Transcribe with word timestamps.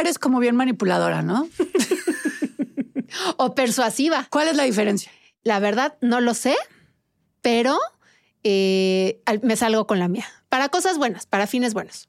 eres 0.00 0.18
como 0.18 0.38
bien 0.40 0.56
manipuladora, 0.56 1.22
¿no? 1.22 1.48
O 3.38 3.54
persuasiva. 3.54 4.26
¿Cuál 4.30 4.48
es 4.48 4.56
la 4.56 4.64
diferencia? 4.64 5.10
La 5.42 5.60
verdad, 5.60 5.96
no 6.00 6.20
lo 6.20 6.34
sé, 6.34 6.54
pero 7.40 7.78
eh, 8.42 9.22
me 9.42 9.56
salgo 9.56 9.86
con 9.86 9.98
la 9.98 10.08
mía. 10.08 10.26
Para 10.48 10.68
cosas 10.68 10.98
buenas, 10.98 11.26
para 11.26 11.46
fines 11.46 11.72
buenos. 11.74 12.08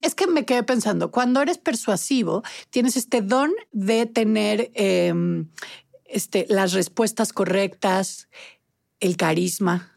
Es 0.00 0.14
que 0.14 0.26
me 0.26 0.44
quedé 0.44 0.62
pensando, 0.62 1.10
cuando 1.10 1.40
eres 1.40 1.58
persuasivo, 1.58 2.42
tienes 2.70 2.96
este 2.96 3.22
don 3.22 3.52
de 3.72 4.06
tener 4.06 4.70
eh, 4.74 5.14
este, 6.04 6.46
las 6.48 6.72
respuestas 6.72 7.32
correctas, 7.32 8.28
el 9.00 9.16
carisma. 9.16 9.92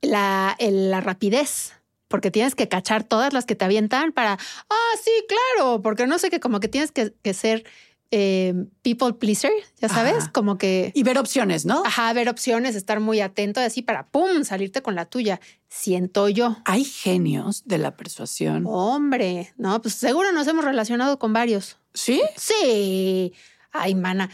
La, 0.00 0.54
el- 0.58 0.90
la 0.90 1.00
rapidez. 1.00 1.72
Porque 2.12 2.30
tienes 2.30 2.54
que 2.54 2.68
cachar 2.68 3.04
todas 3.04 3.32
las 3.32 3.46
que 3.46 3.54
te 3.56 3.64
avientan 3.64 4.12
para, 4.12 4.34
ah, 4.34 4.96
sí, 5.02 5.10
claro, 5.26 5.80
porque 5.80 6.06
no 6.06 6.18
sé 6.18 6.28
que 6.28 6.40
como 6.40 6.60
que 6.60 6.68
tienes 6.68 6.92
que, 6.92 7.14
que 7.22 7.32
ser 7.32 7.64
eh, 8.10 8.52
people 8.82 9.14
pleaser, 9.14 9.50
ya 9.80 9.88
sabes, 9.88 10.16
Ajá. 10.24 10.32
como 10.32 10.58
que, 10.58 10.92
Y 10.94 11.02
ver 11.02 11.16
opciones, 11.18 11.64
¿no? 11.64 11.82
ajá, 11.86 12.12
ver 12.12 12.28
opciones, 12.28 12.76
estar 12.76 13.00
muy 13.00 13.20
atento, 13.20 13.58
así 13.60 13.80
para, 13.80 14.04
¡pum!, 14.08 14.44
salirte 14.44 14.82
con 14.82 14.94
la 14.94 15.06
tuya. 15.06 15.40
Siento 15.70 16.28
yo. 16.28 16.58
Hay 16.66 16.84
genios 16.84 17.62
de 17.64 17.78
la 17.78 17.96
persuasión. 17.96 18.64
Hombre, 18.66 19.54
no, 19.56 19.80
pues 19.80 19.94
seguro 19.94 20.30
nos 20.32 20.46
hemos 20.46 20.66
relacionado 20.66 21.18
con 21.18 21.32
varios. 21.32 21.78
¿Sí? 21.94 22.20
Sí. 22.36 23.32
Ay, 23.72 23.94
mana. 23.94 24.28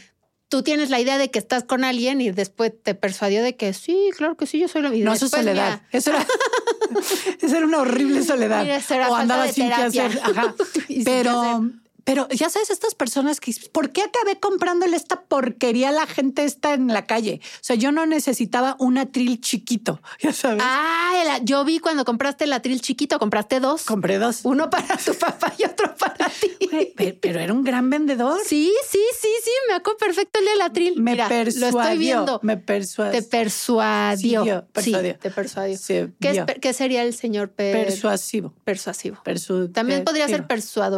Tú 0.48 0.62
tienes 0.62 0.88
la 0.90 0.98
idea 0.98 1.18
de 1.18 1.30
que 1.30 1.38
estás 1.38 1.62
con 1.62 1.84
alguien 1.84 2.20
y 2.22 2.30
después 2.30 2.72
te 2.82 2.94
persuadió 2.94 3.42
de 3.42 3.54
que 3.54 3.74
sí, 3.74 4.10
claro 4.16 4.36
que 4.36 4.46
sí, 4.46 4.58
yo 4.58 4.66
soy 4.66 4.82
la 4.82 4.88
vida. 4.90 5.04
No, 5.04 5.12
eso 5.12 5.26
es 5.26 5.30
soledad. 5.30 5.82
Eso 5.92 6.10
era, 6.10 6.26
eso 7.40 7.56
era 7.56 7.66
una 7.66 7.78
horrible 7.78 8.22
soledad. 8.22 8.62
Mira, 8.62 9.08
o 9.08 9.14
andaba 9.14 9.48
sin 9.48 9.68
qué 9.68 9.74
hacer. 9.74 10.20
Ajá. 10.22 10.54
Pero. 11.04 11.70
Pero 12.08 12.26
ya 12.30 12.48
sabes, 12.48 12.70
estas 12.70 12.94
personas 12.94 13.38
que 13.38 13.52
¿por 13.70 13.90
qué 13.90 14.00
acabé 14.00 14.40
comprándole 14.40 14.96
esta 14.96 15.24
porquería 15.24 15.90
a 15.90 15.92
la 15.92 16.06
gente 16.06 16.44
esta 16.44 16.72
en 16.72 16.86
la 16.88 17.04
calle? 17.04 17.42
O 17.42 17.58
sea, 17.60 17.76
yo 17.76 17.92
no 17.92 18.06
necesitaba 18.06 18.76
un 18.78 18.96
atril 18.96 19.42
chiquito, 19.42 20.00
ya 20.22 20.32
sabes. 20.32 20.62
Ah, 20.64 21.36
el- 21.38 21.44
yo 21.44 21.66
vi 21.66 21.80
cuando 21.80 22.06
compraste 22.06 22.44
el 22.44 22.54
atril 22.54 22.80
chiquito, 22.80 23.18
compraste 23.18 23.60
dos. 23.60 23.84
Compré 23.84 24.16
dos. 24.18 24.40
Uno 24.44 24.70
para 24.70 24.96
tu 24.96 25.12
papá 25.12 25.52
y 25.58 25.64
otro 25.64 25.94
para 25.96 26.30
ti. 26.30 26.48
Güey, 26.70 26.94
pe- 26.94 27.12
Pero 27.12 27.40
era 27.40 27.52
un 27.52 27.62
gran 27.62 27.90
vendedor. 27.90 28.40
Sí, 28.44 28.72
sí, 28.88 28.98
sí, 29.20 29.28
sí, 29.44 29.50
me 29.68 29.74
acuerdo 29.74 29.98
perfecto 29.98 30.38
el 30.38 30.46
del 30.46 30.62
atril. 30.62 30.94
Me 31.02 31.10
Mira, 31.12 31.28
persuadió. 31.28 31.70
Lo 31.72 31.80
estoy 31.82 31.98
viendo. 31.98 32.40
Me 32.42 32.56
persuadió. 32.56 33.12
Te 33.20 33.22
persuadió. 33.26 34.42
Sí, 34.42 34.46
yo, 34.48 34.66
persuadió. 34.72 35.12
Sí, 35.12 35.18
te 35.20 35.30
persuadió. 35.30 35.76
Se 35.78 36.12
¿Qué, 36.20 36.30
es 36.30 36.38
qué 36.60 36.72
sería 36.72 37.02
el 37.02 37.12
señor 37.14 37.50
per- 37.50 37.86
Persuasivo. 37.86 38.54
persuasivo? 38.64 39.18
Persu- 39.24 39.70
También 39.72 40.04
podría 40.04 40.26
ser 40.28 40.46
persuasivo. 40.46 40.96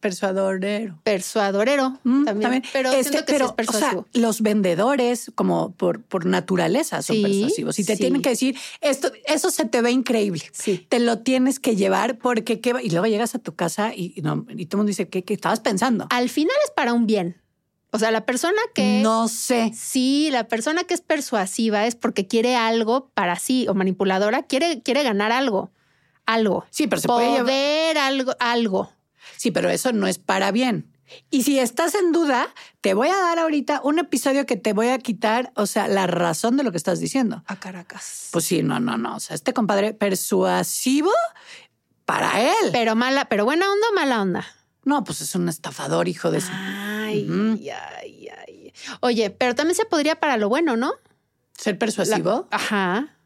Persuadorero. 0.00 0.98
persuadorero 1.02 1.98
Mm, 2.04 2.24
también. 2.24 2.62
Pero 2.72 2.90
Este, 2.92 3.04
siento 3.10 3.26
que 3.26 3.32
pero, 3.32 3.46
sí 3.48 3.54
es 3.62 3.68
o 3.68 3.72
sea, 3.72 3.80
persuasivo. 3.90 4.06
los 4.14 4.40
vendedores, 4.42 5.32
como 5.34 5.72
por, 5.72 6.02
por 6.02 6.26
naturaleza, 6.26 7.02
son 7.02 7.16
Sí, 7.16 7.22
persuasivos. 7.22 7.78
Y 7.78 7.84
te 7.84 7.94
sí. 7.96 8.00
tienen 8.00 8.22
que 8.22 8.30
decir, 8.30 8.56
esto, 8.80 9.10
eso 9.26 9.50
se 9.50 9.64
te 9.64 9.80
ve 9.82 9.90
increíble. 9.90 10.42
Sí. 10.52 10.86
Te 10.88 10.98
lo 11.00 11.20
tienes 11.20 11.58
que 11.60 11.76
llevar 11.76 12.18
porque 12.18 12.60
qué 12.60 12.72
va- 12.72 12.82
y 12.82 12.90
luego 12.90 13.06
llegas 13.06 13.34
a 13.34 13.38
tu 13.38 13.54
casa 13.54 13.92
y, 13.94 14.12
y 14.16 14.22
no, 14.22 14.44
y 14.48 14.66
todo 14.66 14.76
el 14.76 14.78
mundo 14.80 14.88
dice, 14.88 15.08
¿qué, 15.08 15.24
qué 15.24 15.34
estabas 15.34 15.60
pensando? 15.60 16.06
Al 16.10 16.28
final 16.28 16.56
es 16.64 16.70
para 16.72 16.92
un 16.92 17.06
bien. 17.06 17.40
O 17.94 17.98
sea, 17.98 18.10
la 18.10 18.24
persona 18.24 18.58
que 18.74 19.00
No 19.02 19.28
sé. 19.28 19.70
Sí, 19.74 20.28
la 20.32 20.48
persona 20.48 20.84
que 20.84 20.94
es 20.94 21.02
persuasiva 21.02 21.86
es 21.86 21.94
porque 21.94 22.26
quiere 22.26 22.56
algo 22.56 23.10
para 23.14 23.38
sí 23.38 23.66
o 23.68 23.74
manipuladora, 23.74 24.42
quiere, 24.44 24.80
quiere 24.82 25.02
ganar 25.02 25.30
algo. 25.30 25.70
Algo. 26.24 26.64
Sí, 26.70 26.86
pero 26.86 27.02
se 27.02 27.08
puede 27.08 27.26
llevar. 27.32 27.42
Poder, 27.42 27.98
algo, 27.98 28.32
algo. 28.38 28.90
Sí, 29.42 29.50
pero 29.50 29.70
eso 29.70 29.92
no 29.92 30.06
es 30.06 30.18
para 30.20 30.52
bien. 30.52 30.86
Y 31.30 31.42
si 31.42 31.58
estás 31.58 31.96
en 31.96 32.12
duda, 32.12 32.46
te 32.80 32.94
voy 32.94 33.08
a 33.08 33.16
dar 33.16 33.40
ahorita 33.40 33.80
un 33.82 33.98
episodio 33.98 34.46
que 34.46 34.54
te 34.54 34.72
voy 34.72 34.86
a 34.86 34.98
quitar, 34.98 35.50
o 35.56 35.66
sea, 35.66 35.88
la 35.88 36.06
razón 36.06 36.56
de 36.56 36.62
lo 36.62 36.70
que 36.70 36.76
estás 36.76 37.00
diciendo. 37.00 37.42
A 37.48 37.56
Caracas. 37.58 38.28
Pues 38.30 38.44
sí, 38.44 38.62
no, 38.62 38.78
no, 38.78 38.96
no. 38.96 39.16
O 39.16 39.18
sea, 39.18 39.34
este 39.34 39.52
compadre 39.52 39.94
persuasivo 39.94 41.10
para 42.04 42.40
él. 42.40 42.70
Pero 42.70 42.94
mala, 42.94 43.24
pero 43.24 43.44
buena 43.44 43.66
onda 43.68 43.84
o 43.90 43.94
mala 43.96 44.22
onda. 44.22 44.46
No, 44.84 45.02
pues 45.02 45.20
es 45.22 45.34
un 45.34 45.48
estafador, 45.48 46.06
hijo 46.06 46.30
de 46.30 46.40
su. 46.40 46.52
Ay, 46.52 47.68
ay, 47.98 48.28
ay. 48.46 48.72
Oye, 49.00 49.30
pero 49.30 49.56
también 49.56 49.74
se 49.74 49.86
podría 49.86 50.20
para 50.20 50.36
lo 50.36 50.48
bueno, 50.48 50.76
¿no? 50.76 50.92
Ser 51.58 51.78
persuasivo. 51.78 52.46
La- 52.48 52.56
ajá. 52.56 53.16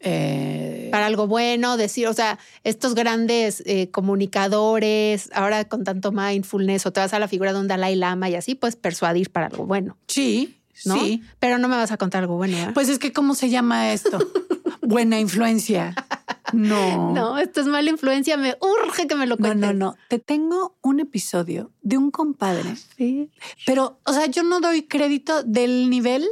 Eh, 0.00 0.88
Para 0.90 1.06
algo 1.06 1.26
bueno, 1.26 1.76
decir, 1.76 2.06
o 2.08 2.12
sea, 2.14 2.38
estos 2.64 2.94
grandes 2.94 3.62
eh, 3.66 3.90
comunicadores, 3.90 5.30
ahora 5.34 5.64
con 5.66 5.84
tanto 5.84 6.12
mindfulness, 6.12 6.86
o 6.86 6.92
te 6.92 7.00
vas 7.00 7.12
a 7.14 7.18
la 7.18 7.28
figura 7.28 7.52
de 7.52 7.60
un 7.60 7.68
Dalai 7.68 7.94
Lama 7.96 8.28
y 8.28 8.34
así, 8.34 8.54
pues 8.54 8.76
persuadir 8.76 9.30
para 9.30 9.46
algo 9.46 9.66
bueno, 9.66 9.96
sí, 10.08 10.56
¿no? 10.84 10.98
sí. 10.98 11.22
Pero 11.38 11.58
no 11.58 11.68
me 11.68 11.76
vas 11.76 11.92
a 11.92 11.96
contar 11.96 12.22
algo 12.22 12.36
bueno. 12.36 12.56
Pues 12.74 12.88
es 12.88 12.98
que, 12.98 13.12
¿cómo 13.12 13.34
se 13.34 13.50
llama 13.50 13.92
esto? 13.92 14.18
Buena 14.82 15.20
influencia. 15.20 15.94
No. 16.52 17.12
No, 17.14 17.38
esto 17.38 17.60
es 17.60 17.66
mala 17.68 17.90
influencia, 17.90 18.36
me 18.36 18.56
urge 18.60 19.06
que 19.06 19.14
me 19.14 19.26
lo 19.26 19.36
No, 19.36 19.46
cuentes. 19.46 19.60
no, 19.74 19.92
no. 19.92 19.96
Te 20.08 20.18
tengo 20.18 20.76
un 20.82 20.98
episodio 20.98 21.70
de 21.82 21.96
un 21.96 22.10
compadre, 22.10 22.74
Sí. 22.96 23.30
pero, 23.66 24.00
o 24.04 24.12
sea, 24.12 24.26
yo 24.26 24.42
no 24.42 24.60
doy 24.60 24.82
crédito 24.82 25.42
del 25.44 25.88
nivel 25.90 26.26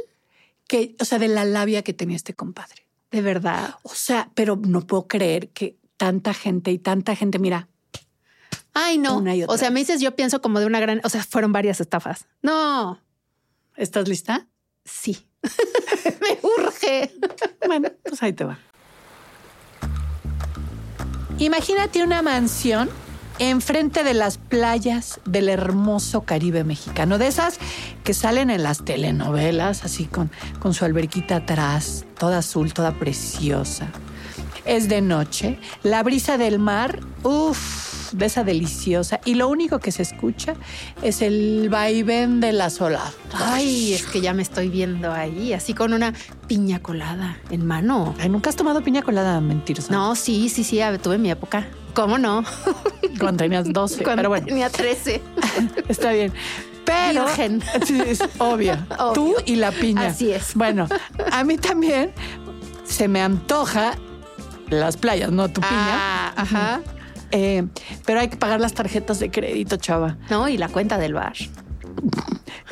que, 0.67 0.95
o 0.99 1.05
sea, 1.05 1.19
de 1.19 1.29
la 1.29 1.45
labia 1.45 1.83
que 1.83 1.93
tenía 1.93 2.17
este 2.17 2.33
compadre. 2.33 2.85
De 3.11 3.21
verdad. 3.21 3.75
O 3.83 3.93
sea, 3.95 4.31
pero 4.35 4.55
no 4.55 4.85
puedo 4.85 5.07
creer 5.07 5.49
que 5.49 5.77
tanta 5.97 6.33
gente 6.33 6.71
y 6.71 6.79
tanta 6.79 7.15
gente, 7.15 7.39
mira, 7.39 7.67
Ay, 8.73 8.97
no. 8.97 9.17
Una 9.17 9.35
y 9.35 9.43
otra 9.43 9.55
O 9.55 9.57
sea, 9.57 9.71
me 9.71 9.79
dices, 9.79 9.99
yo 9.99 10.15
pienso 10.15 10.41
como 10.41 10.59
de 10.59 10.65
una 10.65 10.79
gran, 10.79 11.01
o 11.03 11.09
sea, 11.09 11.23
fueron 11.23 11.51
varias 11.51 11.81
estafas. 11.81 12.27
No, 12.41 12.99
¿estás 13.75 14.07
lista? 14.07 14.47
sí. 14.85 15.25
me 16.21 16.37
urge. 16.41 17.13
Bueno, 17.65 17.89
pues 18.03 18.21
ahí 18.21 18.33
te 18.33 18.43
va. 18.43 18.59
Imagínate 21.37 22.03
una 22.03 22.21
mansión 22.21 22.89
enfrente 23.39 24.03
de 24.03 24.13
las 24.13 24.37
playas 24.37 25.19
del 25.25 25.49
hermoso 25.49 26.21
Caribe 26.21 26.63
mexicano, 26.63 27.17
de 27.17 27.27
esas 27.27 27.57
que 28.03 28.13
salen 28.13 28.49
en 28.49 28.63
las 28.63 28.83
telenovelas, 28.83 29.83
así 29.83 30.05
con, 30.05 30.29
con 30.59 30.73
su 30.73 30.85
alberquita 30.85 31.37
atrás, 31.37 32.05
toda 32.17 32.39
azul, 32.39 32.73
toda 32.73 32.93
preciosa. 32.93 33.87
Es 34.65 34.89
de 34.89 35.01
noche, 35.01 35.57
la 35.83 36.03
brisa 36.03 36.37
del 36.37 36.59
mar, 36.59 36.99
uff, 37.23 37.88
de 38.11 38.25
esa 38.25 38.43
deliciosa, 38.43 39.19
y 39.25 39.35
lo 39.35 39.47
único 39.47 39.79
que 39.79 39.91
se 39.91 40.01
escucha 40.01 40.55
es 41.01 41.21
el 41.21 41.69
vaivén 41.69 42.39
de 42.39 42.53
las 42.53 42.81
olas. 42.81 43.13
Ay, 43.33 43.93
es 43.93 44.05
que 44.05 44.21
ya 44.21 44.33
me 44.33 44.41
estoy 44.41 44.69
viendo 44.69 45.11
ahí, 45.11 45.53
así 45.53 45.73
con 45.73 45.93
una 45.93 46.13
piña 46.47 46.79
colada 46.79 47.37
en 47.49 47.65
mano. 47.65 48.15
Ay, 48.19 48.29
¿nunca 48.29 48.49
has 48.49 48.55
tomado 48.55 48.81
piña 48.81 49.01
colada? 49.01 49.39
Mentirosa. 49.41 49.91
No, 49.93 50.15
sí, 50.15 50.49
sí, 50.49 50.63
sí, 50.63 50.79
tuve 51.01 51.17
mi 51.17 51.31
época. 51.31 51.67
¿Cómo 51.93 52.17
no? 52.17 52.43
Cuando 53.19 53.43
tenías 53.43 53.71
12, 53.71 54.03
Cuando 54.03 54.19
pero 54.19 54.29
bueno. 54.29 54.45
tenía 54.45 54.69
13. 54.69 55.21
Está 55.87 56.11
bien. 56.11 56.33
Pero 56.85 57.25
Virgen. 57.25 57.61
Es 58.07 58.21
obvio. 58.37 58.77
Obvio. 58.97 59.13
Tú 59.13 59.35
y 59.45 59.55
la 59.55 59.71
piña. 59.71 60.07
Así 60.07 60.31
es. 60.31 60.55
Bueno, 60.55 60.87
a 61.31 61.43
mí 61.43 61.57
también 61.57 62.11
se 62.85 63.07
me 63.07 63.21
antoja 63.21 63.93
las 64.69 64.97
playas, 64.97 65.31
no 65.31 65.49
tu 65.49 65.61
piña. 65.61 65.71
Ah, 65.77 66.33
ajá. 66.35 66.81
Eh, 67.31 67.67
pero 68.05 68.19
hay 68.19 68.27
que 68.29 68.37
pagar 68.37 68.59
las 68.59 68.73
tarjetas 68.73 69.19
de 69.19 69.29
crédito, 69.31 69.77
chava. 69.77 70.17
No, 70.29 70.47
y 70.49 70.57
la 70.57 70.69
cuenta 70.69 70.97
del 70.97 71.13
bar. 71.13 71.33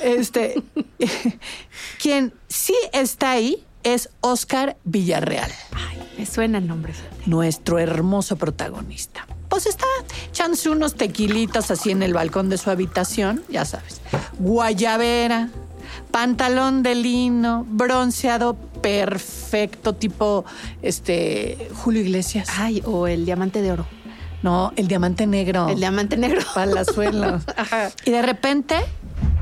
Este, 0.02 0.62
quien 2.02 2.34
sí 2.48 2.76
está 2.94 3.32
ahí 3.32 3.64
es 3.84 4.10
Oscar 4.22 4.78
Villarreal, 4.84 5.52
Ay, 5.74 6.02
me 6.18 6.26
suena 6.26 6.58
el 6.58 6.68
nombre. 6.68 6.94
nuestro 7.26 7.80
hermoso 7.80 8.36
protagonista. 8.36 9.28
Pues 9.50 9.66
está 9.66 9.86
echándose 10.30 10.70
unos 10.70 10.96
tequilitas 10.96 11.72
así 11.72 11.92
en 11.92 12.04
el 12.04 12.14
balcón 12.14 12.50
de 12.50 12.58
su 12.58 12.70
habitación, 12.70 13.44
ya 13.50 13.64
sabes. 13.64 14.02
Guayabera, 14.40 15.50
pantalón 16.12 16.84
de 16.84 16.96
lino, 16.96 17.66
bronceado 17.70 18.56
perfecto, 18.82 19.94
tipo 19.94 20.44
este 20.82 21.70
Julio 21.76 22.02
Iglesias. 22.02 22.50
Ay, 22.58 22.82
o 22.86 23.08
el 23.08 23.26
diamante 23.26 23.62
de 23.62 23.72
oro. 23.72 23.86
No, 24.44 24.72
el 24.76 24.88
diamante 24.88 25.26
negro. 25.28 25.70
El 25.70 25.80
diamante 25.80 26.18
negro. 26.18 26.42
Palazuelos. 26.54 27.44
Ajá. 27.58 27.90
Y 28.06 28.12
de 28.12 28.22
repente 28.22 28.76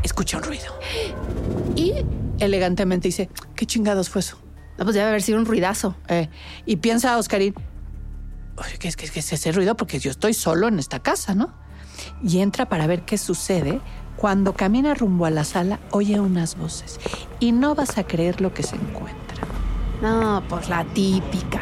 escucha 0.03 0.37
un 0.37 0.43
ruido. 0.43 0.73
Y 1.75 1.93
elegantemente 2.39 3.07
dice, 3.07 3.29
¿qué 3.55 3.65
chingados 3.65 4.09
fue 4.09 4.21
eso? 4.21 4.37
No, 4.77 4.83
pues 4.83 4.95
debe 4.95 5.07
haber 5.07 5.21
sido 5.21 5.37
un 5.37 5.45
ruidazo. 5.45 5.95
Eh, 6.07 6.29
y 6.65 6.77
piensa 6.77 7.17
Oscarín, 7.17 7.53
¿qué 8.79 8.87
es, 8.87 8.95
qué 8.95 9.19
es 9.19 9.33
ese 9.33 9.51
ruido? 9.51 9.75
Porque 9.75 9.99
yo 9.99 10.11
estoy 10.11 10.33
solo 10.33 10.67
en 10.67 10.79
esta 10.79 10.99
casa, 10.99 11.33
¿no? 11.33 11.53
Y 12.23 12.39
entra 12.39 12.67
para 12.67 12.87
ver 12.87 13.03
qué 13.03 13.17
sucede. 13.17 13.79
Cuando 14.17 14.53
camina 14.53 14.93
rumbo 14.93 15.25
a 15.25 15.29
la 15.29 15.43
sala, 15.43 15.79
oye 15.91 16.19
unas 16.19 16.57
voces. 16.57 16.99
Y 17.39 17.51
no 17.51 17.75
vas 17.75 17.97
a 17.97 18.05
creer 18.05 18.41
lo 18.41 18.53
que 18.53 18.63
se 18.63 18.75
encuentra. 18.75 19.45
No, 20.01 20.43
pues 20.47 20.69
la 20.69 20.85
típica. 20.85 21.61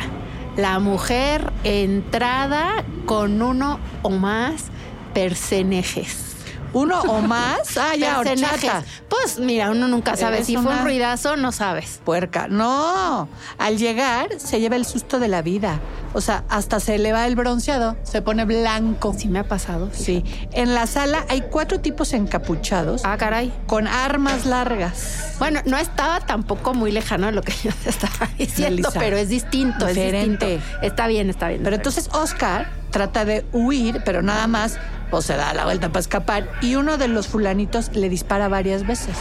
La 0.58 0.78
mujer 0.78 1.52
entrada 1.64 2.84
con 3.06 3.42
uno 3.42 3.80
o 4.04 4.12
más 4.12 4.66
Percenejes. 5.14 6.32
Uno 6.74 7.02
o 7.02 7.22
más. 7.22 7.78
Ah, 7.78 7.96
ya, 7.96 8.18
Percenejes. 8.22 8.54
horchata. 8.64 8.84
Pues 9.10 9.40
mira, 9.40 9.70
uno 9.72 9.88
nunca 9.88 10.16
sabe. 10.18 10.38
Eres 10.38 10.48
Si 10.48 10.58
fue 10.58 10.72
un 10.75 10.84
ruidazo, 10.84 11.38
no 11.38 11.52
sabes. 11.52 12.00
Puerca. 12.04 12.48
No. 12.48 13.28
Al 13.58 13.78
llegar, 13.78 14.30
se 14.40 14.60
lleva 14.60 14.75
el 14.75 14.86
susto 14.86 15.20
de 15.20 15.28
la 15.28 15.42
vida. 15.42 15.80
O 16.14 16.22
sea, 16.22 16.44
hasta 16.50 16.80
se 16.80 16.98
le 16.98 17.12
va 17.12 17.25
el 17.28 17.36
bronceado. 17.36 17.96
Se 18.04 18.22
pone 18.22 18.46
blanco. 18.46 19.14
Sí 19.18 19.28
me 19.28 19.40
ha 19.40 19.48
pasado. 19.48 19.90
Sí. 19.94 20.24
En 20.52 20.74
la 20.75 20.88
sala 20.88 21.25
hay 21.30 21.42
cuatro 21.42 21.80
tipos 21.80 22.14
encapuchados 22.14 23.02
Ah, 23.06 23.18
caray. 23.18 23.54
con 23.68 23.88
armas 23.88 24.46
largas. 24.46 25.36
Bueno, 25.40 25.62
no 25.66 25.78
estaba 25.78 26.19
tampoco 26.22 26.74
muy 26.74 26.92
lejano 26.92 27.28
de 27.28 27.31
lo 27.34 27.42
que 27.42 27.54
yo 27.64 27.72
te 27.84 27.90
estaba 27.90 28.30
diciendo, 28.38 28.90
pero 28.98 29.18
es 29.18 29.30
distinto, 29.30 29.88
es 29.88 29.96
Diferente. 29.96 30.58
distinto. 30.58 30.81
Está 30.86 31.08
bien, 31.08 31.30
está 31.30 31.48
bien. 31.50 31.62
Pero 31.64 31.76
entonces 31.76 32.10
Oscar 32.14 32.69
trata 32.92 33.26
de 33.26 33.46
huir, 33.52 34.02
pero 34.06 34.22
nada 34.22 34.46
más 34.48 34.78
se 35.21 35.36
da 35.36 35.54
la 35.54 35.65
vuelta 35.65 35.89
para 35.89 36.00
escapar 36.00 36.50
y 36.62 36.75
uno 36.75 36.98
de 36.98 37.07
los 37.07 37.27
fulanitos 37.27 37.95
le 37.95 38.10
dispara 38.10 38.48
varias 38.48 38.86
veces. 38.88 39.15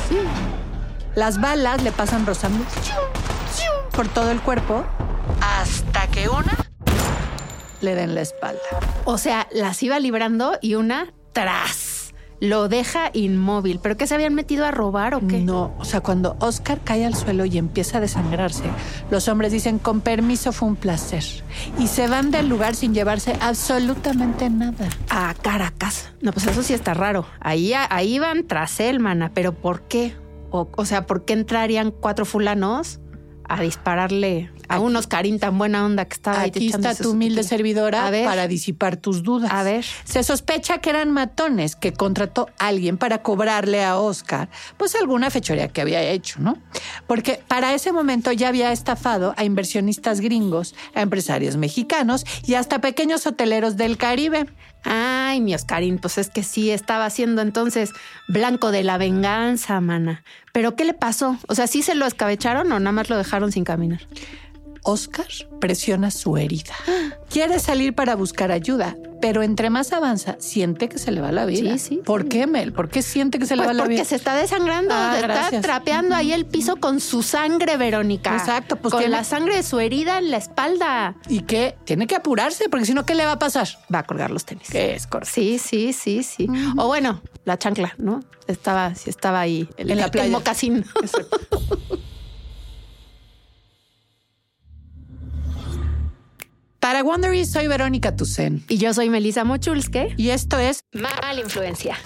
Las 1.14 1.40
balas 1.40 1.82
le 1.82 1.92
pasan 1.92 2.26
rozando 2.26 2.64
por 3.92 4.08
todo 4.08 4.30
el 4.30 4.40
cuerpo 4.40 4.84
hasta 5.40 6.06
que 6.08 6.28
una 6.28 6.56
le 7.80 7.94
da 7.94 8.02
en 8.02 8.14
la 8.14 8.22
espalda. 8.22 8.60
O 9.04 9.18
sea, 9.18 9.48
las 9.52 9.82
iba 9.82 9.98
librando 9.98 10.58
y 10.60 10.76
una 10.76 11.12
tras. 11.32 11.91
Lo 12.42 12.68
deja 12.68 13.10
inmóvil. 13.12 13.78
¿Pero 13.80 13.96
qué 13.96 14.08
se 14.08 14.16
habían 14.16 14.34
metido 14.34 14.66
a 14.66 14.72
robar 14.72 15.14
o 15.14 15.20
qué? 15.28 15.38
No, 15.38 15.72
o 15.78 15.84
sea, 15.84 16.00
cuando 16.00 16.34
Oscar 16.40 16.80
cae 16.82 17.06
al 17.06 17.14
suelo 17.14 17.44
y 17.44 17.56
empieza 17.56 17.98
a 17.98 18.00
desangrarse, 18.00 18.64
los 19.12 19.28
hombres 19.28 19.52
dicen, 19.52 19.78
con 19.78 20.00
permiso 20.00 20.50
fue 20.50 20.66
un 20.66 20.74
placer. 20.74 21.22
Y 21.78 21.86
se 21.86 22.08
van 22.08 22.32
del 22.32 22.48
lugar 22.48 22.74
sin 22.74 22.94
llevarse 22.94 23.36
absolutamente 23.40 24.50
nada. 24.50 24.88
A 25.08 25.34
Caracas. 25.40 26.10
No, 26.20 26.32
pues 26.32 26.48
eso 26.48 26.64
sí 26.64 26.74
está 26.74 26.94
raro. 26.94 27.26
Ahí, 27.38 27.74
ahí 27.74 28.18
van 28.18 28.48
tras 28.48 28.80
él, 28.80 28.98
mana. 28.98 29.30
¿Pero 29.32 29.52
por 29.52 29.82
qué? 29.82 30.16
O, 30.50 30.68
o 30.76 30.84
sea, 30.84 31.06
¿por 31.06 31.24
qué 31.24 31.34
entrarían 31.34 31.92
cuatro 31.92 32.24
fulanos 32.24 32.98
a 33.48 33.60
dispararle 33.62 34.50
a 34.72 34.80
un 34.80 34.96
Oscarín 34.96 35.38
tan 35.38 35.58
buena 35.58 35.84
onda 35.84 36.06
que 36.06 36.14
estaba 36.14 36.40
ahí 36.40 36.48
Aquí 36.48 36.68
está 36.68 36.94
tu 36.94 37.10
humilde 37.10 37.42
servidora 37.42 38.06
A 38.06 38.10
ver. 38.10 38.24
para 38.24 38.48
disipar 38.48 38.96
tus 38.96 39.22
dudas. 39.22 39.50
A 39.52 39.62
ver. 39.62 39.84
Se 40.04 40.22
sospecha 40.22 40.78
que 40.78 40.90
eran 40.90 41.10
matones 41.10 41.76
que 41.76 41.92
contrató 41.92 42.48
alguien 42.58 42.96
para 42.96 43.22
cobrarle 43.22 43.84
a 43.84 43.98
Oscar, 43.98 44.48
pues 44.76 44.94
alguna 44.94 45.30
fechoría 45.30 45.68
que 45.68 45.80
había 45.80 46.02
hecho, 46.02 46.40
¿no? 46.40 46.56
Porque 47.06 47.40
para 47.48 47.74
ese 47.74 47.92
momento 47.92 48.32
ya 48.32 48.48
había 48.48 48.72
estafado 48.72 49.34
a 49.36 49.44
inversionistas 49.44 50.20
gringos, 50.20 50.74
a 50.94 51.02
empresarios 51.02 51.56
mexicanos 51.56 52.24
y 52.46 52.54
hasta 52.54 52.80
pequeños 52.80 53.26
hoteleros 53.26 53.76
del 53.76 53.98
Caribe. 53.98 54.46
Ay, 54.84 55.40
mi 55.40 55.54
Oscarín, 55.54 55.98
pues 55.98 56.18
es 56.18 56.28
que 56.28 56.42
sí 56.42 56.70
estaba 56.70 57.08
siendo 57.10 57.40
entonces 57.42 57.90
blanco 58.26 58.72
de 58.72 58.82
la 58.82 58.98
venganza, 58.98 59.80
mana. 59.80 60.24
Pero 60.52 60.74
¿qué 60.74 60.84
le 60.84 60.94
pasó? 60.94 61.38
O 61.46 61.54
sea, 61.54 61.66
¿sí 61.66 61.82
se 61.82 61.94
lo 61.94 62.04
escabecharon 62.06 62.70
o 62.72 62.78
nada 62.80 62.92
más 62.92 63.08
lo 63.08 63.16
dejaron 63.16 63.52
sin 63.52 63.64
caminar? 63.64 64.00
Oscar 64.84 65.26
presiona 65.60 66.10
su 66.10 66.36
herida. 66.36 66.74
Quiere 67.30 67.58
salir 67.60 67.94
para 67.94 68.14
buscar 68.16 68.50
ayuda, 68.50 68.96
pero 69.20 69.42
entre 69.42 69.70
más 69.70 69.92
avanza, 69.92 70.36
siente 70.40 70.88
que 70.88 70.98
se 70.98 71.12
le 71.12 71.20
va 71.20 71.30
la 71.32 71.46
vida. 71.46 71.72
Sí, 71.78 71.78
sí, 71.78 72.00
¿Por 72.04 72.22
sí. 72.24 72.28
qué, 72.28 72.46
Mel? 72.46 72.72
¿Por 72.72 72.88
qué 72.88 73.00
siente 73.02 73.38
que 73.38 73.46
se 73.46 73.54
le 73.56 73.60
Pues 73.62 73.68
va 73.70 73.72
la 73.74 73.82
porque 73.84 73.94
vida? 73.94 74.04
se 74.04 74.16
está 74.16 74.34
desangrando, 74.34 74.92
Ah, 74.92 75.12
está 75.14 75.26
gracias. 75.28 75.62
trapeando 75.62 76.14
ahí 76.16 76.32
el 76.32 76.44
piso 76.46 76.76
con 76.76 77.00
su 77.00 77.22
sangre, 77.22 77.76
Verónica. 77.76 78.36
Exacto, 78.36 78.76
pues 78.76 78.90
con 78.92 79.00
tiene- 79.00 79.16
la 79.16 79.24
sangre 79.24 79.56
de 79.56 79.62
su 79.62 79.78
herida 79.78 80.18
en 80.18 80.30
la 80.30 80.38
espalda. 80.38 81.14
Y 81.28 81.40
que 81.42 81.76
tiene 81.84 82.06
que 82.06 82.16
apurarse, 82.16 82.68
porque 82.68 82.84
si 82.86 82.94
no, 82.94 83.06
¿qué 83.06 83.14
le 83.14 83.24
va 83.24 83.32
a 83.32 83.38
pasar? 83.38 83.68
Va 83.94 84.00
a 84.00 84.02
colgar 84.06 84.30
los 84.30 84.44
tenis. 84.44 84.68
Que 84.68 84.94
es 84.96 85.06
correcto. 85.06 85.32
Sí, 85.34 85.58
sí, 85.58 85.92
sí, 85.92 86.22
sí. 86.24 86.48
O 86.76 86.88
bueno, 86.88 87.22
la 87.44 87.56
chancla, 87.58 87.94
¿no? 87.98 88.20
Estaba, 88.48 88.94
sí 88.96 89.08
estaba 89.08 89.40
ahí 89.40 89.68
el- 89.76 89.92
En 89.92 89.98
la 89.98 90.06
el 90.06 90.10
playa. 90.10 90.30
mocasín. 90.30 90.84
Para 96.82 97.04
Wondery 97.04 97.44
soy 97.44 97.68
Verónica 97.68 98.16
Tucen. 98.16 98.64
y 98.68 98.76
yo 98.76 98.92
soy 98.92 99.08
Melissa 99.08 99.44
Mochulske. 99.44 100.14
Y 100.16 100.30
esto 100.30 100.58
es 100.58 100.84
Mala 100.92 101.40
influencia. 101.40 101.96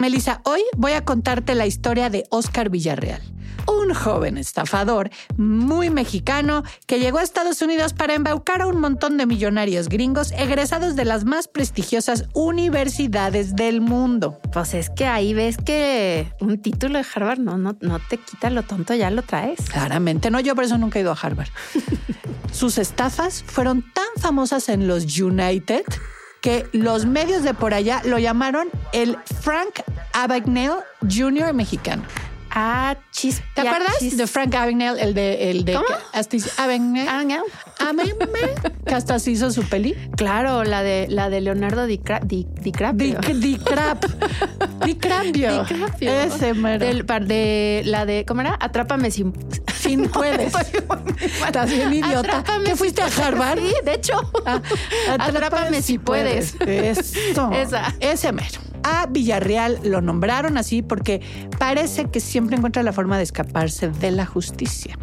Melissa, 0.00 0.40
hoy 0.44 0.62
voy 0.78 0.92
a 0.92 1.04
contarte 1.04 1.54
la 1.54 1.66
historia 1.66 2.08
de 2.08 2.24
Oscar 2.30 2.70
Villarreal, 2.70 3.20
un 3.68 3.92
joven 3.92 4.38
estafador 4.38 5.10
muy 5.36 5.90
mexicano 5.90 6.62
que 6.86 6.98
llegó 6.98 7.18
a 7.18 7.22
Estados 7.22 7.60
Unidos 7.60 7.92
para 7.92 8.14
embaucar 8.14 8.62
a 8.62 8.66
un 8.66 8.80
montón 8.80 9.18
de 9.18 9.26
millonarios 9.26 9.90
gringos 9.90 10.32
egresados 10.32 10.96
de 10.96 11.04
las 11.04 11.26
más 11.26 11.48
prestigiosas 11.48 12.24
universidades 12.32 13.54
del 13.56 13.82
mundo. 13.82 14.40
Pues 14.54 14.72
es 14.72 14.88
que 14.88 15.04
ahí 15.04 15.34
ves 15.34 15.58
que 15.58 16.32
un 16.40 16.62
título 16.62 16.98
de 16.98 17.04
Harvard 17.14 17.38
no, 17.38 17.58
no, 17.58 17.76
no 17.82 17.98
te 18.08 18.16
quita 18.16 18.48
lo 18.48 18.62
tonto, 18.62 18.94
ya 18.94 19.10
lo 19.10 19.20
traes. 19.20 19.60
Claramente 19.68 20.30
no, 20.30 20.40
yo 20.40 20.54
por 20.54 20.64
eso 20.64 20.78
nunca 20.78 20.98
he 20.98 21.02
ido 21.02 21.12
a 21.12 21.18
Harvard. 21.20 21.50
Sus 22.52 22.78
estafas 22.78 23.44
fueron 23.46 23.84
tan 23.92 24.06
famosas 24.16 24.70
en 24.70 24.88
los 24.88 25.20
United 25.20 25.84
que 26.42 26.66
los 26.72 27.06
medios 27.06 27.42
de 27.42 27.54
por 27.54 27.74
allá 27.74 28.00
lo 28.04 28.18
llamaron 28.18 28.68
el 28.92 29.16
Frank 29.42 29.80
Abagnale 30.12 30.82
Jr. 31.08 31.52
mexicano. 31.54 32.02
Ah, 32.52 32.96
chis. 33.12 33.42
¿Te 33.54 33.60
acuerdas 33.60 33.94
chis- 34.00 34.16
de 34.16 34.26
Frank 34.26 34.52
Abagnale, 34.56 35.00
el 35.00 35.14
de 35.14 35.50
el 35.52 35.64
de 35.64 35.74
¿Cómo? 35.74 35.86
hasta 36.12 36.36
Abagnale? 36.60 37.08
Abagnale, 37.78 38.54
que 38.84 38.94
hasta 38.94 39.20
se 39.20 39.30
hizo 39.30 39.52
su 39.52 39.62
peli? 39.68 39.94
Claro, 40.16 40.64
la 40.64 40.82
de 40.82 41.06
la 41.08 41.30
de 41.30 41.40
Leonardo 41.42 41.86
Dicra- 41.86 42.20
Di- 42.24 42.48
DiCaprio. 42.60 43.20
Di, 43.20 43.34
di 43.34 43.56
crap. 43.58 44.04
Di 44.84 44.96
crapio. 44.96 45.62
DiCaprio. 45.64 46.10
Ese 46.10 46.54
mero. 46.54 46.84
Del, 46.84 47.04
par- 47.06 47.26
de 47.26 47.82
la 47.84 48.04
de 48.04 48.24
¿cómo 48.26 48.40
era? 48.40 48.56
Atrápame 48.60 49.12
si 49.12 49.24
fin 49.90 50.08
puedes. 50.12 50.52
Estás 51.46 51.70
bien 51.70 51.92
idiota. 51.92 52.38
Atrápame 52.38 52.64
¿Qué 52.64 52.70
si 52.70 52.76
fuiste 52.76 53.02
a 53.02 53.06
puedes. 53.06 53.20
Harvard? 53.20 53.58
Sí, 53.58 53.74
de 53.84 53.94
hecho. 53.94 54.32
Ah, 54.46 54.60
Atrápame 55.18 55.82
si 55.82 55.98
puedes. 55.98 56.54
Eso. 56.60 57.50
Esa. 57.52 57.94
Ese 58.00 58.32
mero. 58.32 58.60
A 58.82 59.06
Villarreal 59.06 59.78
lo 59.84 60.00
nombraron 60.00 60.56
así 60.56 60.82
porque 60.82 61.20
parece 61.58 62.06
que 62.10 62.20
siempre 62.20 62.56
encuentra 62.56 62.82
la 62.82 62.92
forma 62.92 63.16
de 63.18 63.24
escaparse 63.24 63.88
de 63.90 64.10
la 64.10 64.24
justicia. 64.26 64.96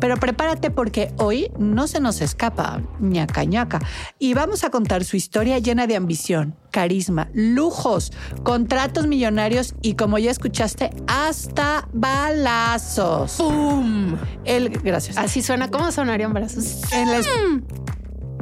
Pero 0.00 0.16
prepárate 0.16 0.70
porque 0.70 1.12
hoy 1.18 1.50
no 1.58 1.86
se 1.86 2.00
nos 2.00 2.20
escapa 2.20 2.82
ñaca 3.00 3.44
ñaca 3.44 3.80
y 4.18 4.34
vamos 4.34 4.64
a 4.64 4.70
contar 4.70 5.04
su 5.04 5.16
historia 5.16 5.58
llena 5.58 5.86
de 5.86 5.96
ambición, 5.96 6.56
carisma, 6.70 7.28
lujos, 7.32 8.12
contratos 8.42 9.06
millonarios 9.06 9.74
y 9.82 9.94
como 9.94 10.18
ya 10.18 10.30
escuchaste, 10.30 10.90
hasta 11.06 11.88
balazos. 11.92 13.34
¡Pum! 13.34 14.16
El, 14.44 14.70
gracias. 14.70 15.16
Así 15.16 15.42
suena. 15.42 15.70
¿Cómo 15.70 15.90
sonarían 15.92 16.32
brazos? 16.32 16.82
En 16.92 17.10
la 17.10 17.20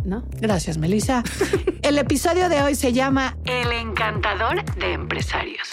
¿No? 0.05 0.23
Gracias, 0.41 0.77
Melissa. 0.77 1.23
El 1.83 1.97
episodio 1.99 2.49
de 2.49 2.63
hoy 2.63 2.75
se 2.75 2.93
llama 2.93 3.37
El 3.47 3.73
encantador 3.73 4.63
de 4.77 4.93
empresarios. 4.93 5.69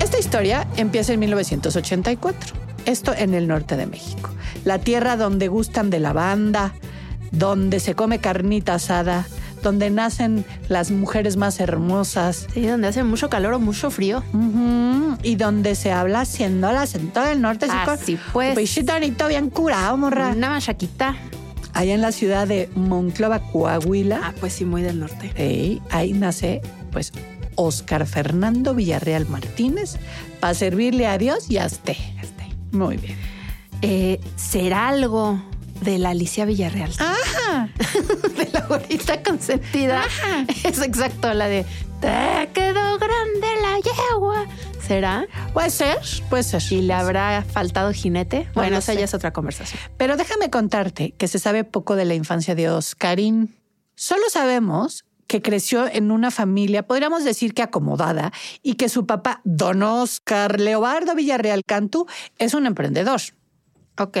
Esta 0.00 0.18
historia 0.18 0.66
empieza 0.76 1.12
en 1.12 1.20
1984. 1.20 2.54
Esto 2.86 3.14
en 3.14 3.34
el 3.34 3.46
norte 3.46 3.76
de 3.76 3.86
México. 3.86 4.30
La 4.64 4.78
tierra 4.78 5.16
donde 5.16 5.48
gustan 5.48 5.90
de 5.90 6.00
la 6.00 6.12
banda, 6.12 6.72
donde 7.30 7.80
se 7.80 7.94
come 7.94 8.18
carnita 8.18 8.74
asada, 8.74 9.26
donde 9.62 9.90
nacen 9.90 10.44
las 10.68 10.90
mujeres 10.90 11.36
más 11.36 11.60
hermosas, 11.60 12.46
Sí, 12.54 12.66
donde 12.66 12.88
hace 12.88 13.04
mucho 13.04 13.28
calor 13.28 13.54
o 13.54 13.60
mucho 13.60 13.90
frío. 13.90 14.22
Y 15.22 15.36
donde 15.36 15.74
se 15.74 15.92
habla 15.92 16.22
haciendo 16.22 16.70
el 16.70 16.76
acento 16.76 17.22
del 17.22 17.42
norte. 17.42 17.66
así 17.66 18.16
con 18.16 18.32
pues. 18.32 18.58
Pichitonito 18.58 19.28
bien 19.28 19.50
curado, 19.50 19.96
morra. 19.96 20.30
Una 20.30 20.48
machaquita. 20.50 21.16
Allá 21.72 21.94
en 21.94 22.00
la 22.00 22.12
ciudad 22.12 22.46
de 22.48 22.68
Monclova, 22.74 23.40
Coahuila. 23.50 24.20
Ah, 24.22 24.34
pues 24.40 24.54
sí, 24.54 24.64
muy 24.64 24.82
del 24.82 25.00
norte. 25.00 25.32
ey, 25.36 25.80
ahí 25.90 26.12
nace, 26.12 26.60
pues, 26.90 27.12
Oscar 27.56 28.06
Fernando 28.06 28.74
Villarreal 28.74 29.28
Martínez 29.28 29.96
para 30.40 30.54
servirle 30.54 31.06
a 31.06 31.18
Dios 31.18 31.50
y 31.50 31.58
a 31.58 31.66
usted. 31.66 31.96
Muy 32.72 32.96
bien. 32.96 33.16
Eh, 33.82 34.20
¿Será 34.36 34.88
algo 34.88 35.42
de 35.80 35.98
la 35.98 36.10
Alicia 36.10 36.44
Villarreal? 36.44 36.92
Ajá. 36.98 37.68
de 38.36 38.48
la 38.52 38.60
gorrita 38.60 39.22
consentida. 39.22 40.04
Es 40.64 40.80
exacto 40.80 41.32
la 41.34 41.48
de 41.48 41.64
Te 42.00 42.48
quedó 42.52 42.98
grande 42.98 43.48
la 43.62 43.76
yegua. 43.80 44.46
¿Será? 44.90 45.28
Puede 45.52 45.70
ser, 45.70 45.98
puede 46.28 46.42
ser. 46.42 46.60
¿Y 46.68 46.82
le 46.82 46.94
habrá 46.94 47.44
faltado 47.44 47.92
jinete? 47.92 48.46
No 48.46 48.54
Bueno, 48.54 48.78
esa 48.78 48.92
ya 48.92 49.04
es 49.04 49.14
otra 49.14 49.32
conversación. 49.32 49.80
Pero 49.96 50.16
déjame 50.16 50.50
contarte 50.50 51.12
que 51.12 51.28
se 51.28 51.38
sabe 51.38 51.62
poco 51.62 51.94
de 51.94 52.04
la 52.04 52.16
infancia 52.16 52.56
de 52.56 52.68
Oscarín. 52.70 53.54
Solo 53.94 54.24
sabemos 54.30 55.04
que 55.28 55.42
creció 55.42 55.86
en 55.86 56.10
una 56.10 56.32
familia, 56.32 56.88
podríamos 56.88 57.22
decir 57.22 57.54
que 57.54 57.62
acomodada, 57.62 58.32
y 58.64 58.74
que 58.74 58.88
su 58.88 59.06
papá, 59.06 59.42
don 59.44 59.84
Oscar 59.84 60.58
Leobardo 60.58 61.14
Villarreal 61.14 61.62
Cantú, 61.64 62.08
es 62.38 62.54
un 62.54 62.66
emprendedor. 62.66 63.20
Ok. 63.96 64.16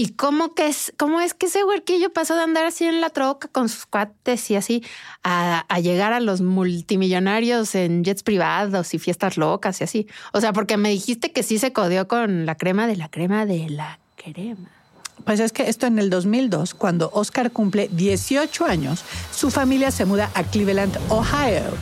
¿Y 0.00 0.12
cómo, 0.12 0.54
que 0.54 0.66
es, 0.66 0.94
cómo 0.96 1.20
es 1.20 1.34
que 1.34 1.44
ese 1.44 1.62
huerquillo 1.62 2.10
pasó 2.10 2.34
de 2.34 2.40
andar 2.40 2.64
así 2.64 2.86
en 2.86 3.02
la 3.02 3.10
troca 3.10 3.48
con 3.48 3.68
sus 3.68 3.84
cuates 3.84 4.50
y 4.50 4.56
así 4.56 4.82
a, 5.22 5.66
a 5.68 5.78
llegar 5.80 6.14
a 6.14 6.20
los 6.20 6.40
multimillonarios 6.40 7.74
en 7.74 8.02
jets 8.02 8.22
privados 8.22 8.94
y 8.94 8.98
fiestas 8.98 9.36
locas 9.36 9.78
y 9.82 9.84
así? 9.84 10.06
O 10.32 10.40
sea, 10.40 10.54
porque 10.54 10.78
me 10.78 10.88
dijiste 10.88 11.32
que 11.32 11.42
sí 11.42 11.58
se 11.58 11.74
codió 11.74 12.08
con 12.08 12.46
la 12.46 12.54
crema 12.54 12.86
de 12.86 12.96
la 12.96 13.10
crema 13.10 13.44
de 13.44 13.68
la 13.68 13.98
crema. 14.16 14.70
Pues 15.26 15.38
es 15.38 15.52
que 15.52 15.68
esto 15.68 15.86
en 15.86 15.98
el 15.98 16.08
2002, 16.08 16.72
cuando 16.72 17.10
Oscar 17.12 17.50
cumple 17.50 17.90
18 17.92 18.64
años, 18.64 19.04
su 19.34 19.50
familia 19.50 19.90
se 19.90 20.06
muda 20.06 20.30
a 20.32 20.44
Cleveland, 20.44 20.96
Ohio. 21.10 21.76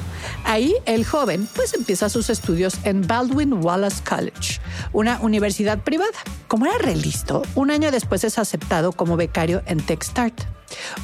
Ahí 0.44 0.74
el 0.86 1.04
joven 1.04 1.48
pues 1.54 1.74
empieza 1.74 2.08
sus 2.08 2.30
estudios 2.30 2.78
en 2.84 3.06
Baldwin 3.06 3.52
Wallace 3.52 4.02
College, 4.02 4.60
una 4.92 5.20
universidad 5.20 5.80
privada. 5.82 6.12
Como 6.46 6.66
era 6.66 6.78
relisto, 6.78 7.42
un 7.54 7.70
año 7.70 7.90
después 7.90 8.24
es 8.24 8.38
aceptado 8.38 8.92
como 8.92 9.16
becario 9.16 9.62
en 9.66 9.78
TechStart, 9.78 10.40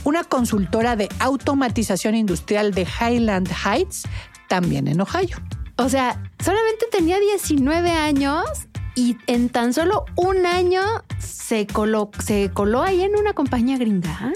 una 0.04 0.24
consultora 0.24 0.96
de 0.96 1.08
automatización 1.18 2.14
industrial 2.14 2.72
de 2.72 2.86
Highland 3.00 3.50
Heights, 3.64 4.04
también 4.48 4.88
en 4.88 5.00
Ohio. 5.00 5.36
O 5.76 5.88
sea, 5.88 6.30
solamente 6.42 6.86
tenía 6.90 7.18
19 7.18 7.90
años 7.90 8.44
y 8.94 9.16
en 9.26 9.48
tan 9.48 9.72
solo 9.72 10.04
un 10.16 10.46
año 10.46 10.82
se 11.18 11.66
coló, 11.66 12.10
se 12.24 12.50
coló 12.52 12.82
ahí 12.82 13.02
en 13.02 13.16
una 13.16 13.32
compañía 13.32 13.76
gringa. 13.76 14.32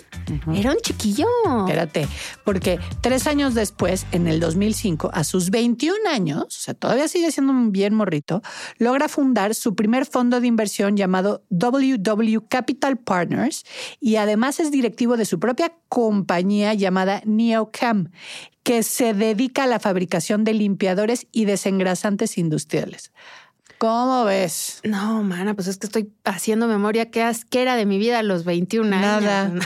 Era 0.53 0.73
un 0.73 0.79
chiquillo. 0.79 1.27
Espérate, 1.61 2.07
porque 2.45 2.79
tres 3.01 3.27
años 3.27 3.55
después, 3.55 4.07
en 4.13 4.27
el 4.27 4.41
2005, 4.41 5.11
a 5.13 5.25
sus 5.25 5.51
21 5.51 5.97
años, 6.11 6.45
o 6.45 6.51
sea, 6.51 6.75
todavía 6.75 7.09
sigue 7.09 7.33
siendo 7.33 7.53
un 7.53 7.73
bien 7.73 7.95
morrito, 7.95 8.43
logra 8.79 9.09
fundar 9.09 9.55
su 9.55 9.75
primer 9.75 10.07
fondo 10.07 10.41
de 10.41 10.47
inversión 10.47 10.97
llamado 10.97 11.45
WW 11.51 12.41
Capital 12.49 12.99
Partners 12.99 13.65
y 14.01 14.17
además 14.17 14.61
es 14.61 14.71
directivo 14.71 15.17
de 15.17 15.25
su 15.25 15.39
propia 15.39 15.73
compañía 15.89 16.75
llamada 16.75 17.23
NeoCam, 17.25 18.11
que 18.63 18.83
se 18.83 19.15
dedica 19.15 19.65
a 19.65 19.67
la 19.67 19.81
fabricación 19.81 20.45
de 20.45 20.53
limpiadores 20.53 21.27
y 21.33 21.47
desengrasantes 21.47 22.37
industriales. 22.37 23.13
¿Cómo 23.79 24.25
ves? 24.25 24.81
No, 24.85 25.23
mana, 25.23 25.55
pues 25.55 25.69
es 25.69 25.79
que 25.79 25.87
estoy 25.87 26.13
haciendo 26.25 26.67
memoria 26.67 27.11
qué 27.11 27.33
era 27.53 27.77
de 27.77 27.87
mi 27.87 27.99
vida 27.99 28.19
a 28.19 28.23
los 28.23 28.45
21 28.45 28.95
años. 28.95 29.23
Nada. 29.23 29.53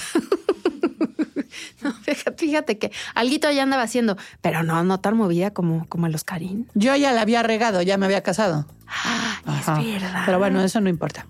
No, 1.82 1.92
fíjate, 1.92 2.46
fíjate 2.46 2.78
que 2.78 2.92
alguito 3.14 3.50
ya 3.50 3.64
andaba 3.64 3.82
haciendo, 3.82 4.16
pero 4.40 4.62
no, 4.62 4.84
no 4.84 5.00
tan 5.00 5.16
movida 5.16 5.50
como, 5.52 5.86
como 5.88 6.06
el 6.06 6.14
Oscarín. 6.14 6.68
Yo 6.74 6.94
ya 6.94 7.12
la 7.12 7.22
había 7.22 7.42
regado, 7.42 7.82
ya 7.82 7.98
me 7.98 8.06
había 8.06 8.22
casado. 8.22 8.66
Ah, 8.86 9.40
Ajá. 9.44 9.80
es 9.82 10.00
verdad. 10.00 10.22
Pero 10.24 10.38
bueno, 10.38 10.62
eso 10.62 10.80
no 10.80 10.88
importa. 10.88 11.26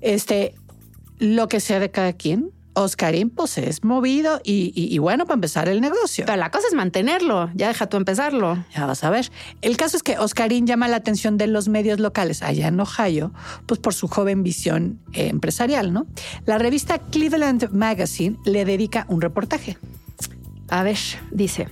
Este, 0.00 0.54
lo 1.18 1.48
que 1.48 1.60
sea 1.60 1.80
de 1.80 1.90
cada 1.90 2.12
quien, 2.12 2.50
Oscarín 2.74 3.28
pues 3.30 3.58
es 3.58 3.84
movido 3.84 4.40
y, 4.44 4.72
y- 4.74 4.94
y 4.94 4.98
bueno 4.98 5.24
para 5.26 5.34
empezar 5.34 5.68
el 5.68 5.80
negocio. 5.80 6.24
Pero 6.26 6.38
la 6.38 6.50
cosa 6.50 6.68
es 6.68 6.74
mantenerlo, 6.74 7.50
ya 7.54 7.68
deja 7.68 7.86
tú 7.88 7.96
empezarlo. 7.96 8.64
Ya 8.74 8.86
vas 8.86 9.04
a 9.04 9.10
ver. 9.10 9.30
El 9.60 9.76
caso 9.76 9.96
es 9.96 10.02
que 10.02 10.18
Oscarín 10.18 10.66
llama 10.66 10.88
la 10.88 10.96
atención 10.96 11.36
de 11.36 11.46
los 11.46 11.68
medios 11.68 12.00
locales 12.00 12.42
allá 12.42 12.68
en 12.68 12.80
Ohio, 12.80 13.32
pues 13.66 13.78
por 13.80 13.92
su 13.94 14.08
joven 14.08 14.42
visión 14.42 15.00
eh, 15.12 15.28
empresarial, 15.28 15.92
¿no? 15.92 16.06
La 16.46 16.58
revista 16.58 16.98
Cleveland 16.98 17.70
Magazine 17.72 18.36
le 18.46 18.64
dedica 18.64 19.04
un 19.08 19.20
reportaje. 19.20 19.76
A 20.68 20.82
ver, 20.82 20.96
dice. 21.30 21.68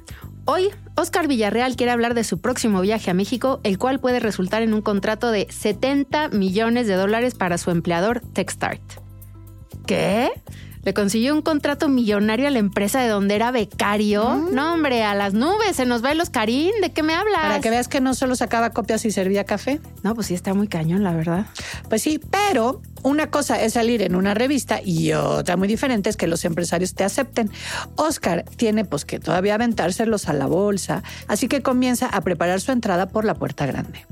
Hoy, 0.47 0.69
Oscar 0.97 1.28
Villarreal 1.28 1.76
quiere 1.76 1.92
hablar 1.92 2.14
de 2.14 2.25
su 2.25 2.40
próximo 2.40 2.80
viaje 2.80 3.11
a 3.11 3.14
México, 3.14 3.61
el 3.62 3.78
cual 3.78 4.00
puede 4.00 4.21
resultar 4.21 4.62
en 4.62 4.75
un 4.75 4.83
contrato 4.83 5.30
de 5.30 5.47
70 5.49 6.28
millones 6.30 6.87
de 6.88 6.95
dólares 6.95 7.35
para 7.35 7.57
su 7.57 7.71
empleador 7.71 8.21
TechStart. 8.33 8.83
¿Qué? 9.87 10.30
Le 10.82 10.94
consiguió 10.94 11.34
un 11.34 11.42
contrato 11.42 11.88
millonario 11.88 12.49
a 12.49 12.50
la 12.50 12.58
empresa 12.58 13.02
de 13.02 13.08
donde 13.08 13.34
era 13.34 13.50
becario. 13.50 14.49
No, 14.52 14.75
hombre, 14.75 15.02
a 15.02 15.14
las 15.14 15.34
nubes, 15.34 15.76
se 15.76 15.84
nos 15.84 16.02
va 16.02 16.12
el 16.12 16.20
Oscarín. 16.20 16.72
¿De 16.80 16.90
qué 16.90 17.02
me 17.02 17.14
hablas? 17.14 17.42
Para 17.42 17.60
que 17.60 17.70
veas 17.70 17.88
que 17.88 18.00
no 18.00 18.14
solo 18.14 18.34
sacaba 18.34 18.70
copias 18.70 19.04
y 19.04 19.10
servía 19.10 19.44
café. 19.44 19.80
No, 20.02 20.14
pues 20.14 20.28
sí 20.28 20.34
está 20.34 20.54
muy 20.54 20.68
cañón, 20.68 21.02
la 21.02 21.12
verdad. 21.12 21.46
Pues 21.88 22.02
sí, 22.02 22.18
pero 22.30 22.80
una 23.02 23.30
cosa 23.30 23.62
es 23.62 23.75
salir 23.75 24.02
en 24.02 24.14
una 24.14 24.34
revista 24.34 24.80
y 24.82 25.12
otra 25.12 25.56
muy 25.56 25.68
diferente 25.68 26.10
es 26.10 26.16
que 26.16 26.26
los 26.26 26.44
empresarios 26.44 26.94
te 26.94 27.04
acepten. 27.04 27.50
Oscar 27.96 28.44
tiene 28.56 28.84
pues 28.84 29.04
que 29.04 29.18
todavía 29.18 29.54
aventárselos 29.54 30.28
a 30.28 30.32
la 30.32 30.46
bolsa, 30.46 31.02
así 31.28 31.49
que 31.49 31.62
comienza 31.62 32.06
a 32.06 32.20
preparar 32.22 32.60
su 32.60 32.72
entrada 32.72 33.08
por 33.08 33.25
la 33.25 33.34
puerta 33.34 33.66
grande. 33.66 34.06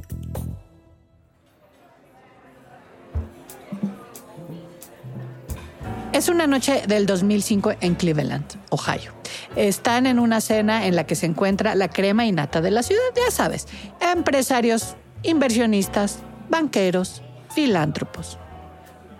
Es 6.18 6.28
una 6.28 6.48
noche 6.48 6.82
del 6.88 7.06
2005 7.06 7.74
en 7.80 7.94
Cleveland, 7.94 8.44
Ohio. 8.70 9.12
Están 9.54 10.04
en 10.04 10.18
una 10.18 10.40
cena 10.40 10.88
en 10.88 10.96
la 10.96 11.06
que 11.06 11.14
se 11.14 11.26
encuentra 11.26 11.76
la 11.76 11.90
crema 11.90 12.26
y 12.26 12.32
nata 12.32 12.60
de 12.60 12.72
la 12.72 12.82
ciudad, 12.82 13.00
ya 13.14 13.30
sabes, 13.30 13.68
empresarios, 14.00 14.96
inversionistas, 15.22 16.18
banqueros, 16.50 17.22
filántropos. 17.54 18.36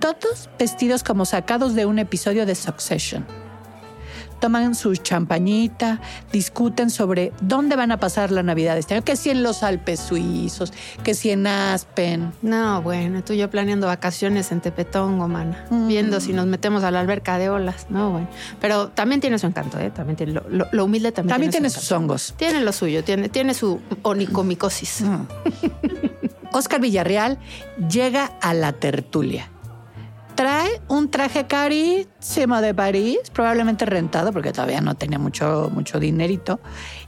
Todos 0.01 0.51
vestidos 0.59 1.05
como 1.05 1.25
sacados 1.25 1.77
de 1.77 1.87
un 1.87 2.01
episodio 2.01 2.47
de 2.47 2.57
Succession. 2.57 3.25
Toman 4.41 4.75
su 4.75 4.95
champañita, 4.97 6.01
discuten 6.33 6.91
sobre 6.91 7.33
dónde 7.41 7.75
van 7.77 7.91
a 7.91 7.99
pasar 7.99 8.31
la 8.31 8.43
Navidad 8.43 8.79
este 8.79 8.95
año, 8.95 9.05
que 9.05 9.17
si 9.17 9.31
en 9.31 9.43
los 9.43 9.63
Alpes 9.63 10.01
suizos, 10.01 10.73
que 11.03 11.15
si 11.15 11.31
en 11.31 11.47
Aspen. 11.47 12.33
No, 12.43 12.81
bueno, 12.83 13.23
tú 13.25 13.33
y 13.33 13.39
yo 13.39 13.51
planeando 13.51 13.87
vacaciones 13.89 14.53
en 14.53 14.61
Tepetongo, 14.61 15.27
mana. 15.29 15.65
Mm. 15.71 15.89
Viendo 15.89 16.21
si 16.21 16.33
nos 16.33 16.47
metemos 16.47 16.85
a 16.85 16.91
la 16.91 17.01
alberca 17.01 17.39
de 17.39 17.51
olas. 17.51 17.87
No, 17.91 18.11
bueno. 18.11 18.29
Pero 18.61 18.89
también 18.89 19.21
tiene 19.21 19.39
su 19.39 19.47
encanto, 19.47 19.79
¿eh? 19.79 19.91
También 19.91 20.17
tiene 20.17 20.33
lo, 20.33 20.45
lo- 20.49 20.67
lo 20.71 20.85
humilde 20.85 21.11
también, 21.13 21.35
También 21.35 21.51
tiene 21.51 21.71
su 21.71 21.81
sus 21.81 21.93
hongos. 21.93 22.35
Tiene 22.37 22.61
lo 22.61 22.73
suyo, 22.73 23.03
tiene, 23.05 23.29
tiene 23.29 23.55
su 23.55 23.81
onicomicosis. 24.03 25.05
Oscar 26.53 26.81
Villarreal 26.81 27.39
llega 27.91 28.33
a 28.41 28.55
la 28.55 28.73
tertulia. 28.73 29.51
Trae 30.39 30.81
un 30.87 31.11
traje 31.11 31.49
carísimo 31.49 32.61
de 32.61 32.73
París, 32.73 33.19
probablemente 33.33 33.85
rentado 33.87 34.33
porque 34.33 34.53
todavía 34.53 34.81
no 34.81 34.95
tenía 34.95 35.19
mucho, 35.19 35.69
mucho 35.75 35.99
dinerito, 35.99 36.61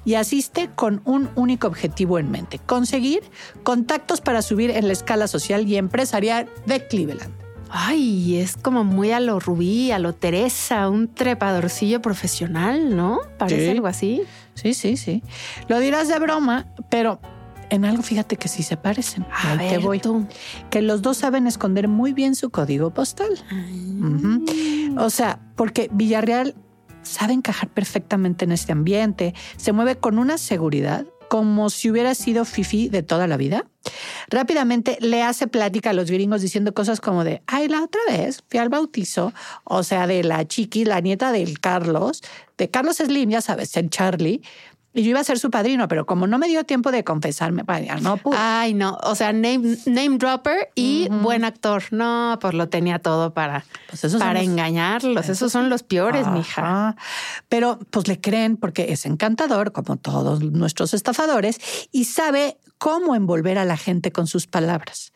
y 0.05 0.15
asiste 0.15 0.69
con 0.75 1.01
un 1.05 1.31
único 1.37 1.69
objetivo 1.69 2.19
en 2.19 2.29
mente, 2.33 2.59
conseguir 2.59 3.21
contactos 3.63 4.21
para 4.21 4.43
subir 4.43 4.73
en 4.73 4.89
la 4.89 4.95
escala 4.95 5.29
social 5.29 5.69
y 5.69 5.77
empresarial 5.77 6.49
de 6.67 6.89
Cleveland. 6.89 7.33
Ay, 7.69 8.37
es 8.37 8.57
como 8.57 8.83
muy 8.83 9.13
a 9.13 9.21
lo 9.21 9.39
Rubí, 9.39 9.93
a 9.93 10.01
lo 10.01 10.13
Teresa, 10.13 10.89
un 10.89 11.15
trepadorcillo 11.15 12.03
profesional, 12.03 12.97
¿no? 12.97 13.21
Parece 13.39 13.67
Sí. 13.67 13.71
algo 13.71 13.87
así. 13.87 14.23
Sí, 14.55 14.75
sí, 14.75 14.97
sí. 14.97 15.23
Lo 15.69 15.79
dirás 15.79 16.09
de 16.09 16.19
broma, 16.19 16.67
pero 16.89 17.21
en 17.71 17.85
algo 17.85 18.03
fíjate 18.03 18.37
que 18.37 18.49
sí 18.49 18.63
se 18.63 18.77
parecen. 18.77 19.25
A 19.33 19.53
Ahí 19.53 19.59
te 19.69 19.77
ver, 19.77 19.81
voy. 19.81 20.01
tú. 20.01 20.27
Que 20.71 20.83
los 20.83 21.03
dos 21.03 21.17
saben 21.19 21.47
esconder 21.47 21.89
muy 21.89 22.13
bien 22.13 22.35
su 22.35 22.51
código 22.51 22.93
postal. 22.93 23.31
Ujú. 24.01 24.45
O 24.99 25.11
sea, 25.11 25.41
porque 25.57 25.89
Villarreal 25.93 26.55
sabe 27.03 27.33
encajar 27.33 27.69
perfectamente 27.71 28.45
en 28.45 28.53
este 28.53 28.73
ambiente, 28.73 29.35
se 29.57 29.73
mueve 29.73 29.97
con 29.97 30.19
una 30.19 30.37
seguridad 30.39 31.07
como 31.29 31.71
si 31.71 31.89
hubiera 31.89 32.17
sido 32.17 32.45
Fifi 32.45 32.89
de 32.89 33.05
toda 33.05 33.29
la 33.29 33.37
vida. 33.37 33.65
Rápidamente 34.31 34.99
le 35.01 35.23
hace 35.23 35.47
plática 35.47 35.91
a 35.91 35.93
los 35.93 36.11
gringos 36.11 36.43
diciendo 36.43 36.75
cosas 36.75 37.01
como 37.01 37.23
de, 37.23 37.41
ay, 37.47 37.69
la 37.69 37.85
otra 37.85 38.01
vez 38.09 38.43
fui 38.49 38.59
al 38.59 38.69
bautizo, 38.69 39.33
o 39.63 39.85
sea, 39.85 40.09
de 40.09 40.25
la 40.25 40.47
chiqui, 40.47 40.85
la 40.85 41.01
nieta 41.01 41.31
del 41.31 41.61
Carlos, 41.61 42.21
de 42.59 42.69
Carlos 42.69 42.97
Slim, 42.97 43.31
ya 43.31 43.41
sabes, 43.41 43.77
el 43.77 43.91
Charlie, 43.91 44.43
y 44.93 45.03
yo 45.03 45.11
iba 45.11 45.21
a 45.21 45.25
ser 45.25 45.39
su 45.39 45.51
padrino, 45.51 45.87
pero 45.87 46.05
como 46.05 46.27
no 46.27 46.39
me 46.39 46.49
dio 46.49 46.65
tiempo 46.65 46.91
de 46.91 47.05
confesarme, 47.05 47.63
no 48.01 48.17
pude. 48.17 48.37
Ay, 48.39 48.75
no. 48.75 48.99
O 49.05 49.15
sea, 49.15 49.33
name, 49.33 49.77
name 49.87 50.19
dropper 50.19 50.71
y 50.75 51.09
buen 51.11 51.45
actor. 51.45 51.85
No, 51.93 52.37
pues 52.41 52.55
lo 52.55 52.69
tenía 52.69 52.99
todo 52.99 53.33
para, 53.33 53.65
Pues 53.89 54.03
esos 54.05 54.19
para 54.21 54.35
los- 54.41 54.43
engañarlos. 54.43 55.29
Esos 55.29 55.53
son 55.53 55.71
los 55.71 55.83
peores, 55.85 56.27
mija. 56.29 56.97
Pero 57.49 57.79
pues 57.91 58.09
le 58.09 58.21
creen 58.21 58.57
porque 58.57 58.93
es 58.93 59.07
encantador, 59.07 59.73
como 59.73 59.97
todos 59.97 60.43
nuestros 60.43 60.93
estafadores, 60.95 61.61
y 61.93 62.07
sabe 62.07 62.57
cómo 62.79 63.15
envolver 63.15 63.59
a 63.59 63.65
la 63.65 63.77
gente 63.77 64.11
con 64.11 64.27
sus 64.27 64.47
palabras. 64.47 65.13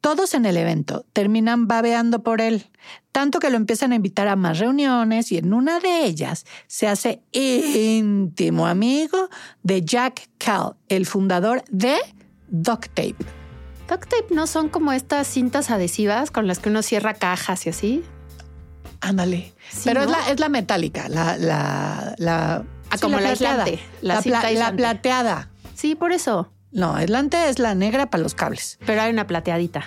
Todos 0.00 0.34
en 0.34 0.46
el 0.46 0.56
evento 0.56 1.04
terminan 1.12 1.66
babeando 1.66 2.22
por 2.22 2.40
él, 2.40 2.70
tanto 3.12 3.40
que 3.40 3.50
lo 3.50 3.56
empiezan 3.56 3.92
a 3.92 3.96
invitar 3.96 4.28
a 4.28 4.36
más 4.36 4.58
reuniones 4.58 5.32
y 5.32 5.38
en 5.38 5.52
una 5.52 5.80
de 5.80 6.04
ellas 6.04 6.46
se 6.66 6.86
hace 6.86 7.22
íntimo 7.32 8.66
amigo 8.66 9.28
de 9.62 9.84
Jack 9.84 10.28
Cal, 10.38 10.76
el 10.88 11.04
fundador 11.06 11.64
de 11.70 11.96
Duct 12.48 12.86
Tape. 12.94 13.16
Duct 13.88 14.08
tape 14.08 14.34
no 14.34 14.46
son 14.46 14.68
como 14.68 14.92
estas 14.92 15.26
cintas 15.26 15.70
adhesivas 15.70 16.30
con 16.30 16.46
las 16.46 16.58
que 16.58 16.68
uno 16.68 16.82
cierra 16.82 17.14
cajas 17.14 17.66
y 17.66 17.70
así. 17.70 18.04
Ándale. 19.00 19.52
Sí, 19.70 19.82
Pero 19.84 20.02
es, 20.02 20.10
la, 20.10 20.30
es 20.30 20.40
la 20.40 20.48
metálica, 20.48 21.08
la, 21.08 21.36
la, 21.38 22.14
la 22.18 22.64
Ah, 22.90 22.96
como 23.00 23.20
la 23.20 23.34
plateada. 23.34 23.66
la 24.00 24.20
La, 24.54 24.72
plateada. 24.72 25.50
Sí, 25.74 25.94
por 25.94 26.12
eso. 26.12 26.50
No, 26.72 26.94
aislante 26.94 27.48
es 27.48 27.58
la 27.58 27.74
negra 27.74 28.10
para 28.10 28.22
los 28.22 28.34
cables. 28.34 28.78
Pero 28.86 29.00
hay 29.02 29.10
una 29.12 29.26
plateadita. 29.26 29.84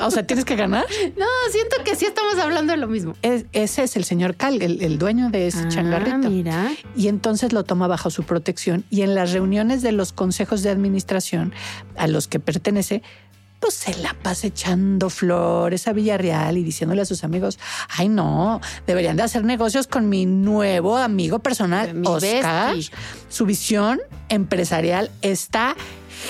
O 0.00 0.10
sea, 0.10 0.26
tienes 0.26 0.44
que 0.44 0.56
ganar. 0.56 0.84
No, 1.16 1.26
siento 1.52 1.76
que 1.84 1.94
sí 1.96 2.04
estamos 2.06 2.38
hablando 2.38 2.72
de 2.72 2.76
lo 2.78 2.88
mismo. 2.88 3.14
Es- 3.22 3.46
ese 3.52 3.84
es 3.84 3.96
el 3.96 4.04
señor 4.04 4.34
Cal, 4.36 4.60
el, 4.60 4.82
el 4.82 4.98
dueño 4.98 5.30
de 5.30 5.46
ese 5.46 5.60
Ah, 5.64 5.68
changarrito. 5.68 6.28
mira. 6.30 6.70
Y 6.96 7.08
entonces 7.08 7.52
lo 7.52 7.62
toma 7.64 7.86
bajo 7.86 8.10
su 8.10 8.22
protección 8.24 8.84
y 8.90 9.02
en 9.02 9.14
las 9.14 9.32
reuniones 9.32 9.82
de 9.82 9.92
los 9.92 10.12
consejos 10.12 10.62
de 10.62 10.70
administración 10.70 11.52
a 11.96 12.06
los 12.08 12.26
que 12.28 12.40
pertenece, 12.40 13.02
se 13.70 13.94
la 13.98 14.14
pasa 14.14 14.46
echando 14.46 15.10
flores 15.10 15.88
a 15.88 15.92
Villarreal 15.92 16.56
y 16.58 16.62
diciéndole 16.62 17.02
a 17.02 17.04
sus 17.04 17.24
amigos, 17.24 17.58
ay 17.88 18.08
no, 18.08 18.60
deberían 18.86 19.16
de 19.16 19.22
hacer 19.22 19.44
negocios 19.44 19.86
con 19.86 20.08
mi 20.08 20.26
nuevo 20.26 20.96
amigo 20.96 21.38
personal, 21.40 21.94
Mi 21.94 22.06
Oscar. 22.06 22.74
bestie. 22.74 22.96
Su 23.28 23.46
visión 23.46 24.00
empresarial 24.28 25.10
está 25.22 25.76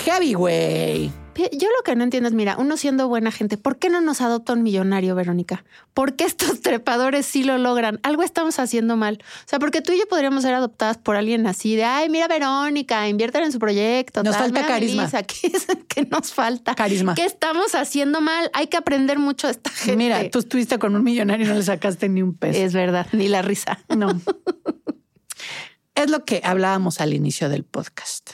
heavy, 0.05 0.35
güey. 0.35 1.13
Yo 1.53 1.69
lo 1.69 1.83
que 1.85 1.95
no 1.97 2.05
entiendo 2.05 2.29
es, 2.29 2.35
mira, 2.35 2.57
uno 2.59 2.77
siendo 2.77 3.09
buena 3.09 3.31
gente, 3.31 3.57
¿por 3.59 3.79
qué 3.79 3.91
no 3.91 4.01
nos 4.01 4.21
adopta 4.21 4.55
un 4.55 4.63
millonario, 4.63 5.15
Verónica? 5.15 5.65
¿Por 5.93 6.17
qué 6.17 6.25
estos 6.25 6.61
trepadores 6.63 7.27
sí 7.27 7.45
lo 7.45 7.59
logran? 7.59 8.01
Algo 8.03 8.23
estamos 8.23 8.59
haciendo 8.59 8.97
mal. 8.97 9.19
O 9.23 9.49
sea, 9.49 9.59
porque 9.59 9.83
tú 9.83 9.93
y 9.93 9.99
yo 9.99 10.09
podríamos 10.09 10.43
ser 10.43 10.55
adoptadas 10.55 10.97
por 10.99 11.17
alguien 11.17 11.47
así 11.47 11.77
de, 11.77 11.85
ay, 11.85 12.09
mira, 12.09 12.27
Verónica, 12.29 13.09
invierten 13.09 13.45
en 13.45 13.53
su 13.53 13.59
proyecto. 13.59 14.23
Nos 14.23 14.33
tal, 14.35 14.45
falta 14.45 14.61
mira, 14.61 14.69
carisma. 14.73 15.03
Melissa, 15.03 15.23
¿Qué, 15.25 15.47
es- 15.49 15.67
qué 15.89 16.07
nos 16.07 16.33
falta? 16.33 16.75
Carisma. 16.75 17.15
¿Qué 17.15 17.25
estamos 17.25 17.75
haciendo 17.75 18.21
mal? 18.21 18.51
Hay 18.55 18.69
que 18.69 18.77
aprender 18.77 19.19
mucho 19.19 19.47
de 19.47 19.53
esta 19.53 19.71
gente. 19.71 19.97
Mira, 19.97 20.31
tú 20.31 20.39
estuviste 20.39 20.79
con 20.79 20.97
un 20.97 21.05
millonario 21.05 21.45
y 21.47 21.49
no 21.49 21.55
le 21.55 21.63
sacaste 21.63 22.09
ni 22.09 22.23
un 22.23 22.35
peso. 22.35 22.59
Es 22.59 22.73
verdad, 22.73 23.07
ni 23.13 23.29
la 23.29 23.43
risa. 23.43 23.79
No. 23.95 24.09
es 25.95 26.11
lo 26.11 26.25
que 26.25 26.41
hablábamos 26.45 27.01
al 27.01 27.15
inicio 27.15 27.49
del 27.49 27.65
podcast. 27.65 28.31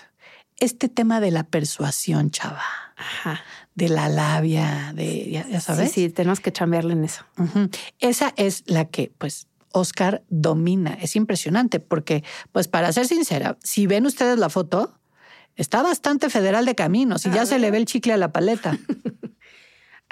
Este 0.59 0.89
tema 0.89 1.21
de 1.21 1.31
la 1.33 1.45
persuasión, 1.45 2.31
chava, 2.31 2.63
Ajá. 3.03 3.41
de 3.75 3.89
la 3.89 4.09
labia, 4.09 4.93
de, 4.95 5.31
ya, 5.31 5.47
ya 5.49 5.61
sabes. 5.61 5.91
Sí, 5.93 6.07
sí, 6.07 6.11
tenemos 6.11 6.41
que 6.41 6.53
chambearle 6.53 6.93
en 6.93 7.05
eso. 7.05 7.25
Esa 7.99 8.33
es 8.37 8.65
la 8.67 8.85
que, 8.87 9.13
pues, 9.19 9.49
Oscar 9.73 10.23
domina. 10.29 10.97
Es 11.01 11.17
impresionante 11.17 11.81
porque, 11.81 12.23
pues, 12.53 12.69
para 12.69 12.93
ser 12.93 13.07
sincera, 13.07 13.59
si 13.63 13.87
ven 13.87 14.07
ustedes 14.07 14.39
la 14.39 14.51
foto, 14.51 14.95
está 15.57 15.83
bastante 15.83 16.31
federal 16.31 16.65
de 16.65 16.75
caminos 16.75 17.27
y 17.27 17.31
ya 17.31 17.47
se 17.47 17.59
le 17.59 17.71
ve 17.71 17.79
el 17.79 17.87
chicle 17.87 18.13
a 18.13 18.17
la 18.17 18.33
paleta. 18.33 18.79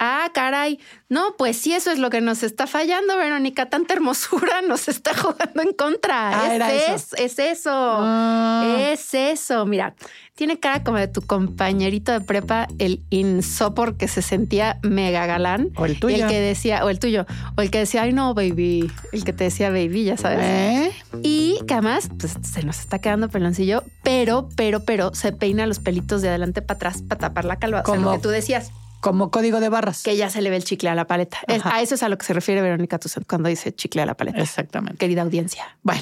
Ah, 0.03 0.31
caray. 0.33 0.79
No, 1.09 1.35
pues 1.37 1.57
sí, 1.57 1.73
eso 1.73 1.91
es 1.91 1.99
lo 1.99 2.09
que 2.09 2.21
nos 2.21 2.41
está 2.41 2.65
fallando, 2.65 3.15
Verónica. 3.17 3.67
Tanta 3.69 3.93
hermosura 3.93 4.61
nos 4.67 4.87
está 4.87 5.13
jugando 5.15 5.61
en 5.61 5.73
contra. 5.73 6.29
Ah, 6.41 6.47
es, 6.47 6.53
era 6.53 6.73
eso. 6.73 6.93
es, 6.95 7.13
es 7.19 7.39
eso. 7.39 7.69
Ah. 7.71 8.77
Es 8.79 9.13
eso. 9.13 9.63
Mira, 9.67 9.93
tiene 10.33 10.59
cara 10.59 10.83
como 10.83 10.97
de 10.97 11.07
tu 11.07 11.21
compañerito 11.21 12.11
de 12.11 12.21
prepa, 12.21 12.67
el 12.79 13.03
insopor 13.11 13.95
que 13.95 14.07
se 14.07 14.23
sentía 14.23 14.79
mega 14.81 15.27
galán. 15.27 15.69
O 15.75 15.85
el 15.85 15.91
Y 15.91 15.99
tuyo. 15.99 16.15
el 16.25 16.27
que 16.31 16.39
decía, 16.39 16.83
o 16.83 16.89
el 16.89 16.97
tuyo, 16.97 17.27
o 17.55 17.61
el 17.61 17.69
que 17.69 17.77
decía, 17.77 18.01
ay 18.01 18.13
no, 18.13 18.33
baby. 18.33 18.91
El 19.11 19.23
que 19.23 19.33
te 19.33 19.43
decía 19.43 19.69
baby, 19.69 20.05
ya 20.05 20.17
sabes. 20.17 20.39
¿Eh? 20.41 20.91
Y 21.21 21.59
que 21.67 21.75
además, 21.75 22.09
pues 22.19 22.35
se 22.41 22.63
nos 22.63 22.79
está 22.79 22.97
quedando 22.97 23.29
peloncillo, 23.29 23.83
pero, 24.01 24.49
pero, 24.55 24.79
pero 24.83 25.13
se 25.13 25.31
peina 25.31 25.67
los 25.67 25.77
pelitos 25.77 26.23
de 26.23 26.29
adelante 26.29 26.63
para 26.63 26.77
atrás 26.77 27.03
para 27.07 27.19
tapar 27.19 27.45
la 27.45 27.57
calva. 27.57 27.81
O 27.81 27.85
sea, 27.85 27.93
Como- 27.95 28.09
lo 28.09 28.15
que 28.17 28.23
tú 28.23 28.29
decías 28.29 28.71
Como 29.01 29.31
código 29.31 29.59
de 29.59 29.69
barras. 29.69 30.03
que 30.03 30.15
ya 30.15 30.29
se 30.29 30.41
le 30.41 30.49
ve 30.49 30.55
el 30.57 30.63
chicle 30.63 30.89
a 30.89 30.95
la 30.95 31.05
paleta. 31.07 31.39
Es- 31.47 31.65
a 31.65 31.81
eso 31.81 31.95
es 31.95 32.03
a 32.03 32.09
lo 32.09 32.17
que 32.17 32.25
se 32.25 32.33
refiere 32.33 32.61
Verónica 32.61 32.97
Toussaint 32.99 33.27
cuando 33.27 33.49
dice 33.49 33.73
chicle 33.73 34.01
a 34.01 34.05
la 34.05 34.15
paleta. 34.15 34.39
Exactamente. 34.41 34.97
Querida 34.97 35.21
audiencia. 35.23 35.77
Bueno, 35.83 36.01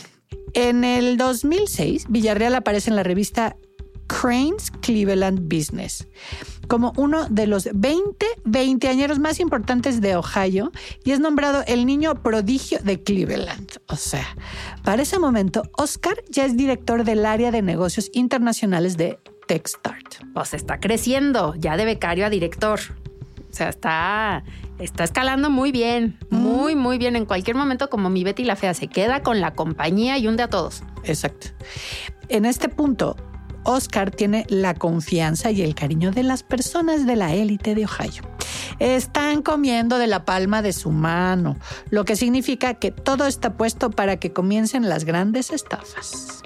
en 0.53 0.83
el 0.83 1.17
2006, 1.17 2.05
Villarreal 2.09 2.53
aparece 2.55 2.89
en 2.89 2.95
la 2.97 3.03
revista 3.03 3.55
Cranes 4.07 4.71
Cleveland 4.81 5.41
Business 5.53 6.07
como 6.67 6.93
uno 6.97 7.27
de 7.29 7.45
los 7.47 7.69
20 7.73 8.25
veinteañeros 8.43 9.19
más 9.19 9.39
importantes 9.39 10.01
de 10.01 10.15
Ohio 10.15 10.71
y 11.03 11.11
es 11.11 11.19
nombrado 11.19 11.63
el 11.67 11.85
niño 11.85 12.15
prodigio 12.23 12.79
de 12.83 13.01
Cleveland. 13.03 13.69
O 13.87 13.95
sea, 13.95 14.27
para 14.83 15.01
ese 15.03 15.19
momento, 15.19 15.61
Oscar 15.77 16.15
ya 16.29 16.45
es 16.45 16.57
director 16.57 17.03
del 17.03 17.25
área 17.25 17.51
de 17.51 17.61
negocios 17.61 18.09
internacionales 18.13 18.97
de 18.97 19.19
TechStart. 19.49 20.31
Pues 20.31 20.53
está 20.53 20.79
creciendo, 20.79 21.55
ya 21.55 21.75
de 21.75 21.83
becario 21.83 22.23
a 22.27 22.29
director. 22.29 22.79
O 23.49 23.53
sea, 23.53 23.69
está, 23.69 24.43
está 24.77 25.03
escalando 25.03 25.49
muy 25.49 25.71
bien, 25.71 26.19
muy, 26.29 26.75
muy 26.75 26.99
bien. 26.99 27.15
En 27.15 27.25
cualquier 27.25 27.55
momento, 27.55 27.89
como 27.89 28.11
mi 28.11 28.23
Betty 28.23 28.43
la 28.43 28.55
Fea, 28.55 28.75
se 28.75 28.87
queda 28.87 29.23
con 29.23 29.41
la 29.41 29.55
compañía 29.55 30.19
y 30.19 30.27
hunde 30.27 30.43
a 30.43 30.49
todos. 30.49 30.83
Exacto. 31.03 31.47
En 32.27 32.45
este 32.45 32.69
punto, 32.69 33.15
Oscar 33.63 34.11
tiene 34.11 34.45
la 34.49 34.75
confianza 34.75 35.49
y 35.49 35.63
el 35.63 35.73
cariño 35.73 36.11
de 36.11 36.21
las 36.21 36.43
personas 36.43 37.07
de 37.07 37.15
la 37.15 37.33
élite 37.33 37.73
de 37.73 37.85
Ohio. 37.85 38.21
Están 38.77 39.41
comiendo 39.41 39.97
de 39.97 40.05
la 40.05 40.25
palma 40.25 40.61
de 40.61 40.73
su 40.73 40.91
mano, 40.91 41.57
lo 41.89 42.05
que 42.05 42.15
significa 42.15 42.75
que 42.75 42.91
todo 42.91 43.25
está 43.25 43.57
puesto 43.57 43.89
para 43.89 44.17
que 44.17 44.31
comiencen 44.31 44.89
las 44.89 45.05
grandes 45.05 45.49
estafas. 45.49 46.43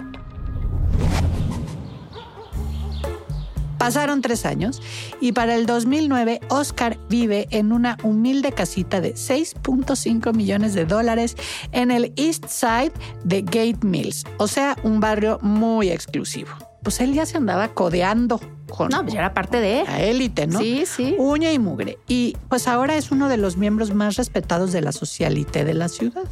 Pasaron 3.78 4.22
tres 4.22 4.46
años 4.46 4.82
y 5.20 5.32
para 5.32 5.56
el 5.56 5.66
2009 5.66 6.40
Oscar 6.50 6.98
vive 7.10 7.48
en 7.52 7.72
una 7.72 7.98
humilde 8.04 8.52
casita 8.52 9.02
de 9.02 9.14
6.5 9.14 10.34
millones 10.34 10.74
de 10.74 10.86
dólares 10.86 11.36
en 11.72 11.92
el 11.92 12.14
East 12.16 12.46
Side 12.48 12.94
de 13.24 13.42
Gate 13.42 13.80
Mills, 13.82 14.26
o 14.38 14.48
sea, 14.48 14.78
un 14.84 15.00
barrio 15.00 15.40
muy 15.42 15.90
exclusivo. 15.90 16.52
Pues 16.84 17.00
él 17.00 17.14
ya 17.14 17.26
se 17.26 17.38
andaba 17.38 17.70
codeando 17.70 18.42
con 18.70 18.90
No, 18.90 19.02
pues 19.04 19.14
ya 19.14 19.20
era 19.20 19.34
parte 19.34 19.62
de. 19.62 19.84
la 19.86 20.02
élite, 20.02 20.48
¿no? 20.48 20.60
Sí, 20.60 20.84
sí. 20.86 21.16
Uña 21.18 21.54
y 21.54 21.60
mugre. 21.60 21.98
Y 22.08 22.36
pues 22.50 22.68
ahora 22.68 22.98
es 22.98 23.12
uno 23.12 23.30
de 23.30 23.38
los 23.38 23.56
miembros 23.56 23.94
más 23.94 24.18
respetados 24.18 24.74
de 24.74 24.82
la 24.82 24.92
socialité 24.92 25.64
de 25.64 25.74
la 25.74 25.88
ciudad. 25.88 26.24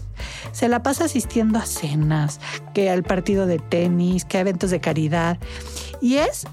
Se 0.52 0.68
la 0.68 0.84
pasa 0.84 1.06
asistiendo 1.06 1.58
a 1.58 1.66
cenas, 1.66 2.42
que 2.74 2.90
al 2.90 3.04
partido 3.04 3.46
de 3.46 3.60
tenis, 3.60 4.26
que 4.26 4.38
a 4.38 4.42
eventos 4.42 4.72
de 4.72 4.82
caridad. 4.82 5.38
Y 6.02 6.16
es 6.16 6.46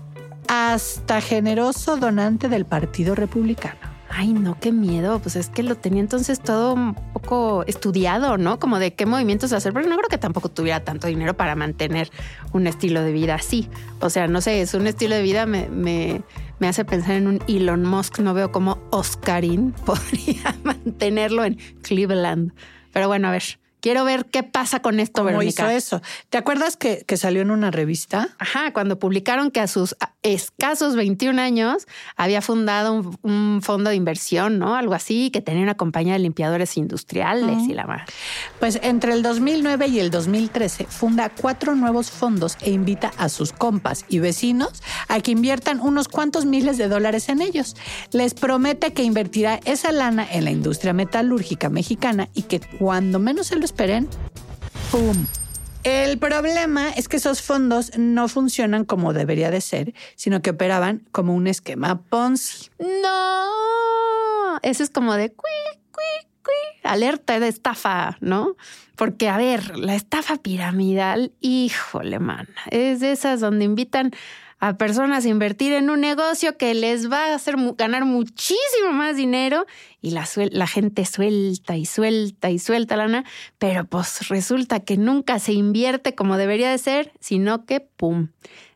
hasta 0.49 1.21
generoso 1.21 1.97
donante 1.97 2.49
del 2.49 2.65
Partido 2.65 3.15
Republicano. 3.15 3.99
Ay, 4.11 4.33
no, 4.33 4.59
qué 4.59 4.73
miedo. 4.73 5.21
Pues 5.21 5.37
es 5.37 5.51
que 5.51 5.63
lo 5.63 5.77
tenía 5.77 6.01
entonces 6.01 6.41
todo 6.41 6.73
un 6.73 6.95
poco 6.95 7.63
estudiado, 7.67 8.39
¿no? 8.39 8.59
Como 8.59 8.79
de 8.79 8.95
qué 8.95 9.05
movimientos 9.05 9.53
hacer, 9.53 9.73
porque 9.73 9.89
no 9.89 9.97
creo 9.97 10.09
que 10.09 10.19
tampoco 10.19 10.49
tuviera 10.49 10.83
tanto 10.83 11.07
dinero 11.07 11.37
para 11.37 11.55
mantener 11.55 12.11
un 12.53 12.67
estilo 12.67 13.03
de 13.03 13.13
vida 13.13 13.35
así. 13.35 13.69
O 14.01 14.09
sea, 14.09 14.27
no 14.27 14.41
sé, 14.41 14.63
es 14.63 14.73
un 14.75 14.87
estilo 14.87 15.15
de 15.15 15.23
vida 15.23 15.45
me, 15.45 15.69
me, 15.69 16.23
me 16.59 16.69
hace 16.69 16.85
pensar 16.85 17.17
en 17.17 17.27
un 17.27 17.43
Elon 17.47 17.85
Musk. 17.85 18.21
No 18.21 18.33
veo 18.33 18.51
cómo 18.51 18.79
Oscarín 18.91 19.73
podría 19.85 20.57
mantenerlo 20.65 21.45
en 21.45 21.59
Cleveland. 21.83 22.53
Pero 22.93 23.09
bueno, 23.09 23.29
a 23.29 23.33
ver, 23.33 23.59
quiero 23.81 24.05
ver 24.05 24.27
qué 24.27 24.43
pasa 24.43 24.81
con 24.81 25.01
esto, 25.01 25.23
¿Cómo 25.23 25.27
Verónica. 25.39 25.65
hizo 25.65 25.77
eso? 25.77 26.03
¿Te 26.31 26.39
acuerdas 26.39 26.77
que, 26.77 27.05
que 27.07 27.17
salió 27.17 27.43
en 27.43 27.51
una 27.51 27.71
revista? 27.71 28.29
Ajá, 28.39 28.73
cuando 28.73 28.99
publicaron 28.99 29.51
que 29.51 29.61
a 29.61 29.67
sus 29.67 29.97
escasos 30.23 30.97
21 30.97 31.41
años 31.41 31.87
había 32.17 32.43
fundado 32.43 32.93
un, 32.95 33.19
un 33.23 33.63
fondo 33.63 33.91
de 33.91 33.97
inversión, 33.97 34.59
¿no? 34.59 34.75
Algo 34.75 34.95
así, 34.95 35.31
que 35.31 35.41
tenía 35.41 35.63
una 35.63 35.77
compañía 35.77 36.15
de 36.15 36.19
limpiadores 36.19 36.77
industriales 36.77 37.69
y 37.69 37.75
la 37.75 37.87
madre. 37.87 38.05
Pues 38.59 38.79
entre 38.83 39.13
el 39.13 39.23
2009 39.23 39.87
y 39.89 40.01
el 40.01 40.11
2013 40.11 40.85
funda 40.85 41.31
cuatro 41.31 41.75
nuevos 41.75 42.11
fondos 42.11 42.57
e 42.61 42.71
invita 42.71 43.13
a 43.17 43.29
sus 43.29 43.53
compas 43.53 44.05
y 44.09 44.19
vecinos 44.19 44.83
a 45.09 45.21
que 45.21 45.31
inviertan 45.31 45.81
unos 45.81 46.09
cuantos 46.09 46.45
miles 46.45 46.79
de 46.79 46.89
dólares 46.89 47.29
en 47.29 47.41
ellos. 47.41 47.77
Les 48.13 48.35
promete 48.35 48.93
que 48.93 49.03
invertirá 49.03 49.61
esa 49.65 49.93
lana 49.93 50.27
en 50.31 50.45
la 50.45 50.51
industria 50.51 50.93
metalúrgica 50.93 51.69
mexicana 51.69 52.29
y 52.35 52.43
que 52.43 52.61
cuando 52.61 53.19
menos 53.19 53.49
se 53.49 53.57
lo 53.57 53.65
esperen, 53.69 54.09
¡pum! 54.91 55.27
El 55.85 56.19
problema 56.19 56.89
es 56.89 57.07
que 57.07 57.19
esos 57.19 57.43
fondos 57.43 57.93
no 57.99 58.29
funcionan 58.29 58.87
como 58.87 59.13
debería 59.13 59.51
de 59.51 59.61
ser, 59.61 59.95
sino 60.17 60.41
que 60.41 60.51
operaban 60.51 61.07
como 61.13 61.35
un 61.35 61.47
esquema 61.47 62.01
Ponzi. 62.01 62.71
No, 62.79 64.59
eso 64.63 64.83
es 64.83 64.89
como 64.89 65.15
de 65.15 65.31
cui, 65.33 65.51
cui, 65.93 66.31
cui, 66.43 66.81
alerta 66.83 67.39
de 67.41 67.49
estafa, 67.49 68.17
¿no? 68.23 68.57
Porque, 68.97 69.29
a 69.29 69.37
ver, 69.37 69.79
la 69.79 69.95
estafa 69.95 70.39
piramidal, 70.39 71.33
híjole, 71.41 72.19
man, 72.21 72.49
es 72.71 73.01
de 73.01 73.13
esas 73.13 73.41
donde 73.41 73.67
invitan 73.67 74.13
a 74.61 74.77
personas 74.77 75.25
a 75.25 75.29
invertir 75.29 75.73
en 75.73 75.91
un 75.91 76.01
negocio 76.01 76.57
que 76.57 76.75
les 76.75 77.11
va 77.11 77.27
a 77.27 77.35
hacer 77.35 77.57
ganar 77.77 78.05
muchísimo 78.05 78.93
más 78.93 79.17
dinero 79.17 79.67
y 80.01 80.11
la 80.11 80.67
gente 80.67 81.05
suelta 81.05 81.77
y 81.77 81.87
suelta 81.87 82.51
y 82.51 82.59
suelta 82.59 82.97
lana, 82.97 83.25
pero 83.59 83.85
pues 83.85 84.29
resulta 84.29 84.81
que 84.81 84.97
nunca 84.97 85.39
se 85.39 85.53
invierte 85.53 86.15
como 86.15 86.37
debería 86.37 86.71
de 86.71 86.79
ser, 86.79 87.13
sino 87.21 87.67
que 87.67 87.81
pum, 87.81 88.29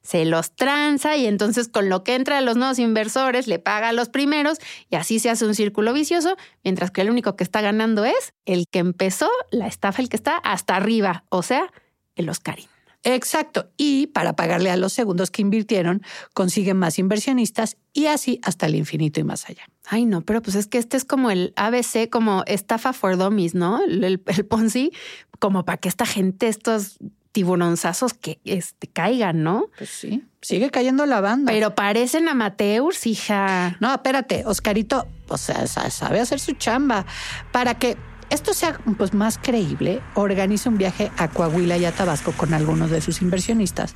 se 0.03 0.25
los 0.25 0.55
tranza 0.55 1.17
y 1.17 1.27
entonces 1.27 1.69
con 1.69 1.89
lo 1.89 2.05
que 2.05 2.15
entra 2.15 2.37
de 2.37 2.43
los 2.43 2.57
nuevos 2.57 2.79
inversores 2.79 3.47
le 3.47 3.59
paga 3.59 3.89
a 3.89 3.93
los 3.93 4.09
primeros 4.09 4.59
y 4.91 4.97
así 4.97 5.19
se 5.19 5.31
hace 5.31 5.47
un 5.47 5.55
círculo 5.55 5.93
vicioso, 5.93 6.37
mientras 6.65 6.91
que 6.91 7.01
el 7.01 7.11
único 7.11 7.37
que 7.37 7.45
está 7.45 7.61
ganando 7.61 8.05
es 8.05 8.35
el 8.45 8.67
que 8.69 8.81
empezó 8.81 9.29
la 9.51 9.67
estafa, 9.67 10.03
el 10.03 10.09
que 10.09 10.17
está 10.17 10.37
hasta 10.37 10.77
arriba, 10.77 11.25
o 11.29 11.43
sea, 11.43 11.73
el 12.17 12.29
Oscarín. 12.29 12.72
Exacto. 13.05 13.71
Y 13.77 14.09
para 14.09 14.35
pagarle 14.35 14.71
a 14.71 14.77
los 14.77 14.93
segundos 14.93 15.31
que 15.31 15.43
invirtieron, 15.43 16.03
consiguen 16.35 16.77
más 16.77 16.99
inversionistas 16.99 17.77
y 17.93 18.07
así 18.07 18.41
hasta 18.43 18.67
el 18.67 18.75
infinito 18.75 19.21
y 19.21 19.25
más 19.25 19.49
allá. 19.49 19.69
Ay, 19.87 20.07
no, 20.07 20.23
pero 20.23 20.41
pues 20.43 20.57
es 20.57 20.67
que 20.67 20.79
este 20.79 20.97
es 20.97 21.05
como 21.05 21.31
el 21.31 21.53
ABC, 21.57 22.09
como 22.11 22.45
estafa 22.47 22.93
for 22.93 23.17
dummies, 23.17 23.55
¿no? 23.55 23.83
El, 23.83 24.05
el, 24.05 24.23
el 24.27 24.47
Ponzi, 24.47 24.93
como 25.39 25.65
para 25.65 25.79
que 25.79 25.89
esta 25.89 26.07
gente, 26.07 26.49
estos 26.49 26.99
tiburonzazos 27.33 28.15
que 28.15 28.41
este, 28.45 28.87
caigan, 28.87 29.43
¿no? 29.43 29.67
Pues 29.77 29.91
sí, 29.91 30.23
sigue 30.41 30.71
cayendo 30.71 31.07
la 31.07 31.21
banda. 31.21 31.51
Pero 31.51 31.75
parecen 31.75 32.29
amateurs, 32.29 33.07
hija. 33.07 33.77
No, 33.81 33.93
espérate, 33.93 34.45
Oscarito, 34.47 35.09
o 35.29 35.39
sea, 35.39 35.67
sabe 35.67 36.21
hacer 36.21 36.39
su 36.39 36.53
chamba 36.53 37.07
para 37.51 37.79
que 37.79 37.97
esto 38.33 38.55
sea 38.55 38.79
pues, 38.97 39.13
más 39.13 39.39
creíble, 39.39 40.01
organiza 40.15 40.71
un 40.71 40.79
viaje 40.79 41.13
a 41.19 41.29
Coahuila 41.29 41.77
y 41.77 41.85
a 41.85 41.93
Tabasco 41.93 42.33
con 42.33 42.55
algunos 42.55 42.91
de 42.91 43.03
sus 43.03 43.21
inversionistas 43.21 43.95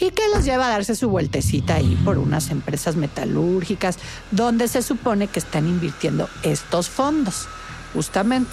y 0.00 0.10
que 0.10 0.22
los 0.34 0.44
lleva 0.44 0.66
a 0.66 0.70
darse 0.70 0.96
su 0.96 1.08
vueltecita 1.08 1.76
ahí 1.76 1.94
por 2.04 2.18
unas 2.18 2.50
empresas 2.50 2.96
metalúrgicas 2.96 3.98
donde 4.32 4.66
se 4.66 4.82
supone 4.82 5.28
que 5.28 5.38
están 5.38 5.68
invirtiendo 5.68 6.28
estos 6.42 6.88
fondos, 6.88 7.46
justamente. 7.94 8.50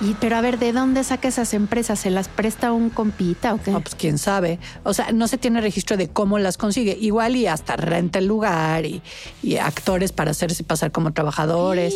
Y, 0.00 0.14
pero 0.14 0.36
a 0.36 0.40
ver, 0.40 0.58
¿de 0.58 0.72
dónde 0.72 1.04
saca 1.04 1.28
esas 1.28 1.54
empresas? 1.54 1.98
¿Se 2.00 2.10
las 2.10 2.28
presta 2.28 2.72
un 2.72 2.90
compita 2.90 3.54
o 3.54 3.62
qué? 3.62 3.70
No, 3.70 3.80
pues 3.80 3.94
quién 3.94 4.18
sabe. 4.18 4.58
O 4.82 4.92
sea, 4.94 5.12
no 5.12 5.28
se 5.28 5.38
tiene 5.38 5.60
registro 5.60 5.96
de 5.96 6.08
cómo 6.08 6.38
las 6.38 6.56
consigue. 6.56 6.96
Igual 7.00 7.36
y 7.36 7.46
hasta 7.46 7.76
renta 7.76 8.18
el 8.18 8.26
lugar 8.26 8.84
y, 8.86 9.02
y 9.42 9.56
actores 9.56 10.12
para 10.12 10.32
hacerse 10.32 10.64
pasar 10.64 10.90
como 10.92 11.12
trabajadores. 11.12 11.94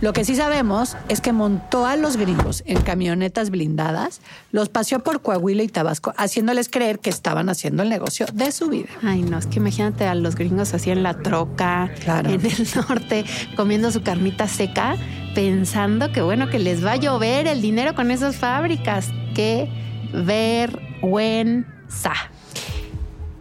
Lo 0.00 0.12
que 0.12 0.24
sí 0.24 0.36
sabemos 0.36 0.96
es 1.08 1.20
que 1.20 1.32
montó 1.32 1.86
a 1.86 1.96
los 1.96 2.16
gringos 2.16 2.62
en 2.66 2.80
camionetas 2.82 3.50
blindadas, 3.50 4.20
los 4.52 4.68
paseó 4.68 5.00
por 5.02 5.22
Coahuila 5.22 5.62
y 5.62 5.68
Tabasco, 5.68 6.12
haciéndoles 6.16 6.68
creer 6.68 6.98
que 6.98 7.10
estaban 7.10 7.48
haciendo 7.48 7.82
el 7.82 7.88
negocio 7.88 8.26
de 8.32 8.52
su 8.52 8.68
vida. 8.68 8.88
Ay, 9.02 9.22
no, 9.22 9.38
es 9.38 9.46
que 9.46 9.58
imagínate 9.58 10.06
a 10.06 10.14
los 10.14 10.34
gringos 10.36 10.74
así 10.74 10.90
en 10.90 11.02
la 11.02 11.14
troca, 11.22 11.90
Claro. 12.04 12.30
en 12.30 12.44
el 12.44 12.68
norte, 12.88 13.24
comiendo 13.56 13.90
su 13.90 14.02
carnita 14.02 14.46
seca, 14.48 14.96
pensando 15.34 16.12
que 16.12 16.20
bueno, 16.22 16.48
que 16.50 16.58
les 16.58 16.84
va 16.84 16.92
a 16.92 16.96
llover 16.96 17.46
el 17.46 17.62
dinero 17.62 17.94
con 17.94 18.10
esas 18.10 18.36
fábricas. 18.36 19.10
Qué 19.34 19.68
vergüenza. 20.12 22.12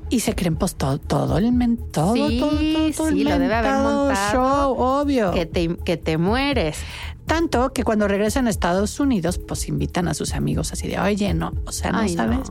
Y 0.09 0.21
se 0.21 0.35
creen 0.35 0.55
pues 0.55 0.75
todo, 0.75 0.99
todo 0.99 1.37
el 1.37 1.51
men, 1.51 1.77
todo, 1.91 2.13
Sí, 2.15 2.37
todo, 2.39 2.49
todo, 2.49 2.91
todo 2.95 3.07
el 3.09 3.15
sí, 3.15 3.23
lo 3.25 3.39
debe 3.39 3.53
haber 3.53 3.71
mentado 3.71 4.05
montado. 4.05 4.31
show, 4.31 4.75
obvio. 4.79 5.31
Que 5.31 5.45
te, 5.45 5.75
que 5.83 5.97
te 5.97 6.17
mueres. 6.17 6.77
Tanto 7.27 7.73
que 7.73 7.83
cuando 7.83 8.07
regresan 8.07 8.47
a 8.47 8.49
Estados 8.49 8.99
Unidos, 8.99 9.37
pues 9.37 9.67
invitan 9.67 10.07
a 10.07 10.13
sus 10.13 10.33
amigos 10.33 10.71
así 10.71 10.87
de, 10.87 10.97
oye, 10.99 11.33
no, 11.33 11.53
o 11.65 11.71
sea, 11.71 11.91
no 11.91 11.99
Ay, 11.99 12.15
no. 12.15 12.23
sabes. 12.23 12.47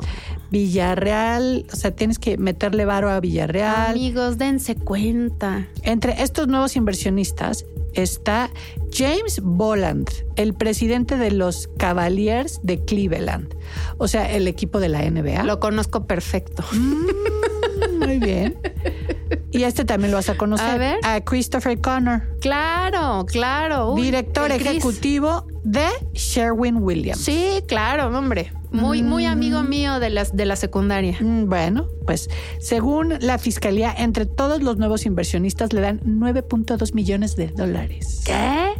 Villarreal, 0.50 1.66
o 1.72 1.76
sea, 1.76 1.90
tienes 1.96 2.18
que 2.18 2.36
meterle 2.38 2.84
varo 2.84 3.10
a 3.10 3.18
Villarreal. 3.20 3.90
Amigos, 3.92 4.38
dense 4.38 4.76
cuenta. 4.76 5.66
Entre 5.82 6.22
estos 6.22 6.46
nuevos 6.48 6.76
inversionistas 6.76 7.64
está 7.94 8.50
James 8.92 9.40
Boland, 9.42 10.08
el 10.36 10.52
presidente 10.54 11.16
de 11.16 11.30
los 11.30 11.68
Cavaliers 11.78 12.60
de 12.62 12.84
Cleveland, 12.84 13.54
o 13.96 14.06
sea, 14.08 14.30
el 14.30 14.46
equipo 14.46 14.78
de 14.78 14.90
la 14.90 15.08
NBA. 15.10 15.42
Lo 15.44 15.58
conozco 15.58 16.06
perfecto. 16.06 16.62
Mm, 16.72 17.98
Muy 18.04 18.18
bien. 18.18 18.58
Y 19.50 19.62
este 19.64 19.84
también 19.84 20.10
lo 20.12 20.18
vas 20.18 20.28
a 20.28 20.36
conocer. 20.36 20.66
A 20.68 20.76
ver. 20.78 21.24
Christopher 21.24 21.80
Connor, 21.80 22.22
Claro, 22.40 23.26
claro. 23.26 23.92
Uy, 23.92 24.02
director 24.02 24.50
ejecutivo 24.52 25.46
de 25.64 25.86
Sherwin 26.12 26.76
Williams. 26.76 27.20
Sí, 27.20 27.62
claro, 27.66 28.06
hombre. 28.16 28.52
Muy, 28.70 29.02
muy 29.02 29.24
amigo 29.24 29.62
mío 29.62 30.00
de, 30.00 30.10
las, 30.10 30.36
de 30.36 30.44
la 30.44 30.56
secundaria. 30.56 31.16
Mm, 31.20 31.48
Bueno, 31.48 31.88
pues 32.06 32.28
según 32.60 33.14
la 33.20 33.38
fiscalía, 33.38 33.94
entre 33.96 34.26
todos 34.26 34.62
los 34.62 34.76
nuevos 34.76 35.06
inversionistas 35.06 35.72
le 35.72 35.80
dan 35.80 36.00
9.2 36.00 36.92
millones 36.94 37.36
de 37.36 37.48
dólares. 37.48 38.22
¿Qué? 38.24 38.74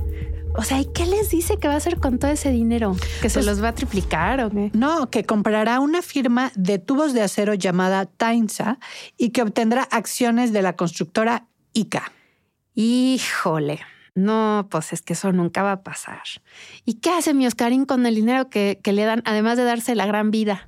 O 0.59 0.63
sea, 0.63 0.81
¿y 0.81 0.87
qué 0.87 1.05
les 1.07 1.31
dice 1.31 1.59
que 1.59 1.69
va 1.69 1.75
a 1.75 1.77
hacer 1.77 1.99
con 1.99 2.19
todo 2.19 2.31
ese 2.31 2.51
dinero? 2.51 2.97
¿Que 3.21 3.29
se 3.29 3.35
Pues- 3.41 3.47
los 3.47 3.63
va 3.63 3.69
a 3.69 3.75
triplicar 3.75 4.41
o 4.41 4.51
qué? 4.51 4.71
No, 4.73 5.11
que 5.11 5.25
comprará 5.25 5.81
una 5.81 6.01
firma 6.03 6.51
de 6.55 6.79
tubos 6.79 7.13
de 7.13 7.23
acero 7.23 7.55
llamada 7.55 8.07
Tainsa 8.07 8.79
y 9.19 9.31
que 9.31 9.43
obtendrá 9.43 9.83
acciones 9.83 10.53
de 10.53 10.63
la 10.63 10.75
constructora 10.75 11.47
ICA. 11.75 12.11
Híjole. 12.75 13.81
No, 14.15 14.67
pues 14.71 14.95
es 14.95 15.03
que 15.03 15.13
eso 15.13 15.31
nunca 15.33 15.63
va 15.63 15.73
a 15.73 15.83
pasar. 15.83 16.23
¿Y 16.87 16.95
qué 16.95 17.11
hace 17.11 17.35
mi 17.35 17.47
Oscarín 17.47 17.85
con 17.85 18.07
el 18.07 18.15
dinero 18.15 18.49
que, 18.49 18.81
que 18.83 18.95
le 18.95 19.05
dan, 19.05 19.23
además 19.27 19.59
de 19.59 19.65
darse 19.65 19.95
la 19.95 20.07
gran 20.07 20.31
vida? 20.31 20.67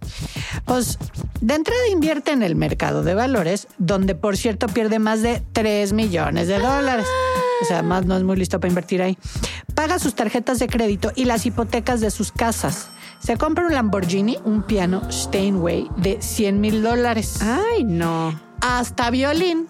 Pues 0.66 0.98
de 1.40 1.55
entrada 1.55 1.81
invierte 1.90 2.33
en 2.33 2.42
el 2.42 2.57
mercado 2.57 3.03
de 3.05 3.14
valores, 3.14 3.66
donde 3.79 4.14
por 4.14 4.37
cierto 4.37 4.66
pierde 4.66 4.98
más 4.98 5.22
de 5.22 5.42
3 5.55 5.94
millones 5.94 6.46
de 6.46 6.59
dólares. 6.59 7.07
O 7.61 7.64
sea, 7.64 7.83
más 7.83 8.07
no 8.07 8.16
es 8.16 8.23
muy 8.23 8.37
listo 8.37 8.61
para 8.61 8.68
invertir 8.68 9.03
ahí. 9.03 9.18
Paga 9.75 9.99
sus 9.99 10.14
tarjetas 10.14 10.59
de 10.59 10.68
crédito 10.68 11.12
y 11.14 11.25
las 11.25 11.47
hipotecas 11.47 12.01
de 12.01 12.11
sus 12.11 12.33
casas. 12.33 12.88
Se 13.21 13.37
compra 13.37 13.66
un 13.66 13.75
Lamborghini, 13.75 14.38
un 14.44 14.62
piano 14.62 15.03
Steinway 15.11 15.88
de 15.97 16.23
100 16.23 16.61
mil 16.61 16.83
dólares. 16.83 17.40
Ay, 17.42 17.85
no. 17.85 18.38
Hasta 18.61 19.11
violín. 19.11 19.68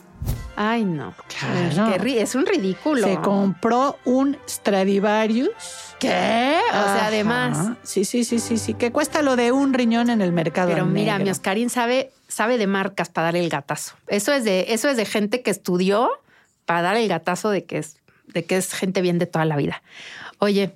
Ay, 0.57 0.85
no. 0.85 1.15
Claro. 1.39 2.03
Qué 2.03 2.21
es 2.21 2.35
un 2.35 2.45
ridículo. 2.45 3.07
Se 3.07 3.17
compró 3.21 3.97
un 4.05 4.37
Stradivarius. 4.49 5.51
¿Qué? 6.01 6.09
O 6.09 6.73
sea, 6.73 6.95
Ajá. 6.95 7.07
además. 7.07 7.77
Sí, 7.85 8.05
sí, 8.05 8.25
sí, 8.25 8.39
sí, 8.39 8.59
sí. 8.59 8.75
Que 8.75 8.91
cuesta 8.91 9.23
lo 9.23 9.37
de 9.37 9.53
un 9.53 9.73
riñón 9.73 10.11
en 10.11 10.21
el 10.21 10.33
mercado. 10.33 10.71
Pero 10.71 10.85
mira, 10.85 11.13
negro. 11.13 11.25
mi 11.25 11.31
Oscarín 11.31 11.71
sabe, 11.71 12.13
sabe 12.27 12.59
de 12.59 12.67
marcas 12.67 13.09
para 13.09 13.27
dar 13.27 13.37
el 13.37 13.49
gatazo. 13.49 13.95
Eso 14.09 14.33
es 14.33 14.45
de, 14.45 14.67
eso 14.69 14.89
es 14.89 14.97
de 14.97 15.05
gente 15.05 15.43
que 15.43 15.51
estudió 15.51 16.11
para 16.69 16.83
dar 16.83 16.97
el 16.99 17.09
gatazo 17.09 17.49
de 17.49 17.65
que 17.65 17.79
es, 17.79 17.97
de 18.27 18.45
que 18.45 18.59
es 18.59 18.75
gente 18.75 19.01
bien 19.01 19.19
de 19.19 19.25
toda 19.25 19.47
la 19.47 19.57
vida. 19.57 19.83
Oye, 20.39 20.75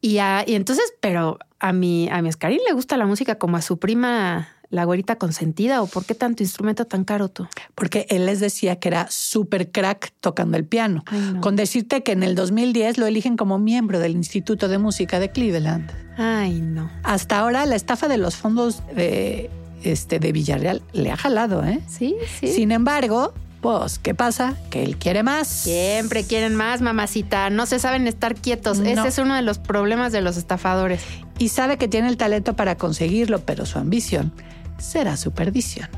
y, 0.00 0.16
a- 0.18 0.44
y 0.46 0.54
entonces, 0.54 0.94
pero 1.00 1.38
a 1.60 1.72
mi, 1.74 2.08
a 2.10 2.22
mi 2.22 2.30
Oscarín 2.30 2.60
le 2.66 2.72
gusta 2.72 2.96
la 2.96 3.04
música 3.04 3.34
como 3.36 3.58
a 3.58 3.62
su 3.62 3.78
prima, 3.78 4.48
la 4.70 4.84
güerita 4.84 5.16
consentida, 5.16 5.82
o 5.82 5.86
por 5.86 6.06
qué 6.06 6.14
tanto 6.14 6.42
instrumento 6.42 6.86
tan 6.86 7.04
caro 7.04 7.28
tú? 7.28 7.46
Porque 7.74 8.06
él 8.08 8.24
les 8.24 8.40
decía 8.40 8.76
que 8.80 8.88
era 8.88 9.06
súper 9.10 9.70
crack 9.70 10.12
tocando 10.20 10.56
el 10.56 10.64
piano. 10.64 11.04
Ay, 11.06 11.20
no. 11.34 11.40
Con 11.42 11.54
decirte 11.54 12.02
que 12.02 12.12
en 12.12 12.22
el 12.22 12.34
2010 12.34 12.96
lo 12.96 13.06
eligen 13.06 13.36
como 13.36 13.58
miembro 13.58 13.98
del 14.00 14.12
Instituto 14.12 14.68
de 14.68 14.78
Música 14.78 15.20
de 15.20 15.30
Cleveland. 15.30 15.92
Ay, 16.16 16.62
no. 16.62 16.90
Hasta 17.04 17.38
ahora 17.38 17.66
la 17.66 17.76
estafa 17.76 18.08
de 18.08 18.16
los 18.16 18.36
fondos 18.36 18.82
de, 18.94 19.50
este, 19.84 20.18
de 20.18 20.32
Villarreal 20.32 20.82
le 20.94 21.10
ha 21.12 21.16
jalado, 21.16 21.62
¿eh? 21.64 21.80
Sí, 21.88 22.16
sí. 22.40 22.48
Sin 22.48 22.72
embargo, 22.72 23.34
pues, 23.66 23.98
¿qué 23.98 24.14
pasa? 24.14 24.54
Que 24.70 24.84
él 24.84 24.96
quiere 24.96 25.24
más. 25.24 25.48
Siempre 25.48 26.22
quieren 26.22 26.54
más, 26.54 26.82
mamacita. 26.82 27.50
No 27.50 27.66
se 27.66 27.80
saben 27.80 28.06
estar 28.06 28.36
quietos. 28.36 28.78
No. 28.78 28.88
Ese 28.88 29.08
es 29.08 29.18
uno 29.18 29.34
de 29.34 29.42
los 29.42 29.58
problemas 29.58 30.12
de 30.12 30.20
los 30.20 30.36
estafadores. 30.36 31.02
Y 31.40 31.48
sabe 31.48 31.76
que 31.76 31.88
tiene 31.88 32.06
el 32.06 32.16
talento 32.16 32.54
para 32.54 32.76
conseguirlo, 32.76 33.40
pero 33.40 33.66
su 33.66 33.80
ambición 33.80 34.32
será 34.78 35.16
su 35.16 35.32
perdición. 35.32 35.88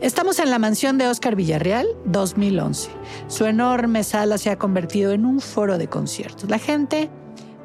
Estamos 0.00 0.38
en 0.38 0.48
la 0.48 0.58
mansión 0.58 0.96
de 0.96 1.08
Oscar 1.08 1.36
Villarreal 1.36 1.86
2011. 2.06 2.90
Su 3.28 3.44
enorme 3.44 4.02
sala 4.02 4.38
se 4.38 4.48
ha 4.48 4.58
convertido 4.58 5.12
en 5.12 5.26
un 5.26 5.40
foro 5.40 5.76
de 5.76 5.88
conciertos. 5.88 6.48
La 6.48 6.58
gente, 6.58 7.10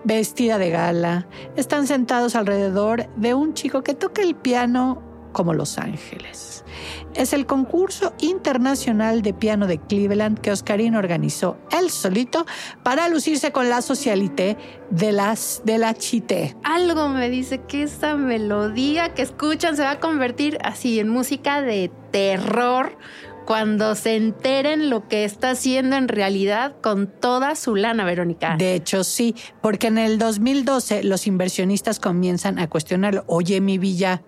vestida 0.04 0.58
de 0.58 0.70
gala, 0.70 1.30
están 1.56 1.88
sentados 1.88 2.36
alrededor 2.36 3.08
de 3.16 3.34
un 3.34 3.54
chico 3.54 3.84
que 3.84 3.94
toca 3.94 4.22
el 4.22 4.36
piano 4.36 5.02
como 5.32 5.54
Los 5.54 5.78
Ángeles. 5.78 6.66
Es 7.14 7.32
el 7.32 7.46
concurso 7.46 8.14
internacional 8.20 9.22
de 9.22 9.34
piano 9.34 9.66
de 9.68 9.80
Cleveland 9.80 10.40
que 10.40 10.52
Oscarín 10.52 10.96
organizó 10.96 11.58
él 11.72 11.90
solito 11.90 12.46
para 12.84 13.08
lucirse 13.10 13.52
con 13.52 13.70
la 13.70 13.82
socialité 13.82 14.58
de, 14.90 15.12
las, 15.12 15.62
de 15.66 15.78
la 15.78 15.94
Chité. 15.94 16.56
Algo 16.64 17.10
me 17.10 17.30
dice 17.30 17.62
que 17.62 17.84
esa 17.84 18.16
melodía 18.16 19.14
que 19.14 19.22
escuchan 19.22 19.76
se 19.76 19.84
va 19.84 19.92
a 19.92 20.00
convertir 20.00 20.58
así 20.64 21.00
en 21.00 21.10
música 21.10 21.62
de 21.62 21.92
terror 22.20 22.98
cuando 23.46 23.94
se 23.94 24.16
enteren 24.16 24.90
lo 24.90 25.10
que 25.10 25.26
está 25.26 25.50
haciendo 25.52 25.98
en 25.98 26.08
realidad 26.08 26.74
con 26.82 27.08
toda 27.08 27.56
su 27.56 27.76
lana, 27.76 28.06
Verónica. 28.06 28.56
De 28.58 28.74
hecho, 28.74 29.04
sí, 29.04 29.36
porque 29.62 29.88
en 29.88 29.98
el 29.98 30.18
2012 30.18 31.04
los 31.04 31.28
inversionistas 31.28 32.00
comienzan 32.00 32.58
a 32.58 32.70
cuestionarlo. 32.70 33.26
Oye, 33.28 33.60
mi 33.60 33.78
villa, 33.78 34.24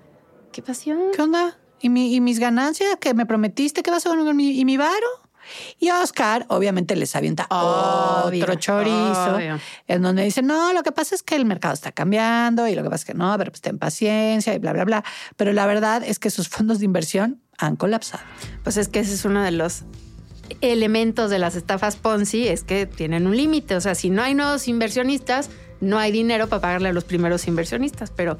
¿Qué 0.51 0.61
pasión? 0.61 0.99
¿qué 1.15 1.21
onda? 1.21 1.57
¿Y, 1.79 1.87
mi- 1.87 2.13
y 2.13 2.19
mis 2.19 2.39
ganancias 2.39 2.97
que 2.99 3.13
me 3.13 3.25
prometiste? 3.25 3.83
¿Qué 3.83 3.89
vas 3.89 4.05
a 4.05 4.09
hacer 4.09 4.21
con 4.25 4.35
mi, 4.35 4.59
y 4.59 4.65
mi 4.65 4.75
varo? 4.75 5.07
Y 5.79 5.89
Oscar, 5.91 6.45
obviamente, 6.49 6.93
les 6.97 7.15
avienta 7.15 7.47
Obvio, 7.49 8.43
otro 8.43 8.55
chorizo, 8.55 9.35
obvio. 9.37 9.59
en 9.87 10.01
donde 10.01 10.23
dice, 10.23 10.41
no, 10.41 10.73
lo 10.73 10.83
que 10.83 10.91
pasa 10.91 11.15
es 11.15 11.23
que 11.23 11.37
el 11.37 11.45
mercado 11.45 11.73
está 11.73 11.93
cambiando 11.93 12.67
y 12.67 12.75
lo 12.75 12.83
que 12.83 12.89
pasa 12.89 13.01
es 13.03 13.05
que 13.05 13.13
no, 13.13 13.33
pero 13.37 13.51
pues 13.51 13.61
ten 13.61 13.79
paciencia 13.79 14.53
y 14.53 14.59
bla, 14.59 14.73
bla, 14.73 14.83
bla. 14.83 15.03
Pero 15.37 15.53
la 15.53 15.65
verdad 15.65 16.03
es 16.05 16.19
que 16.19 16.29
sus 16.31 16.49
fondos 16.49 16.79
de 16.79 16.85
inversión 16.85 17.41
han 17.57 17.75
colapsado. 17.75 18.23
Pues 18.63 18.77
es 18.77 18.87
que 18.87 18.99
ese 18.99 19.13
es 19.13 19.25
uno 19.25 19.41
de 19.41 19.51
los 19.51 19.83
elementos 20.61 21.29
de 21.29 21.39
las 21.39 21.55
estafas 21.55 21.95
Ponzi, 21.95 22.47
es 22.47 22.63
que 22.63 22.85
tienen 22.85 23.27
un 23.27 23.35
límite. 23.35 23.75
O 23.75 23.81
sea, 23.81 23.95
si 23.95 24.09
no 24.09 24.21
hay 24.21 24.33
nuevos 24.33 24.67
inversionistas, 24.67 25.49
no 25.81 25.97
hay 25.99 26.11
dinero 26.11 26.47
para 26.47 26.61
pagarle 26.61 26.89
a 26.89 26.93
los 26.93 27.03
primeros 27.03 27.47
inversionistas. 27.47 28.11
Pero, 28.11 28.37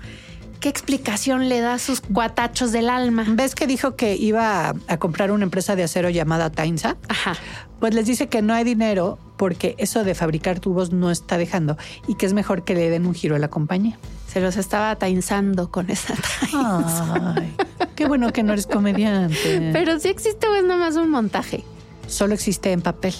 ¿qué 0.60 0.70
explicación 0.70 1.50
le 1.50 1.60
da 1.60 1.74
a 1.74 1.80
sus 1.80 2.02
cuatachos 2.02 2.72
del 2.72 2.90
alma? 2.90 3.26
¿Ves 3.28 3.56
que 3.56 3.68
dijo 3.68 3.96
que 3.96 4.16
iba 4.16 4.70
a, 4.70 4.76
a 4.88 4.98
comprar 4.98 5.32
una 5.32 5.44
empresa 5.44 5.76
de 5.76 5.84
acero 5.84 6.10
llamada 6.10 6.52
Tainsa? 6.52 6.98
Ajá. 7.10 7.36
Pues 7.80 7.94
les 7.94 8.06
dice 8.06 8.28
que 8.28 8.42
no 8.42 8.54
hay 8.54 8.64
dinero 8.64 9.20
porque 9.38 9.76
eso 9.78 10.04
de 10.04 10.16
fabricar 10.16 10.60
tubos 10.60 10.92
no 10.92 11.12
está 11.12 11.38
dejando 11.38 11.78
y 12.08 12.16
que 12.16 12.26
es 12.26 12.34
mejor 12.34 12.64
que 12.64 12.74
le 12.74 12.90
den 12.90 13.06
un 13.06 13.14
giro 13.14 13.36
a 13.36 13.40
la 13.40 13.50
compañía. 13.50 13.98
Se 14.38 14.44
los 14.44 14.56
estaba 14.56 14.96
tainzando 14.96 15.72
con 15.72 15.90
esa 15.90 16.14
Ay, 16.54 17.56
qué 17.96 18.08
bueno 18.08 18.32
que 18.32 18.44
no 18.44 18.54
eres 18.54 18.68
comediante. 18.68 19.72
Pero 19.74 20.00
sí 20.00 20.10
existe 20.10 20.48
o 20.48 20.54
es 20.54 20.64
nomás 20.64 20.96
un 20.96 21.10
montaje. 21.10 21.64
Solo 22.06 22.36
existe 22.36 22.72
en 22.72 22.82
papel. 22.82 23.16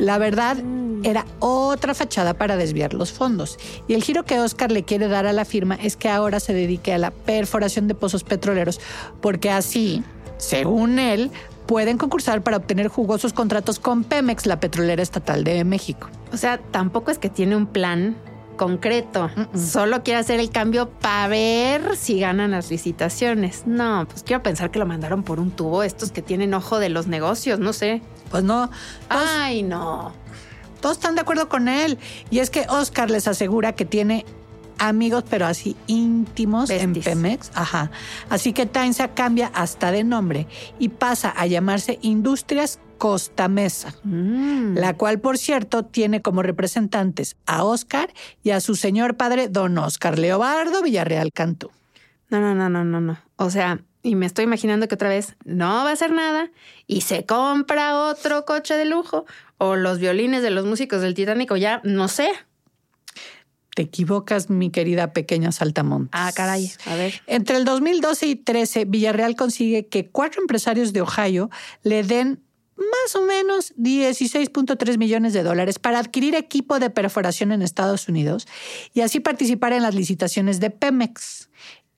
La 0.00 0.18
verdad 0.18 0.58
era 1.02 1.24
otra 1.38 1.94
fachada 1.94 2.34
para 2.34 2.58
desviar 2.58 2.92
los 2.92 3.10
fondos. 3.10 3.58
Y 3.88 3.94
el 3.94 4.04
giro 4.04 4.26
que 4.26 4.38
Oscar 4.38 4.70
le 4.70 4.82
quiere 4.82 5.08
dar 5.08 5.24
a 5.24 5.32
la 5.32 5.46
firma 5.46 5.76
es 5.76 5.96
que 5.96 6.10
ahora 6.10 6.40
se 6.40 6.52
dedique 6.52 6.92
a 6.92 6.98
la 6.98 7.10
perforación 7.10 7.88
de 7.88 7.94
pozos 7.94 8.22
petroleros, 8.22 8.82
porque 9.22 9.48
así, 9.48 10.04
según 10.36 10.98
él, 10.98 11.30
pueden 11.64 11.96
concursar 11.96 12.42
para 12.42 12.58
obtener 12.58 12.88
jugosos 12.88 13.32
contratos 13.32 13.78
con 13.78 14.04
Pemex, 14.04 14.44
la 14.44 14.60
petrolera 14.60 15.02
estatal 15.02 15.42
de 15.42 15.64
México. 15.64 16.10
O 16.34 16.36
sea, 16.36 16.58
tampoco 16.58 17.10
es 17.10 17.16
que 17.16 17.30
tiene 17.30 17.56
un 17.56 17.66
plan 17.66 18.14
concreto. 18.60 19.30
Solo 19.54 20.02
quiere 20.02 20.20
hacer 20.20 20.38
el 20.38 20.50
cambio 20.50 20.90
para 20.90 21.28
ver 21.28 21.96
si 21.96 22.20
ganan 22.20 22.50
las 22.50 22.70
licitaciones. 22.70 23.62
No, 23.64 24.06
pues 24.06 24.22
quiero 24.22 24.42
pensar 24.42 24.70
que 24.70 24.78
lo 24.78 24.84
mandaron 24.84 25.22
por 25.22 25.40
un 25.40 25.50
tubo 25.50 25.82
estos 25.82 26.12
que 26.12 26.20
tienen 26.20 26.52
ojo 26.52 26.78
de 26.78 26.90
los 26.90 27.06
negocios, 27.06 27.58
no 27.58 27.72
sé. 27.72 28.02
Pues 28.30 28.44
no, 28.44 28.68
todos, 29.08 29.28
Ay, 29.34 29.62
no. 29.62 30.12
todos 30.82 30.98
están 30.98 31.14
de 31.14 31.22
acuerdo 31.22 31.48
con 31.48 31.68
él. 31.68 31.98
Y 32.28 32.40
es 32.40 32.50
que 32.50 32.66
Oscar 32.68 33.10
les 33.10 33.26
asegura 33.28 33.72
que 33.72 33.86
tiene 33.86 34.26
amigos, 34.80 35.24
pero 35.28 35.46
así 35.46 35.76
íntimos 35.86 36.70
en. 36.70 36.94
Pemex. 36.94 37.52
Ajá. 37.54 37.90
Así 38.28 38.52
que 38.52 38.66
Tainsa 38.66 39.08
cambia 39.14 39.50
hasta 39.54 39.92
de 39.92 40.02
nombre 40.02 40.48
y 40.78 40.88
pasa 40.88 41.30
a 41.30 41.46
llamarse 41.46 41.98
Industrias 42.02 42.80
Costa 42.98 43.48
Mesa. 43.48 43.94
Mm. 44.02 44.74
La 44.76 44.94
cual, 44.96 45.20
por 45.20 45.38
cierto, 45.38 45.84
tiene 45.84 46.20
como 46.20 46.42
representantes 46.42 47.36
a 47.46 47.64
Oscar 47.64 48.12
y 48.42 48.50
a 48.50 48.60
su 48.60 48.74
señor 48.74 49.16
padre, 49.16 49.48
don 49.48 49.78
Oscar 49.78 50.18
Leobardo 50.18 50.82
Villarreal 50.82 51.32
Cantú. 51.32 51.70
No, 52.28 52.40
no, 52.40 52.54
no, 52.54 52.68
no, 52.68 52.84
no, 52.84 53.00
no. 53.00 53.18
O 53.36 53.50
sea, 53.50 53.80
y 54.02 54.14
me 54.14 54.26
estoy 54.26 54.44
imaginando 54.44 54.88
que 54.88 54.94
otra 54.94 55.08
vez 55.08 55.36
no 55.44 55.66
va 55.66 55.90
a 55.90 55.92
hacer 55.92 56.12
nada 56.12 56.50
y 56.86 57.02
se 57.02 57.26
compra 57.26 57.96
otro 57.96 58.44
coche 58.44 58.74
de 58.74 58.84
lujo 58.84 59.26
o 59.58 59.76
los 59.76 59.98
violines 59.98 60.42
de 60.42 60.50
los 60.50 60.64
músicos 60.64 61.02
del 61.02 61.14
Titánico, 61.14 61.56
ya 61.56 61.80
no 61.84 62.08
sé. 62.08 62.30
Te 63.74 63.82
equivocas, 63.82 64.50
mi 64.50 64.70
querida 64.70 65.12
pequeña 65.12 65.52
Saltamontes. 65.52 66.10
Ah, 66.12 66.32
caray, 66.34 66.72
a 66.86 66.96
ver. 66.96 67.22
Entre 67.26 67.56
el 67.56 67.64
2012 67.64 68.26
y 68.26 68.36
13, 68.36 68.84
Villarreal 68.84 69.36
consigue 69.36 69.86
que 69.86 70.08
cuatro 70.08 70.40
empresarios 70.40 70.92
de 70.92 71.02
Ohio 71.02 71.50
le 71.82 72.02
den 72.02 72.42
más 72.80 73.14
o 73.14 73.22
menos 73.22 73.74
16.3 73.76 74.98
millones 74.98 75.32
de 75.32 75.42
dólares 75.42 75.78
para 75.78 75.98
adquirir 75.98 76.34
equipo 76.34 76.78
de 76.78 76.90
perforación 76.90 77.52
en 77.52 77.62
Estados 77.62 78.08
Unidos 78.08 78.48
y 78.94 79.02
así 79.02 79.20
participar 79.20 79.72
en 79.72 79.82
las 79.82 79.94
licitaciones 79.94 80.60
de 80.60 80.70
Pemex. 80.70 81.48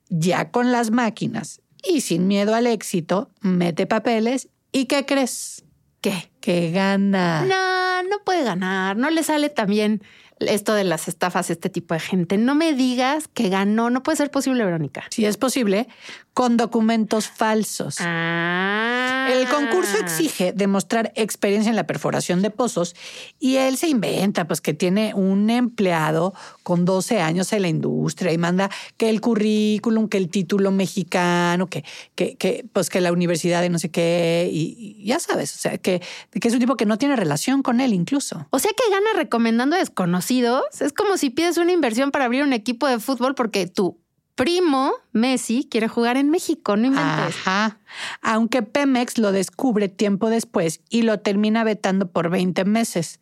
Ya 0.09 0.51
con 0.51 0.71
las 0.71 0.91
máquinas 0.91 1.61
y 1.83 2.01
sin 2.01 2.27
miedo 2.27 2.53
al 2.53 2.67
éxito, 2.67 3.31
mete 3.41 3.87
papeles 3.87 4.49
y 4.71 4.85
¿qué 4.85 5.05
crees? 5.05 5.63
¿Qué? 6.01 6.31
Que 6.41 6.71
gana. 6.71 7.45
No, 7.45 8.03
no 8.09 8.23
puede 8.25 8.43
ganar. 8.43 8.97
No 8.97 9.09
le 9.09 9.23
sale 9.23 9.49
también 9.49 10.03
esto 10.39 10.73
de 10.73 10.83
las 10.83 11.07
estafas 11.07 11.49
este 11.49 11.69
tipo 11.69 11.93
de 11.93 11.99
gente. 11.99 12.37
No 12.37 12.55
me 12.55 12.73
digas 12.73 13.27
que 13.27 13.49
ganó. 13.49 13.89
No 13.89 14.03
puede 14.03 14.17
ser 14.17 14.31
posible, 14.31 14.63
Verónica. 14.65 15.03
Si 15.09 15.25
es 15.25 15.37
posible, 15.37 15.87
con 16.33 16.57
documentos 16.57 17.27
falsos. 17.27 17.97
Ah. 17.99 19.27
El 19.31 19.47
concurso 19.47 19.97
exige 19.97 20.51
demostrar 20.51 21.11
experiencia 21.15 21.69
en 21.69 21.75
la 21.75 21.87
perforación 21.87 22.41
de 22.41 22.49
pozos 22.49 22.95
y 23.39 23.57
él 23.57 23.77
se 23.77 23.87
inventa 23.87 24.47
pues 24.47 24.59
que 24.59 24.73
tiene 24.73 25.13
un 25.13 25.49
empleado 25.49 26.33
con 26.63 26.85
12 26.85 27.21
años 27.21 27.53
en 27.53 27.61
la 27.61 27.67
industria 27.67 28.33
y 28.33 28.37
manda 28.37 28.69
que 28.97 29.09
el 29.09 29.21
currículum, 29.21 30.09
que 30.09 30.17
el 30.17 30.29
título 30.29 30.71
mexicano, 30.71 31.67
que, 31.67 31.85
que, 32.15 32.35
que 32.35 32.65
pues 32.73 32.89
que 32.89 32.99
la 32.99 33.11
universidad 33.11 33.61
de 33.61 33.69
no 33.69 33.79
sé 33.79 33.91
qué 33.91 34.49
y, 34.51 34.97
y 34.99 35.05
ya 35.05 35.19
sabes, 35.19 35.55
o 35.55 35.59
sea, 35.59 35.77
que, 35.77 36.01
que 36.31 36.47
es 36.47 36.53
un 36.53 36.59
tipo 36.59 36.75
que 36.75 36.85
no 36.85 36.97
tiene 36.97 37.15
relación 37.15 37.63
con 37.63 37.79
él 37.79 37.93
incluso. 37.93 38.47
O 38.49 38.59
sea 38.59 38.71
que 38.71 38.91
gana 38.91 39.07
recomendando 39.15 39.75
desconocidos. 39.75 40.63
Es 40.79 40.93
como 40.93 41.17
si 41.17 41.29
pides 41.29 41.57
una 41.57 41.71
inversión 41.71 42.11
para 42.11 42.25
abrir 42.25 42.43
un 42.43 42.53
equipo 42.53 42.87
de 42.87 42.99
fútbol 42.99 43.35
porque 43.35 43.67
tu 43.67 44.02
primo 44.35 44.93
Messi 45.11 45.67
quiere 45.69 45.87
jugar 45.87 46.17
en 46.17 46.29
México. 46.29 46.75
No 46.75 46.87
inventes. 46.87 47.35
Ajá. 47.37 47.79
Aunque 48.21 48.63
Pemex 48.63 49.17
lo 49.17 49.31
descubre 49.31 49.89
tiempo 49.89 50.29
después 50.29 50.81
y 50.89 51.03
lo 51.03 51.19
termina 51.19 51.63
vetando 51.63 52.11
por 52.11 52.29
20 52.29 52.65
meses. 52.65 53.19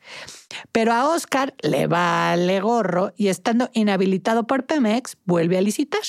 Pero 0.71 0.93
a 0.93 1.07
Oscar 1.09 1.53
le 1.61 1.87
vale 1.87 2.59
gorro 2.61 3.13
y 3.17 3.27
estando 3.27 3.69
inhabilitado 3.73 4.47
por 4.47 4.65
Pemex, 4.65 5.17
vuelve 5.25 5.57
a 5.57 5.61
licitar. 5.61 6.01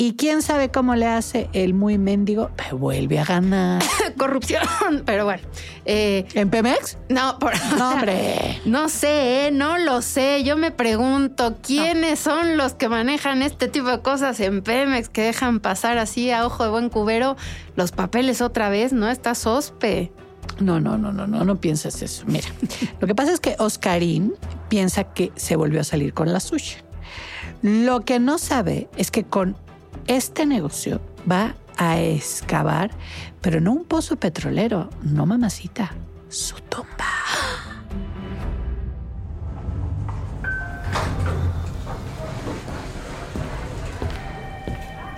Y 0.00 0.14
quién 0.14 0.42
sabe 0.42 0.70
cómo 0.70 0.94
le 0.94 1.06
hace 1.06 1.50
el 1.52 1.74
muy 1.74 1.98
mendigo, 1.98 2.52
pero 2.54 2.78
vuelve 2.78 3.18
a 3.18 3.24
ganar. 3.24 3.82
Corrupción. 4.16 4.62
Pero 5.04 5.24
bueno. 5.24 5.42
eh, 5.86 6.24
¿En 6.34 6.50
Pemex? 6.50 6.98
no, 7.08 7.36
por, 7.40 7.52
No, 7.76 7.90
hombre. 7.94 8.60
No 8.64 8.88
sé, 8.88 9.48
¿eh? 9.48 9.50
no 9.50 9.76
lo 9.76 10.00
sé. 10.00 10.44
Yo 10.44 10.56
me 10.56 10.70
pregunto 10.70 11.56
quiénes 11.60 12.20
son 12.20 12.56
los 12.56 12.74
que 12.74 12.88
manejan 12.88 13.42
este 13.42 13.66
tipo 13.66 13.88
de 13.88 14.00
cosas 14.00 14.38
en 14.38 14.62
Pemex 14.62 15.08
que 15.08 15.22
dejan 15.22 15.58
pasar 15.58 15.98
así 15.98 16.30
a 16.30 16.46
ojo 16.46 16.62
de 16.62 16.70
buen 16.70 16.90
cubero 16.90 17.36
los 17.74 17.90
papeles 17.90 18.40
otra 18.40 18.68
vez, 18.70 18.92
¿no? 18.92 19.08
Está 19.08 19.34
sospe. 19.34 20.12
No, 20.60 20.78
no, 20.78 20.96
no, 20.96 21.10
no, 21.12 21.26
no, 21.26 21.44
no 21.44 21.56
pienses 21.56 22.02
eso. 22.02 22.22
Mira, 22.28 22.46
lo 23.00 23.08
que 23.08 23.16
pasa 23.16 23.32
es 23.32 23.40
que 23.40 23.56
Oscarín 23.58 24.34
piensa 24.68 25.02
que 25.02 25.32
se 25.34 25.56
volvió 25.56 25.80
a 25.80 25.84
salir 25.84 26.14
con 26.14 26.32
la 26.32 26.38
suya. 26.38 26.76
Lo 27.62 28.02
que 28.02 28.20
no 28.20 28.38
sabe 28.38 28.88
es 28.96 29.10
que 29.10 29.24
con 29.24 29.56
este 30.08 30.46
negocio 30.46 31.00
va 31.30 31.54
a 31.76 32.00
excavar, 32.00 32.90
pero 33.40 33.60
no 33.60 33.72
un 33.72 33.84
pozo 33.84 34.16
petrolero, 34.16 34.90
no 35.02 35.26
mamacita, 35.26 35.92
su 36.28 36.56
tumba. 36.62 36.88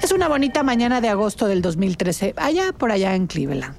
Es 0.02 0.12
una 0.12 0.28
bonita 0.28 0.64
mañana 0.64 1.00
de 1.00 1.08
agosto 1.08 1.46
del 1.46 1.62
2013, 1.62 2.34
allá 2.36 2.72
por 2.76 2.90
allá 2.90 3.14
en 3.14 3.28
Cleveland. 3.28 3.78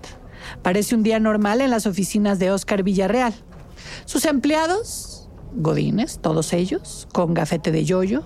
Parece 0.62 0.95
un 0.95 1.04
día 1.04 1.19
normal 1.19 1.60
en 1.60 1.69
las 1.71 1.86
oficinas 1.86 2.39
de 2.39 2.52
Oscar 2.52 2.84
Villarreal. 2.84 3.34
Sus 4.06 4.26
empleados, 4.26 5.21
godines, 5.54 6.20
todos 6.20 6.54
ellos, 6.54 7.08
con 7.14 7.34
gafete 7.34 7.72
de 7.72 7.86
yoyo, 7.86 8.24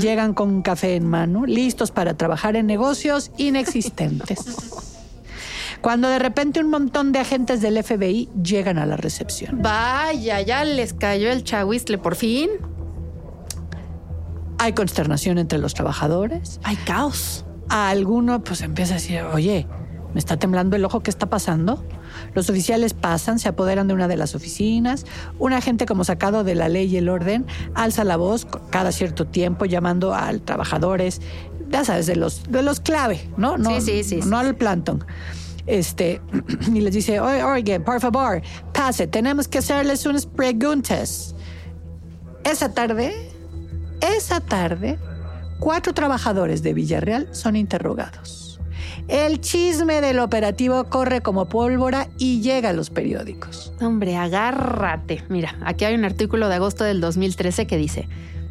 llegan 0.00 0.34
con 0.34 0.62
café 0.62 0.96
en 0.96 1.06
mano, 1.06 1.46
listos 1.46 1.90
para 1.90 2.14
trabajar 2.14 2.56
en 2.56 2.66
negocios 2.66 3.30
inexistentes. 3.36 4.38
Cuando 5.80 6.08
de 6.08 6.18
repente 6.18 6.60
un 6.60 6.70
montón 6.70 7.12
de 7.12 7.20
agentes 7.20 7.60
del 7.60 7.82
FBI 7.82 8.28
llegan 8.42 8.78
a 8.78 8.86
la 8.86 8.96
recepción. 8.96 9.62
Vaya, 9.62 10.40
ya 10.40 10.64
les 10.64 10.92
cayó 10.92 11.30
el 11.30 11.44
chahuizle 11.44 11.98
por 11.98 12.16
fin. 12.16 12.50
Hay 14.58 14.72
consternación 14.72 15.38
entre 15.38 15.58
los 15.58 15.74
trabajadores. 15.74 16.58
Hay 16.64 16.76
caos. 16.76 17.44
A 17.68 17.90
alguno 17.90 18.42
pues 18.42 18.62
empieza 18.62 18.94
a 18.94 18.96
decir, 18.96 19.20
oye, 19.22 19.68
¿me 20.18 20.20
está 20.20 20.36
temblando 20.36 20.74
el 20.74 20.84
ojo? 20.84 20.98
¿Qué 20.98 21.10
está 21.10 21.26
pasando? 21.26 21.86
Los 22.34 22.50
oficiales 22.50 22.92
pasan, 22.92 23.38
se 23.38 23.48
apoderan 23.48 23.86
de 23.86 23.94
una 23.94 24.08
de 24.08 24.16
las 24.16 24.34
oficinas. 24.34 25.06
Un 25.38 25.52
agente 25.52 25.86
como 25.86 26.02
sacado 26.02 26.42
de 26.42 26.56
la 26.56 26.68
ley 26.68 26.92
y 26.92 26.96
el 26.96 27.08
orden 27.08 27.46
alza 27.76 28.02
la 28.02 28.16
voz 28.16 28.44
cada 28.70 28.90
cierto 28.90 29.28
tiempo 29.28 29.64
llamando 29.64 30.12
a 30.12 30.36
trabajadores, 30.40 31.20
ya 31.70 31.84
sabes, 31.84 32.06
de 32.08 32.16
los, 32.16 32.42
de 32.50 32.64
los 32.64 32.80
clave, 32.80 33.30
¿no? 33.36 33.58
no 33.58 33.80
Sí, 33.80 34.02
sí, 34.02 34.20
sí, 34.20 34.28
No 34.28 34.38
al 34.38 34.56
plantón. 34.56 35.04
Este, 35.68 36.20
y 36.74 36.80
les 36.80 36.94
dice, 36.94 37.20
oye, 37.20 37.44
oye, 37.44 37.78
por 37.78 38.00
favor, 38.00 38.42
pase, 38.74 39.06
tenemos 39.06 39.46
que 39.46 39.58
hacerles 39.58 40.04
unas 40.04 40.26
preguntas. 40.26 41.36
Esa 42.42 42.74
tarde, 42.74 43.14
esa 44.00 44.40
tarde, 44.40 44.98
cuatro 45.60 45.94
trabajadores 45.94 46.64
de 46.64 46.74
Villarreal 46.74 47.28
son 47.30 47.54
interrogados. 47.54 48.47
El 49.08 49.40
chisme 49.40 50.02
del 50.02 50.18
operativo 50.18 50.84
corre 50.84 51.22
como 51.22 51.48
pólvora 51.48 52.08
y 52.18 52.42
llega 52.42 52.68
a 52.68 52.72
los 52.74 52.90
periódicos. 52.90 53.72
Hombre, 53.80 54.16
agárrate. 54.16 55.24
Mira, 55.30 55.56
aquí 55.64 55.86
hay 55.86 55.94
un 55.94 56.04
artículo 56.04 56.48
de 56.48 56.56
agosto 56.56 56.84
del 56.84 57.00
2013 57.00 57.66
que 57.66 57.76
dice... 57.76 58.08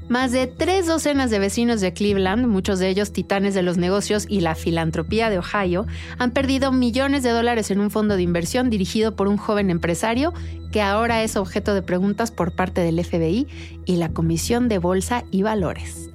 Más 0.10 0.32
de 0.32 0.48
tres 0.48 0.88
docenas 0.88 1.30
de 1.30 1.38
vecinos 1.38 1.82
de 1.82 1.92
Cleveland, 1.92 2.48
muchos 2.48 2.80
de 2.80 2.88
ellos 2.88 3.12
titanes 3.12 3.54
de 3.54 3.62
los 3.62 3.76
negocios 3.76 4.26
y 4.30 4.40
la 4.40 4.56
filantropía 4.56 5.30
de 5.30 5.38
Ohio, 5.38 5.86
han 6.18 6.32
perdido 6.32 6.72
millones 6.72 7.24
de 7.24 7.32
dólares 7.32 7.72
en 7.72 7.82
un 7.82 7.92
fondo 7.92 8.16
de 8.16 8.22
inversión 8.22 8.70
dirigido 8.70 9.18
por 9.18 9.28
un 9.28 9.36
joven 9.36 9.70
empresario 9.70 10.34
que 10.72 10.82
ahora 10.82 11.24
es 11.24 11.36
objeto 11.36 11.74
de 11.74 11.82
preguntas 11.82 12.32
por 12.32 12.54
parte 12.54 12.80
del 12.80 13.04
FBI 13.04 13.48
y 13.84 13.98
la 13.98 14.14
Comisión 14.14 14.70
de 14.70 14.78
Bolsa 14.78 15.26
y 15.30 15.44
Valores. 15.44 16.10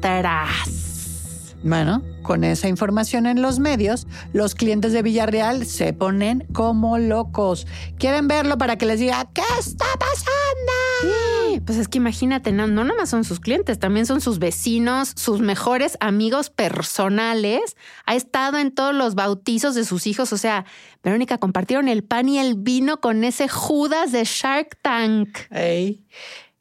Tras. 0.00 1.54
Bueno, 1.62 2.02
con 2.28 2.44
esa 2.44 2.68
información 2.68 3.24
en 3.24 3.40
los 3.40 3.58
medios, 3.58 4.06
los 4.34 4.54
clientes 4.54 4.92
de 4.92 5.00
Villarreal 5.00 5.64
se 5.64 5.94
ponen 5.94 6.46
como 6.52 6.98
locos. 6.98 7.66
Quieren 7.96 8.28
verlo 8.28 8.58
para 8.58 8.76
que 8.76 8.84
les 8.84 9.00
diga, 9.00 9.30
¿qué 9.32 9.40
está 9.58 9.86
pasando? 9.98 11.48
Sí, 11.54 11.60
pues 11.60 11.78
es 11.78 11.88
que 11.88 11.96
imagínate, 11.96 12.52
no, 12.52 12.66
no 12.66 12.84
nada 12.84 12.98
más 12.98 13.08
son 13.08 13.24
sus 13.24 13.40
clientes, 13.40 13.78
también 13.78 14.04
son 14.04 14.20
sus 14.20 14.40
vecinos, 14.40 15.14
sus 15.16 15.40
mejores 15.40 15.96
amigos 16.00 16.50
personales. 16.50 17.78
Ha 18.04 18.14
estado 18.14 18.58
en 18.58 18.72
todos 18.72 18.94
los 18.94 19.14
bautizos 19.14 19.74
de 19.74 19.86
sus 19.86 20.06
hijos. 20.06 20.30
O 20.34 20.36
sea, 20.36 20.66
Verónica, 21.02 21.38
compartieron 21.38 21.88
el 21.88 22.04
pan 22.04 22.28
y 22.28 22.38
el 22.38 22.56
vino 22.56 23.00
con 23.00 23.24
ese 23.24 23.48
Judas 23.48 24.12
de 24.12 24.24
Shark 24.24 24.76
Tank. 24.82 25.30
Ey, 25.50 26.04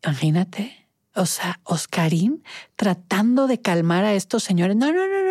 imagínate. 0.02 0.88
O 1.18 1.26
sea, 1.26 1.60
Oscarín 1.64 2.44
tratando 2.76 3.48
de 3.48 3.60
calmar 3.60 4.06
a 4.06 4.14
estos 4.14 4.44
señores. 4.44 4.76
No, 4.76 4.94
no, 4.94 5.08
no, 5.08 5.24
no, 5.24 5.27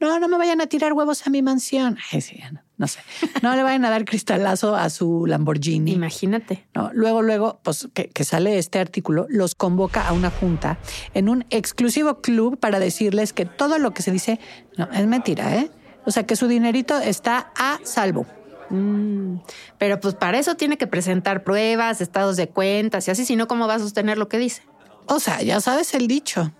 no, 0.00 0.18
no, 0.18 0.28
me 0.28 0.38
vayan 0.38 0.60
a 0.60 0.66
tirar 0.66 0.92
huevos 0.92 1.26
a 1.26 1.30
mi 1.30 1.42
mansión. 1.42 1.98
Ay, 2.12 2.20
sí, 2.20 2.40
no, 2.52 2.60
no 2.76 2.86
sé. 2.86 3.00
No 3.42 3.54
le 3.54 3.62
vayan 3.62 3.84
a 3.84 3.90
dar 3.90 4.04
cristalazo 4.04 4.76
a 4.76 4.90
su 4.90 5.26
Lamborghini. 5.26 5.92
Imagínate. 5.92 6.66
No, 6.74 6.90
luego, 6.92 7.22
luego, 7.22 7.60
pues 7.62 7.88
que, 7.94 8.08
que 8.08 8.24
sale 8.24 8.58
este 8.58 8.78
artículo, 8.78 9.26
los 9.28 9.54
convoca 9.54 10.06
a 10.08 10.12
una 10.12 10.30
junta 10.30 10.78
en 11.14 11.28
un 11.28 11.44
exclusivo 11.50 12.20
club 12.20 12.58
para 12.58 12.78
decirles 12.78 13.32
que 13.32 13.46
todo 13.46 13.78
lo 13.78 13.92
que 13.92 14.02
se 14.02 14.10
dice 14.10 14.40
no 14.76 14.88
es 14.92 15.06
mentira, 15.06 15.56
¿eh? 15.56 15.70
O 16.04 16.10
sea, 16.10 16.24
que 16.24 16.36
su 16.36 16.48
dinerito 16.48 16.98
está 16.98 17.52
a 17.56 17.78
salvo. 17.84 18.26
Mm, 18.70 19.38
pero 19.78 20.00
pues 20.00 20.14
para 20.14 20.38
eso 20.38 20.54
tiene 20.56 20.76
que 20.76 20.86
presentar 20.86 21.42
pruebas, 21.42 22.00
estados 22.00 22.36
de 22.36 22.48
cuentas 22.48 23.08
y 23.08 23.10
así, 23.10 23.24
si 23.24 23.36
no, 23.36 23.48
¿cómo 23.48 23.66
va 23.66 23.74
a 23.74 23.78
sostener 23.78 24.18
lo 24.18 24.28
que 24.28 24.38
dice? 24.38 24.62
O 25.06 25.20
sea, 25.20 25.42
ya 25.42 25.60
sabes 25.60 25.94
el 25.94 26.06
dicho. 26.06 26.52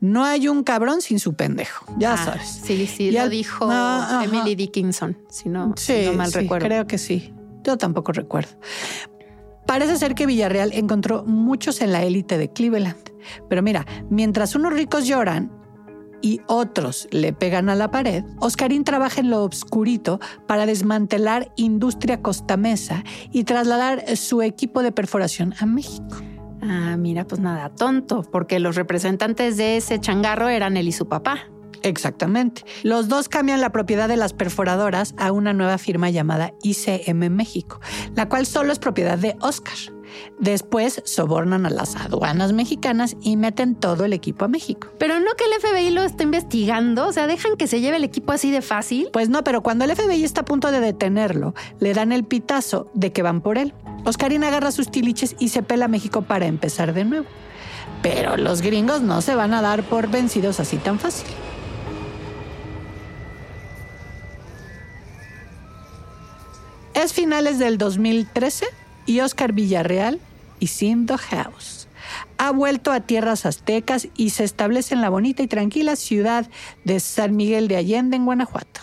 No 0.00 0.24
hay 0.24 0.48
un 0.48 0.62
cabrón 0.64 1.00
sin 1.02 1.18
su 1.18 1.34
pendejo, 1.34 1.86
ya 1.98 2.14
Ah, 2.14 2.16
sabes. 2.24 2.60
Sí, 2.64 2.86
sí, 2.86 3.04
Y 3.04 3.10
lo 3.12 3.22
al- 3.22 3.30
dijo 3.30 3.66
Ah. 3.70 4.22
Emily 4.24 4.54
Dickinson, 4.54 5.16
si 5.30 5.48
no, 5.48 5.74
si 5.76 5.92
Sí, 5.92 6.06
no 6.06 6.12
mal 6.14 6.30
sí, 6.30 6.38
recuerdo. 6.40 6.66
creo 6.66 6.86
que 6.86 6.98
sí. 6.98 7.32
Yo 7.64 7.76
tampoco 7.78 8.12
recuerdo. 8.12 8.50
Parece 9.66 9.96
ser 9.96 10.14
que 10.14 10.26
Villarreal 10.26 10.72
encontró 10.74 11.24
muchos 11.24 11.80
en 11.80 11.90
la 11.92 12.02
élite 12.02 12.36
de 12.36 12.52
Cleveland. 12.52 13.10
Pero 13.48 13.62
mira, 13.62 13.86
mientras 14.10 14.54
unos 14.54 14.74
ricos 14.74 15.06
lloran 15.06 15.50
y 16.20 16.40
otros 16.46 17.08
le 17.10 17.32
pegan 17.32 17.70
a 17.70 17.74
la 17.74 17.90
pared, 17.90 18.24
Oscarín 18.40 18.84
trabaja 18.84 19.20
en 19.22 19.30
lo 19.30 19.42
obscurito 19.42 20.20
para 20.46 20.66
desmantelar 20.66 21.52
industria 21.56 22.20
costamesa 22.20 23.04
y 23.32 23.44
trasladar 23.44 24.16
su 24.18 24.42
equipo 24.42 24.82
de 24.82 24.92
perforación 24.92 25.54
a 25.58 25.64
México. 25.64 26.16
Ah, 26.66 26.96
mira, 26.96 27.26
pues 27.26 27.40
nada, 27.40 27.68
tonto, 27.68 28.22
porque 28.22 28.58
los 28.58 28.74
representantes 28.74 29.58
de 29.58 29.76
ese 29.76 30.00
changarro 30.00 30.48
eran 30.48 30.76
él 30.78 30.88
y 30.88 30.92
su 30.92 31.06
papá. 31.06 31.50
Exactamente. 31.82 32.64
Los 32.82 33.08
dos 33.08 33.28
cambian 33.28 33.60
la 33.60 33.70
propiedad 33.70 34.08
de 34.08 34.16
las 34.16 34.32
perforadoras 34.32 35.14
a 35.18 35.32
una 35.32 35.52
nueva 35.52 35.76
firma 35.76 36.08
llamada 36.08 36.54
ICM 36.62 37.28
México, 37.28 37.80
la 38.14 38.30
cual 38.30 38.46
solo 38.46 38.72
es 38.72 38.78
propiedad 38.78 39.18
de 39.18 39.36
Oscar. 39.40 39.76
Después 40.38 41.02
sobornan 41.04 41.66
a 41.66 41.70
las 41.70 41.96
aduanas 41.96 42.52
mexicanas 42.52 43.16
y 43.22 43.36
meten 43.36 43.74
todo 43.74 44.04
el 44.04 44.12
equipo 44.12 44.44
a 44.44 44.48
México. 44.48 44.88
Pero 44.98 45.20
no 45.20 45.34
que 45.36 45.44
el 45.44 45.60
FBI 45.60 45.90
lo 45.90 46.02
está 46.02 46.22
investigando, 46.22 47.06
o 47.06 47.12
sea, 47.12 47.26
dejan 47.26 47.56
que 47.56 47.66
se 47.66 47.80
lleve 47.80 47.96
el 47.96 48.04
equipo 48.04 48.32
así 48.32 48.50
de 48.50 48.62
fácil. 48.62 49.08
Pues 49.12 49.28
no, 49.28 49.44
pero 49.44 49.62
cuando 49.62 49.84
el 49.84 49.94
FBI 49.94 50.24
está 50.24 50.42
a 50.42 50.44
punto 50.44 50.70
de 50.70 50.80
detenerlo, 50.80 51.54
le 51.80 51.94
dan 51.94 52.12
el 52.12 52.24
pitazo 52.24 52.90
de 52.94 53.12
que 53.12 53.22
van 53.22 53.40
por 53.40 53.58
él. 53.58 53.74
Oscarín 54.04 54.44
agarra 54.44 54.70
sus 54.70 54.90
tiliches 54.90 55.36
y 55.38 55.48
se 55.48 55.62
pela 55.62 55.86
a 55.86 55.88
México 55.88 56.22
para 56.22 56.46
empezar 56.46 56.92
de 56.92 57.04
nuevo. 57.04 57.26
Pero 58.02 58.36
los 58.36 58.60
gringos 58.60 59.00
no 59.00 59.22
se 59.22 59.34
van 59.34 59.54
a 59.54 59.62
dar 59.62 59.82
por 59.82 60.08
vencidos 60.08 60.60
así 60.60 60.76
tan 60.76 60.98
fácil. 60.98 61.26
Es 66.94 67.12
finales 67.12 67.58
del 67.58 67.76
2013 67.76 68.66
y 69.06 69.20
Oscar 69.20 69.52
Villarreal 69.52 70.20
y 70.60 70.68
Sindo 70.68 71.18
House 71.18 71.84
ha 72.38 72.50
vuelto 72.50 72.92
a 72.92 73.00
tierras 73.00 73.46
aztecas 73.46 74.08
y 74.16 74.30
se 74.30 74.44
establece 74.44 74.94
en 74.94 75.00
la 75.00 75.10
bonita 75.10 75.42
y 75.42 75.46
tranquila 75.46 75.96
ciudad 75.96 76.46
de 76.84 77.00
San 77.00 77.36
Miguel 77.36 77.68
de 77.68 77.76
Allende, 77.76 78.16
en 78.16 78.24
Guanajuato. 78.24 78.80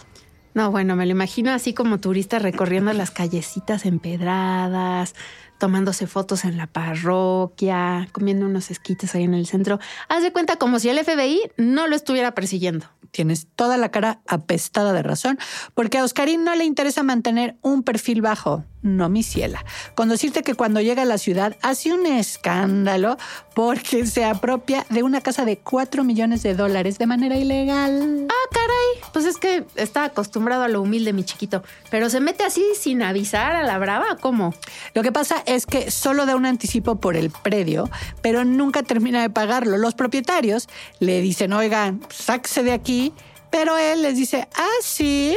No, 0.53 0.69
bueno, 0.69 0.95
me 0.95 1.05
lo 1.05 1.11
imagino 1.11 1.51
así 1.51 1.73
como 1.73 1.99
turista 1.99 2.39
recorriendo 2.39 2.91
las 2.93 3.11
callecitas 3.11 3.85
empedradas, 3.85 5.15
tomándose 5.61 6.07
fotos 6.07 6.43
en 6.43 6.57
la 6.57 6.65
parroquia, 6.65 8.07
comiendo 8.13 8.47
unos 8.47 8.71
esquites 8.71 9.13
ahí 9.13 9.25
en 9.25 9.35
el 9.35 9.45
centro. 9.45 9.79
Haz 10.09 10.23
de 10.23 10.31
cuenta 10.31 10.55
como 10.55 10.79
si 10.79 10.89
el 10.89 10.97
FBI 10.97 11.39
no 11.55 11.85
lo 11.85 11.95
estuviera 11.95 12.33
persiguiendo. 12.33 12.87
Tienes 13.11 13.45
toda 13.55 13.77
la 13.77 13.91
cara 13.91 14.21
apestada 14.27 14.91
de 14.91 15.03
razón, 15.03 15.37
porque 15.75 15.99
a 15.99 16.03
Oscarín 16.03 16.43
no 16.43 16.55
le 16.55 16.65
interesa 16.65 17.03
mantener 17.03 17.57
un 17.61 17.83
perfil 17.83 18.23
bajo, 18.23 18.65
no 18.81 19.07
mi 19.07 19.21
ciela. 19.21 19.63
Con 19.93 20.09
decirte 20.09 20.41
que 20.41 20.55
cuando 20.55 20.81
llega 20.81 21.03
a 21.03 21.05
la 21.05 21.19
ciudad 21.19 21.55
hace 21.61 21.93
un 21.93 22.07
escándalo 22.07 23.17
porque 23.53 24.07
se 24.07 24.25
apropia 24.25 24.87
de 24.89 25.03
una 25.03 25.21
casa 25.21 25.45
de 25.45 25.59
4 25.59 26.03
millones 26.03 26.41
de 26.41 26.55
dólares 26.55 26.97
de 26.97 27.05
manera 27.05 27.37
ilegal. 27.37 28.25
Ah, 28.31 28.47
caray. 28.51 28.80
Pues 29.13 29.25
es 29.25 29.37
que 29.37 29.65
está 29.75 30.05
acostumbrado 30.05 30.63
a 30.63 30.67
lo 30.67 30.81
humilde, 30.81 31.13
mi 31.13 31.23
chiquito. 31.23 31.63
Pero 31.89 32.09
se 32.09 32.19
mete 32.19 32.43
así 32.43 32.63
sin 32.79 33.01
avisar 33.01 33.55
a 33.55 33.63
la 33.63 33.77
brava, 33.77 34.17
¿cómo? 34.19 34.53
Lo 34.93 35.03
que 35.03 35.11
pasa 35.11 35.43
es 35.45 35.65
que 35.65 35.91
solo 35.91 36.25
da 36.25 36.35
un 36.35 36.45
anticipo 36.45 36.95
por 36.95 37.15
el 37.15 37.29
predio, 37.29 37.89
pero 38.21 38.45
nunca 38.45 38.83
termina 38.83 39.21
de 39.21 39.29
pagarlo. 39.29 39.77
Los 39.77 39.93
propietarios 39.93 40.69
le 40.99 41.21
dicen, 41.21 41.53
oigan, 41.53 42.01
sáquese 42.09 42.63
de 42.63 42.73
aquí. 42.73 43.13
Pero 43.51 43.77
él 43.77 44.01
les 44.01 44.15
dice, 44.15 44.47
ah, 44.55 44.67
sí, 44.81 45.35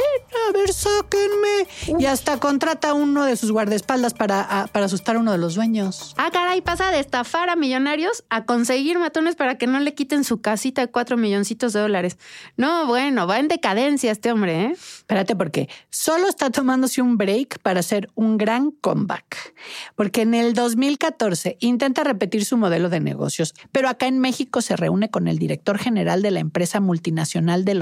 a 0.49 0.51
ver, 0.53 0.71
sáquenme. 0.73 1.67
Y 1.99 2.05
hasta 2.05 2.39
contrata 2.39 2.89
a 2.89 2.93
uno 2.93 3.25
de 3.25 3.35
sus 3.35 3.51
guardaespaldas 3.51 4.13
para, 4.13 4.41
a- 4.41 4.67
para 4.67 4.85
asustar 4.85 5.15
a 5.15 5.19
uno 5.19 5.31
de 5.31 5.37
los 5.37 5.55
dueños. 5.55 6.13
Ah, 6.17 6.29
caray, 6.31 6.61
pasa 6.61 6.91
de 6.91 6.99
estafar 6.99 7.49
a 7.49 7.55
millonarios 7.55 8.23
a 8.29 8.45
conseguir 8.45 8.97
matones 8.99 9.35
para 9.35 9.57
que 9.57 9.67
no 9.67 9.79
le 9.79 9.93
quiten 9.93 10.23
su 10.23 10.41
casita 10.41 10.81
de 10.81 10.87
cuatro 10.91 11.17
milloncitos 11.17 11.73
de 11.73 11.81
dólares. 11.81 12.17
No, 12.57 12.87
bueno, 12.87 13.27
va 13.27 13.39
en 13.39 13.47
decadencia 13.47 14.11
este 14.11 14.31
hombre, 14.31 14.63
¿eh? 14.65 14.71
Espérate, 14.71 15.35
porque 15.35 15.69
solo 15.89 16.27
está 16.27 16.49
tomándose 16.49 17.01
un 17.01 17.17
break 17.17 17.59
para 17.59 17.81
hacer 17.81 18.09
un 18.15 18.37
gran 18.37 18.71
comeback. 18.71 19.53
Porque 19.95 20.21
en 20.21 20.33
el 20.33 20.53
2014 20.53 21.57
intenta 21.59 22.03
repetir 22.03 22.45
su 22.45 22.57
modelo 22.57 22.89
de 22.89 22.99
negocios, 22.99 23.53
pero 23.71 23.89
acá 23.89 24.07
en 24.07 24.19
México 24.19 24.61
se 24.61 24.75
reúne 24.75 25.09
con 25.09 25.27
el 25.27 25.37
director 25.37 25.77
general 25.77 26.21
de 26.21 26.31
la 26.31 26.39
empresa 26.39 26.79
multinacional 26.79 27.65
del 27.65 27.81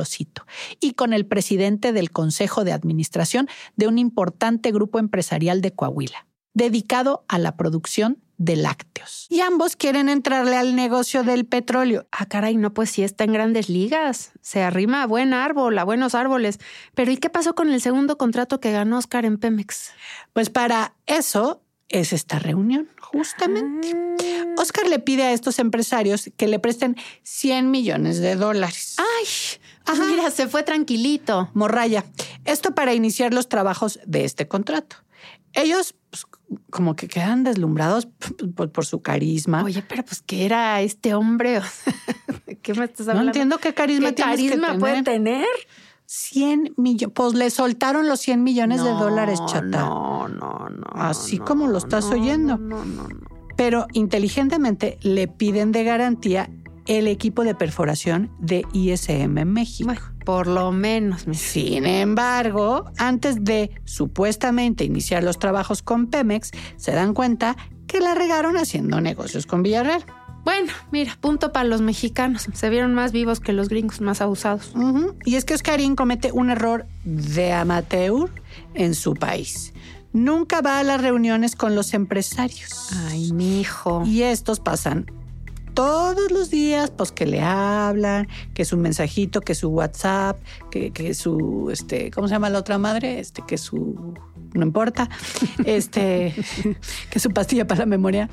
Y 0.79 0.93
con 0.93 1.13
el 1.13 1.25
presidente 1.25 1.93
del 1.93 2.11
Consejo 2.11 2.63
de 2.63 2.73
Administración 2.73 3.47
de 3.75 3.87
un 3.87 3.97
importante 3.97 4.71
grupo 4.71 4.99
empresarial 4.99 5.61
de 5.61 5.73
Coahuila, 5.73 6.27
dedicado 6.53 7.25
a 7.27 7.39
la 7.39 7.55
producción 7.55 8.19
de 8.37 8.55
lácteos. 8.55 9.27
Y 9.29 9.41
ambos 9.41 9.75
quieren 9.75 10.09
entrarle 10.09 10.57
al 10.57 10.75
negocio 10.75 11.23
del 11.23 11.45
petróleo. 11.45 12.07
Ah, 12.11 12.25
caray, 12.25 12.57
no, 12.57 12.73
pues 12.73 12.89
sí 12.89 13.03
está 13.03 13.23
en 13.23 13.33
grandes 13.33 13.69
ligas. 13.69 14.31
Se 14.41 14.61
arrima 14.61 15.03
a 15.03 15.07
buen 15.07 15.33
árbol, 15.33 15.77
a 15.77 15.83
buenos 15.83 16.15
árboles. 16.15 16.59
Pero 16.93 17.11
¿y 17.11 17.17
qué 17.17 17.29
pasó 17.29 17.55
con 17.55 17.71
el 17.71 17.81
segundo 17.81 18.17
contrato 18.17 18.59
que 18.59 18.71
ganó 18.71 18.97
Oscar 18.97 19.25
en 19.25 19.37
Pemex? 19.37 19.91
Pues 20.33 20.49
para 20.49 20.95
eso 21.05 21.61
es 21.89 22.11
esta 22.11 22.39
reunión, 22.39 22.89
justamente. 22.99 23.93
Ah. 23.95 24.55
Oscar 24.57 24.87
le 24.87 24.99
pide 24.99 25.23
a 25.23 25.33
estos 25.33 25.59
empresarios 25.59 26.29
que 26.35 26.47
le 26.47 26.59
presten 26.59 26.97
100 27.23 27.69
millones 27.69 28.19
de 28.19 28.35
dólares. 28.35 28.95
Ay, 28.97 29.27
Ajá. 29.85 30.03
mira, 30.09 30.29
se 30.31 30.47
fue 30.47 30.63
tranquilito. 30.63 31.49
Morraya, 31.53 32.05
esto 32.45 32.73
para 32.75 32.93
iniciar 32.93 33.33
los 33.33 33.49
trabajos 33.49 33.99
de 34.05 34.25
este 34.25 34.47
contrato. 34.47 34.97
Ellos 35.53 35.95
pues, 36.09 36.25
como 36.69 36.95
que 36.95 37.07
quedan 37.07 37.43
deslumbrados 37.43 38.07
por, 38.55 38.71
por 38.71 38.85
su 38.85 39.01
carisma. 39.01 39.63
Oye, 39.63 39.83
pero 39.87 40.03
pues 40.03 40.21
¿qué 40.21 40.45
era 40.45 40.81
este 40.81 41.13
hombre? 41.13 41.59
O 41.59 41.63
sea, 41.63 41.93
¿De 42.45 42.57
qué 42.57 42.73
me 42.73 42.85
estás 42.85 43.05
no 43.05 43.11
hablando? 43.11 43.29
entiendo 43.29 43.57
qué 43.59 43.73
carisma 43.73 44.09
¿Qué 44.09 44.15
que 44.15 44.23
carisma 44.23 44.67
tener. 44.67 44.79
puede 44.79 45.03
tener? 45.03 45.47
100 46.05 46.73
millones. 46.77 47.13
Pues 47.15 47.33
le 47.33 47.49
soltaron 47.49 48.07
los 48.07 48.19
100 48.19 48.43
millones 48.43 48.83
de 48.83 48.89
No, 48.91 48.99
dólares, 48.99 49.39
chata. 49.47 49.63
No, 49.85 50.27
no, 50.27 50.69
no. 50.69 50.85
Así 50.93 51.39
no, 51.39 51.45
como 51.45 51.67
lo 51.67 51.77
estás 51.77 52.05
no, 52.09 52.11
oyendo. 52.11 52.57
No, 52.57 52.83
no, 52.85 53.07
no. 53.07 53.19
Pero 53.55 53.87
inteligentemente 53.93 54.97
le 55.01 55.27
piden 55.27 55.71
de 55.71 55.83
garantía 55.83 56.49
el 56.85 57.07
equipo 57.07 57.43
de 57.43 57.55
perforación 57.55 58.31
de 58.39 58.65
ISM 58.73 59.37
en 59.37 59.53
México. 59.53 59.87
Bueno, 59.87 60.01
por 60.25 60.47
lo 60.47 60.71
menos. 60.71 61.25
Sin 61.31 61.85
embargo, 61.85 62.91
antes 62.97 63.43
de 63.43 63.71
supuestamente 63.85 64.83
iniciar 64.83 65.23
los 65.23 65.39
trabajos 65.39 65.81
con 65.81 66.07
Pemex, 66.07 66.51
se 66.77 66.91
dan 66.91 67.13
cuenta 67.13 67.57
que 67.87 67.99
la 67.99 68.15
regaron 68.15 68.57
haciendo 68.57 69.01
negocios 69.01 69.45
con 69.45 69.63
Villarreal. 69.63 70.05
Bueno, 70.43 70.73
mira, 70.91 71.17
punto 71.21 71.53
para 71.53 71.69
los 71.69 71.81
mexicanos. 71.81 72.47
Se 72.53 72.69
vieron 72.69 72.93
más 72.93 73.13
vivos 73.13 73.39
que 73.39 73.53
los 73.53 73.69
gringos, 73.69 74.01
más 74.01 74.19
abusados. 74.19 74.73
Y 75.23 75.35
es 75.35 75.45
que 75.45 75.53
Oscarín 75.53 75.95
comete 75.95 76.31
un 76.33 76.49
error 76.49 76.85
de 77.05 77.53
amateur 77.53 78.29
en 78.73 78.93
su 78.93 79.13
país. 79.13 79.73
Nunca 80.11 80.61
va 80.61 80.79
a 80.79 80.83
las 80.83 81.01
reuniones 81.01 81.55
con 81.55 81.75
los 81.75 81.93
empresarios. 81.93 82.89
Ay, 83.07 83.31
mi 83.31 83.61
hijo. 83.61 84.03
Y 84.05 84.23
estos 84.23 84.59
pasan 84.59 85.05
todos 85.73 86.31
los 86.31 86.49
días, 86.49 86.91
pues 86.91 87.11
que 87.11 87.25
le 87.25 87.41
hablan, 87.41 88.27
que 88.53 88.65
su 88.65 88.77
mensajito, 88.77 89.41
que 89.41 89.55
su 89.55 89.69
WhatsApp, 89.69 90.39
que, 90.71 90.91
que 90.91 91.13
su, 91.13 91.69
este, 91.71 92.11
¿cómo 92.11 92.27
se 92.27 92.33
llama 92.33 92.49
la 92.49 92.59
otra 92.59 92.77
madre? 92.77 93.19
Este, 93.19 93.43
que 93.45 93.57
su, 93.57 94.13
no 94.53 94.63
importa, 94.63 95.09
este, 95.65 96.33
que 97.09 97.19
su 97.19 97.31
pastilla 97.31 97.67
para 97.67 97.81
la 97.81 97.85
memoria. 97.85 98.29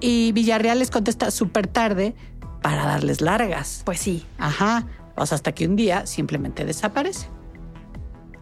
Y 0.00 0.32
Villarreal 0.32 0.78
les 0.78 0.90
contesta 0.90 1.30
súper 1.30 1.66
tarde 1.66 2.14
para 2.62 2.84
darles 2.84 3.20
largas. 3.20 3.82
Pues 3.84 4.00
sí. 4.00 4.24
Ajá, 4.38 4.86
o 5.16 5.26
sea, 5.26 5.36
hasta 5.36 5.52
que 5.52 5.66
un 5.66 5.76
día 5.76 6.06
simplemente 6.06 6.64
desaparece. 6.64 7.28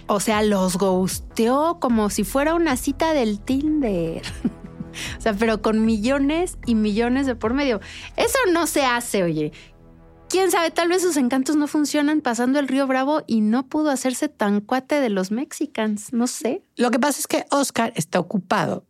O 0.06 0.20
sea, 0.20 0.42
los 0.42 0.78
ghosteó 0.78 1.78
como 1.80 2.08
si 2.08 2.24
fuera 2.24 2.54
una 2.54 2.76
cita 2.76 3.12
del 3.12 3.40
Tinder. 3.40 4.22
o 5.16 5.20
sea, 5.20 5.34
pero 5.34 5.62
con 5.62 5.84
millones 5.84 6.58
y 6.66 6.74
millones 6.74 7.26
de 7.26 7.34
por 7.34 7.54
medio. 7.54 7.80
Eso 8.16 8.38
no 8.52 8.66
se 8.66 8.84
hace, 8.84 9.22
oye. 9.22 9.52
Quién 10.28 10.50
sabe, 10.50 10.70
tal 10.70 10.88
vez 10.88 11.00
sus 11.00 11.16
encantos 11.16 11.56
no 11.56 11.66
funcionan 11.66 12.20
pasando 12.20 12.58
el 12.58 12.68
río 12.68 12.86
Bravo 12.86 13.22
y 13.26 13.40
no 13.40 13.66
pudo 13.66 13.90
hacerse 13.90 14.28
tan 14.28 14.60
cuate 14.60 15.00
de 15.00 15.08
los 15.08 15.30
mexicanos. 15.30 16.12
No 16.12 16.26
sé. 16.26 16.62
Lo 16.76 16.90
que 16.90 16.98
pasa 16.98 17.18
es 17.18 17.26
que 17.26 17.46
Oscar 17.50 17.94
está 17.96 18.20
ocupado 18.20 18.84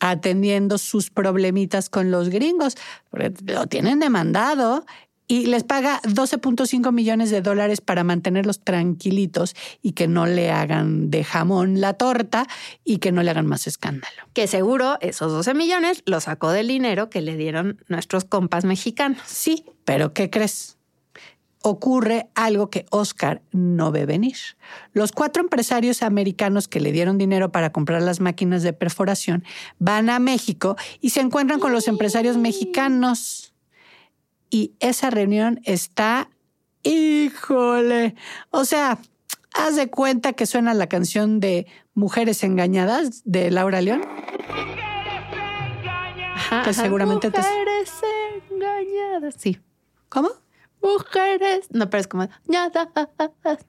atendiendo 0.00 0.78
sus 0.78 1.10
problemitas 1.10 1.88
con 1.88 2.10
los 2.10 2.28
gringos, 2.28 2.76
porque 3.10 3.32
lo 3.46 3.66
tienen 3.66 3.98
demandado 3.98 4.84
y 5.26 5.46
les 5.46 5.64
paga 5.64 6.00
12.5 6.02 6.92
millones 6.92 7.30
de 7.30 7.40
dólares 7.40 7.80
para 7.80 8.04
mantenerlos 8.04 8.60
tranquilitos 8.60 9.54
y 9.82 9.92
que 9.92 10.06
no 10.06 10.26
le 10.26 10.50
hagan 10.50 11.10
de 11.10 11.24
jamón 11.24 11.80
la 11.80 11.94
torta 11.94 12.46
y 12.84 12.98
que 12.98 13.12
no 13.12 13.22
le 13.22 13.30
hagan 13.30 13.46
más 13.46 13.66
escándalo. 13.66 14.22
Que 14.34 14.46
seguro 14.46 14.98
esos 15.00 15.32
12 15.32 15.54
millones 15.54 16.02
los 16.06 16.24
sacó 16.24 16.50
del 16.50 16.68
dinero 16.68 17.08
que 17.08 17.22
le 17.22 17.36
dieron 17.36 17.82
nuestros 17.88 18.24
compas 18.24 18.64
mexicanos. 18.64 19.22
Sí, 19.26 19.64
pero 19.84 20.12
¿qué 20.12 20.28
crees? 20.28 20.76
Ocurre 21.62 22.28
algo 22.34 22.68
que 22.68 22.84
Oscar 22.90 23.40
no 23.50 23.90
ve 23.90 24.04
venir. 24.04 24.36
Los 24.92 25.12
cuatro 25.12 25.42
empresarios 25.42 26.02
americanos 26.02 26.68
que 26.68 26.78
le 26.78 26.92
dieron 26.92 27.16
dinero 27.16 27.52
para 27.52 27.72
comprar 27.72 28.02
las 28.02 28.20
máquinas 28.20 28.62
de 28.62 28.74
perforación 28.74 29.44
van 29.78 30.10
a 30.10 30.18
México 30.18 30.76
y 31.00 31.10
se 31.10 31.20
encuentran 31.20 31.60
con 31.60 31.72
los 31.72 31.88
empresarios 31.88 32.36
mexicanos. 32.36 33.53
Y 34.50 34.72
esa 34.80 35.10
reunión 35.10 35.60
está, 35.64 36.28
híjole, 36.82 38.14
o 38.50 38.64
sea, 38.64 38.98
haz 39.54 39.76
de 39.76 39.88
cuenta 39.90 40.32
que 40.32 40.46
suena 40.46 40.74
la 40.74 40.88
canción 40.88 41.40
de 41.40 41.66
Mujeres 41.94 42.42
Engañadas 42.44 43.22
de 43.24 43.50
Laura 43.50 43.80
León. 43.80 44.02
Ajá, 46.34 46.62
Que 46.64 46.72
seguramente 46.74 47.30
te- 47.30 47.38
Mujeres 47.38 47.92
engañadas. 48.50 49.34
Sí. 49.38 49.58
¿Cómo? 50.08 50.28
Mujeres. 50.82 51.66
No, 51.70 51.88
pero 51.88 52.00
es 52.00 52.08
como. 52.08 52.28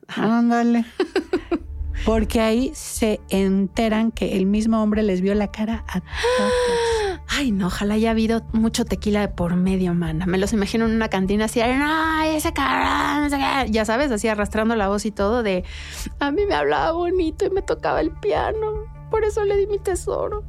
Ándale. 0.08 0.86
Porque 2.06 2.42
ahí 2.42 2.72
se 2.76 3.22
enteran 3.30 4.12
que 4.12 4.36
el 4.36 4.46
mismo 4.46 4.84
hombre 4.84 5.02
les 5.02 5.22
vio 5.22 5.34
la 5.34 5.50
cara 5.52 5.86
a 5.88 6.02
todos. 6.02 6.52
Ay, 7.28 7.52
no, 7.52 7.68
ojalá 7.68 7.96
haya 7.96 8.12
habido 8.12 8.44
mucho 8.54 8.86
tequila 8.86 9.22
de 9.22 9.28
por 9.28 9.56
medio, 9.56 9.94
mana. 9.94 10.26
Me 10.26 10.38
los 10.38 10.54
imagino 10.54 10.86
en 10.86 10.92
una 10.92 11.10
cantina 11.10 11.46
así, 11.46 11.60
ay, 11.62 12.36
ese 12.36 12.54
cabrón, 12.54 13.30
qué". 13.40 13.72
ya 13.72 13.86
sabes, 13.86 14.12
así 14.12 14.28
arrastrando 14.28 14.76
la 14.76 14.88
voz 14.88 15.06
y 15.06 15.12
todo 15.12 15.44
de, 15.44 15.64
a 16.20 16.32
mí 16.32 16.46
me 16.48 16.56
hablaba 16.56 16.92
bonito 16.92 17.46
y 17.46 17.50
me 17.50 17.62
tocaba 17.62 18.02
el 18.02 18.12
piano, 18.12 18.86
por 19.10 19.24
eso 19.24 19.44
le 19.44 19.58
di 19.58 19.68
mi 19.68 19.80
tesoro. 19.80 20.44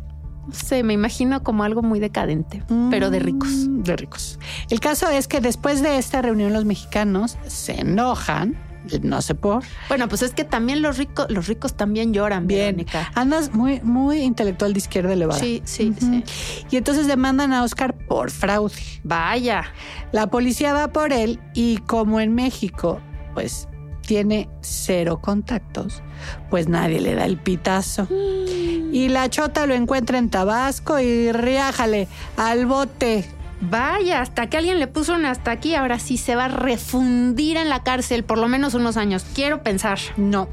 No 0.46 0.84
me 0.84 0.92
imagino 0.92 1.42
como 1.42 1.64
algo 1.64 1.82
muy 1.82 1.98
decadente, 1.98 2.62
pero 2.90 3.10
de 3.10 3.18
ricos. 3.18 3.48
Mm, 3.50 3.82
De 3.82 3.96
ricos. 3.96 4.38
El 4.70 4.78
caso 4.78 5.08
es 5.08 5.26
que 5.26 5.40
después 5.40 5.82
de 5.82 5.98
esta 5.98 6.22
reunión 6.22 6.52
los 6.52 6.64
mexicanos 6.64 7.36
se 7.48 7.80
enojan, 7.80 8.56
no 9.03 9.22
sé 9.22 9.34
por. 9.34 9.62
Bueno, 9.89 10.09
pues 10.09 10.22
es 10.22 10.32
que 10.32 10.45
también 10.45 10.82
los 10.82 10.99
ricos, 10.99 11.26
los 11.30 11.47
ricos 11.47 11.74
también 11.74 12.12
lloran, 12.12 12.47
Bien, 12.47 12.76
Verónica. 12.76 13.11
andas 13.14 13.53
muy, 13.55 13.80
muy 13.82 14.18
intelectual 14.22 14.72
de 14.72 14.78
izquierda 14.78 15.12
elevada. 15.12 15.39
Sí, 15.39 15.62
sí, 15.64 15.95
sí. 15.99 16.24
Y 16.70 16.76
entonces 16.76 17.07
demandan 17.07 17.53
a 17.53 17.62
Oscar 17.62 17.95
por 17.95 18.30
fraude. 18.30 18.74
Vaya. 19.05 19.64
La 20.12 20.28
policía 20.28 20.72
va 20.72 20.89
por 20.89 21.12
él 21.12 21.41
y 21.55 21.78
como 21.78 22.20
en 22.20 22.34
México, 22.34 23.01
pues 23.34 23.68
tiene 24.07 24.49
cero 24.61 25.20
contactos, 25.20 26.01
pues 26.49 26.68
nadie 26.68 27.01
le 27.01 27.14
da 27.14 27.24
el 27.24 27.39
pitazo. 27.39 28.07
Y 28.11 29.09
la 29.09 29.28
chota 29.28 29.66
lo 29.66 29.74
encuentra 29.74 30.16
en 30.18 30.30
Tabasco 30.30 31.01
y 31.01 31.32
riájale 31.32 32.07
al 32.37 32.66
bote. 32.66 33.28
Vaya, 33.70 34.20
hasta 34.20 34.48
que 34.48 34.56
alguien 34.56 34.78
le 34.78 34.86
puso 34.86 35.14
un 35.14 35.26
hasta 35.26 35.50
aquí, 35.50 35.74
ahora 35.74 35.98
sí 35.98 36.16
se 36.16 36.36
va 36.36 36.46
a 36.46 36.48
refundir 36.48 37.56
en 37.56 37.68
la 37.68 37.82
cárcel 37.82 38.24
por 38.24 38.38
lo 38.38 38.48
menos 38.48 38.74
unos 38.74 38.96
años. 38.96 39.24
Quiero 39.34 39.62
pensar. 39.62 39.98
No, 40.16 40.48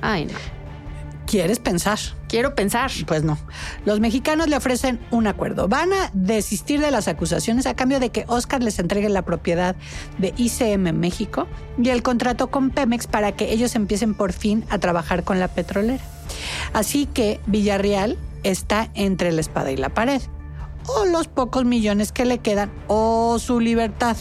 Ay, 0.00 0.26
no. 0.26 0.34
¿quieres 1.26 1.58
pensar? 1.58 1.98
Quiero 2.28 2.54
pensar. 2.54 2.90
Pues 3.06 3.22
no. 3.24 3.38
Los 3.84 4.00
mexicanos 4.00 4.48
le 4.48 4.56
ofrecen 4.56 5.00
un 5.10 5.26
acuerdo. 5.26 5.66
Van 5.66 5.92
a 5.92 6.10
desistir 6.12 6.80
de 6.80 6.90
las 6.90 7.08
acusaciones 7.08 7.66
a 7.66 7.74
cambio 7.74 8.00
de 8.00 8.10
que 8.10 8.24
Oscar 8.28 8.62
les 8.62 8.78
entregue 8.78 9.08
la 9.08 9.22
propiedad 9.22 9.76
de 10.18 10.34
ICM 10.36 10.92
México 10.92 11.48
y 11.82 11.88
el 11.88 12.02
contrato 12.02 12.50
con 12.50 12.70
Pemex 12.70 13.06
para 13.06 13.32
que 13.32 13.52
ellos 13.52 13.74
empiecen 13.74 14.14
por 14.14 14.32
fin 14.32 14.64
a 14.70 14.78
trabajar 14.78 15.24
con 15.24 15.40
la 15.40 15.48
petrolera. 15.48 16.04
Así 16.72 17.06
que 17.06 17.40
Villarreal 17.46 18.18
está 18.42 18.90
entre 18.94 19.32
la 19.32 19.40
espada 19.40 19.72
y 19.72 19.76
la 19.76 19.88
pared. 19.88 20.20
O 20.86 21.06
los 21.06 21.28
pocos 21.28 21.64
millones 21.64 22.12
que 22.12 22.24
le 22.24 22.38
quedan 22.38 22.70
o 22.88 23.38
su 23.38 23.60
libertad. 23.60 24.16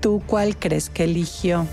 ¿Tú 0.00 0.22
cuál 0.26 0.56
crees 0.58 0.90
que 0.90 1.04
eligió? 1.04 1.66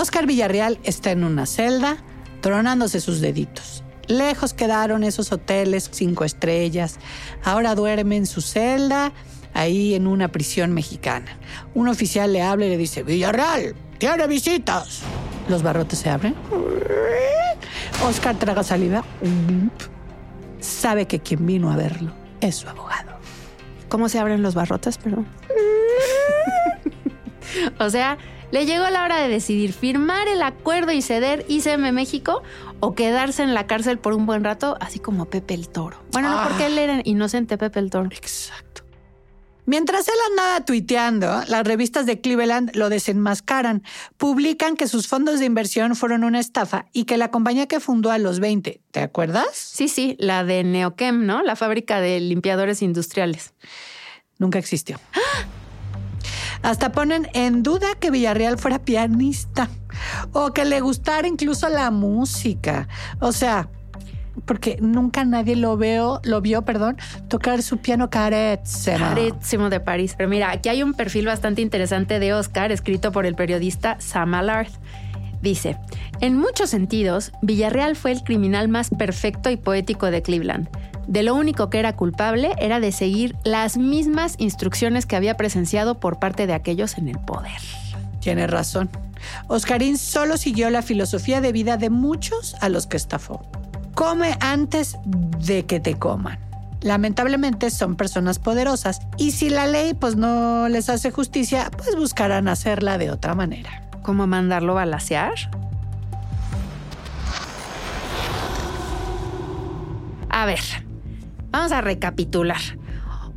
Oscar 0.00 0.26
Villarreal 0.26 0.78
está 0.82 1.10
en 1.10 1.24
una 1.24 1.44
celda, 1.44 1.98
tronándose 2.40 3.00
sus 3.00 3.20
deditos. 3.20 3.79
Lejos 4.10 4.54
quedaron 4.54 5.04
esos 5.04 5.30
hoteles 5.30 5.88
cinco 5.92 6.24
estrellas. 6.24 6.98
Ahora 7.44 7.76
duerme 7.76 8.16
en 8.16 8.26
su 8.26 8.40
celda, 8.40 9.12
ahí 9.54 9.94
en 9.94 10.08
una 10.08 10.32
prisión 10.32 10.72
mexicana. 10.72 11.38
Un 11.74 11.86
oficial 11.86 12.32
le 12.32 12.42
habla 12.42 12.66
y 12.66 12.70
le 12.70 12.76
dice, 12.76 13.04
Villarreal, 13.04 13.76
tiene 13.98 14.26
visitas. 14.26 15.02
Los 15.48 15.62
barrotes 15.62 16.00
se 16.00 16.10
abren. 16.10 16.34
Oscar 18.04 18.36
traga 18.36 18.64
saliva. 18.64 19.04
Sabe 20.58 21.06
que 21.06 21.20
quien 21.20 21.46
vino 21.46 21.70
a 21.70 21.76
verlo 21.76 22.12
es 22.40 22.56
su 22.56 22.68
abogado. 22.68 23.12
¿Cómo 23.88 24.08
se 24.08 24.18
abren 24.18 24.42
los 24.42 24.56
barrotes? 24.56 24.98
Perdón. 24.98 25.28
o 27.78 27.90
sea, 27.90 28.18
le 28.50 28.66
llegó 28.66 28.88
la 28.90 29.04
hora 29.04 29.18
de 29.18 29.28
decidir 29.28 29.72
firmar 29.72 30.26
el 30.26 30.42
acuerdo 30.42 30.90
y 30.90 31.02
ceder 31.02 31.44
ICM 31.48 31.92
México 31.92 32.42
o 32.80 32.94
quedarse 32.94 33.42
en 33.42 33.54
la 33.54 33.66
cárcel 33.66 33.98
por 33.98 34.12
un 34.14 34.26
buen 34.26 34.42
rato, 34.44 34.76
así 34.80 34.98
como 34.98 35.26
Pepe 35.26 35.54
el 35.54 35.68
Toro. 35.68 36.02
Bueno, 36.12 36.30
no 36.30 36.38
Ah. 36.38 36.46
porque 36.48 36.66
él 36.66 36.78
era 36.78 37.00
inocente 37.04 37.56
Pepe 37.58 37.78
el 37.78 37.90
Toro. 37.90 38.08
Exacto. 38.12 38.82
Mientras 39.66 40.08
él 40.08 40.14
andaba 40.30 40.64
tuiteando, 40.64 41.42
las 41.46 41.64
revistas 41.64 42.04
de 42.04 42.20
Cleveland 42.20 42.74
lo 42.74 42.88
desenmascaran. 42.88 43.84
Publican 44.16 44.74
que 44.76 44.88
sus 44.88 45.06
fondos 45.06 45.38
de 45.38 45.44
inversión 45.44 45.94
fueron 45.94 46.24
una 46.24 46.40
estafa 46.40 46.86
y 46.92 47.04
que 47.04 47.16
la 47.16 47.30
compañía 47.30 47.66
que 47.68 47.78
fundó 47.78 48.10
a 48.10 48.18
los 48.18 48.40
20, 48.40 48.80
¿te 48.90 49.00
acuerdas? 49.00 49.46
Sí, 49.52 49.86
sí, 49.86 50.16
la 50.18 50.42
de 50.42 50.64
Neoquem, 50.64 51.24
¿no? 51.24 51.42
La 51.42 51.54
fábrica 51.54 52.00
de 52.00 52.18
limpiadores 52.18 52.82
industriales. 52.82 53.52
Nunca 54.38 54.58
existió. 54.58 54.98
Hasta 56.62 56.92
ponen 56.92 57.28
en 57.32 57.62
duda 57.62 57.88
que 57.98 58.10
Villarreal 58.10 58.58
fuera 58.58 58.78
pianista 58.78 59.68
o 60.32 60.52
que 60.52 60.64
le 60.64 60.80
gustara 60.80 61.26
incluso 61.26 61.68
la 61.68 61.90
música. 61.90 62.88
O 63.18 63.32
sea, 63.32 63.68
porque 64.44 64.78
nunca 64.80 65.24
nadie 65.24 65.56
lo 65.56 65.76
veo, 65.76 66.20
lo 66.24 66.40
vio, 66.40 66.62
perdón, 66.62 66.96
tocar 67.28 67.62
su 67.62 67.78
piano 67.78 68.10
carísimo. 68.10 68.98
Carísimo 68.98 69.70
de 69.70 69.80
París. 69.80 70.14
Pero 70.16 70.28
mira, 70.28 70.50
aquí 70.50 70.68
hay 70.68 70.82
un 70.82 70.94
perfil 70.94 71.26
bastante 71.26 71.62
interesante 71.62 72.18
de 72.18 72.34
Oscar 72.34 72.72
escrito 72.72 73.12
por 73.12 73.26
el 73.26 73.34
periodista 73.34 73.96
Sam 74.00 74.34
Allard. 74.34 74.68
Dice, 75.42 75.78
en 76.20 76.36
muchos 76.36 76.68
sentidos, 76.68 77.32
Villarreal 77.40 77.96
fue 77.96 78.12
el 78.12 78.22
criminal 78.22 78.68
más 78.68 78.90
perfecto 78.90 79.50
y 79.50 79.56
poético 79.56 80.10
de 80.10 80.20
Cleveland. 80.20 80.68
De 81.10 81.24
lo 81.24 81.34
único 81.34 81.70
que 81.70 81.80
era 81.80 81.96
culpable 81.96 82.52
era 82.58 82.78
de 82.78 82.92
seguir 82.92 83.34
las 83.42 83.76
mismas 83.76 84.36
instrucciones 84.38 85.06
que 85.06 85.16
había 85.16 85.36
presenciado 85.36 85.98
por 85.98 86.20
parte 86.20 86.46
de 86.46 86.52
aquellos 86.52 86.98
en 86.98 87.08
el 87.08 87.18
poder. 87.18 87.60
Tiene 88.20 88.46
razón. 88.46 88.88
Oscarín 89.48 89.98
solo 89.98 90.36
siguió 90.36 90.70
la 90.70 90.82
filosofía 90.82 91.40
de 91.40 91.50
vida 91.50 91.78
de 91.78 91.90
muchos 91.90 92.54
a 92.60 92.68
los 92.68 92.86
que 92.86 92.96
estafó. 92.96 93.42
Come 93.96 94.36
antes 94.38 94.98
de 95.04 95.66
que 95.66 95.80
te 95.80 95.96
coman. 95.96 96.38
Lamentablemente 96.80 97.70
son 97.70 97.96
personas 97.96 98.38
poderosas 98.38 99.00
y 99.16 99.32
si 99.32 99.50
la 99.50 99.66
ley 99.66 99.94
pues 99.94 100.14
no 100.14 100.68
les 100.68 100.88
hace 100.88 101.10
justicia, 101.10 101.72
pues 101.76 101.96
buscarán 101.96 102.46
hacerla 102.46 102.98
de 102.98 103.10
otra 103.10 103.34
manera. 103.34 103.82
¿Cómo 104.02 104.28
mandarlo 104.28 104.74
balasear? 104.74 105.34
A 110.28 110.46
ver, 110.46 110.60
vamos 111.50 111.72
a 111.72 111.80
recapitular. 111.80 112.60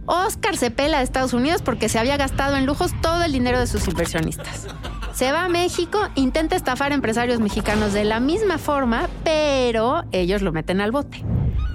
Oscar 0.05 0.57
se 0.57 0.69
pela 0.69 0.97
de 0.97 1.03
Estados 1.03 1.33
Unidos 1.33 1.61
porque 1.61 1.87
se 1.87 1.97
había 1.97 2.17
gastado 2.17 2.57
en 2.57 2.65
lujos 2.65 2.91
todo 3.01 3.23
el 3.23 3.31
dinero 3.31 3.59
de 3.59 3.67
sus 3.67 3.87
inversionistas. 3.87 4.67
Se 5.13 5.31
va 5.31 5.45
a 5.45 5.49
México, 5.49 5.99
intenta 6.15 6.55
estafar 6.55 6.91
a 6.91 6.95
empresarios 6.95 7.39
mexicanos 7.39 7.93
de 7.93 8.03
la 8.03 8.19
misma 8.19 8.57
forma, 8.57 9.07
pero 9.23 10.03
ellos 10.11 10.41
lo 10.41 10.51
meten 10.51 10.81
al 10.81 10.91
bote. 10.91 11.23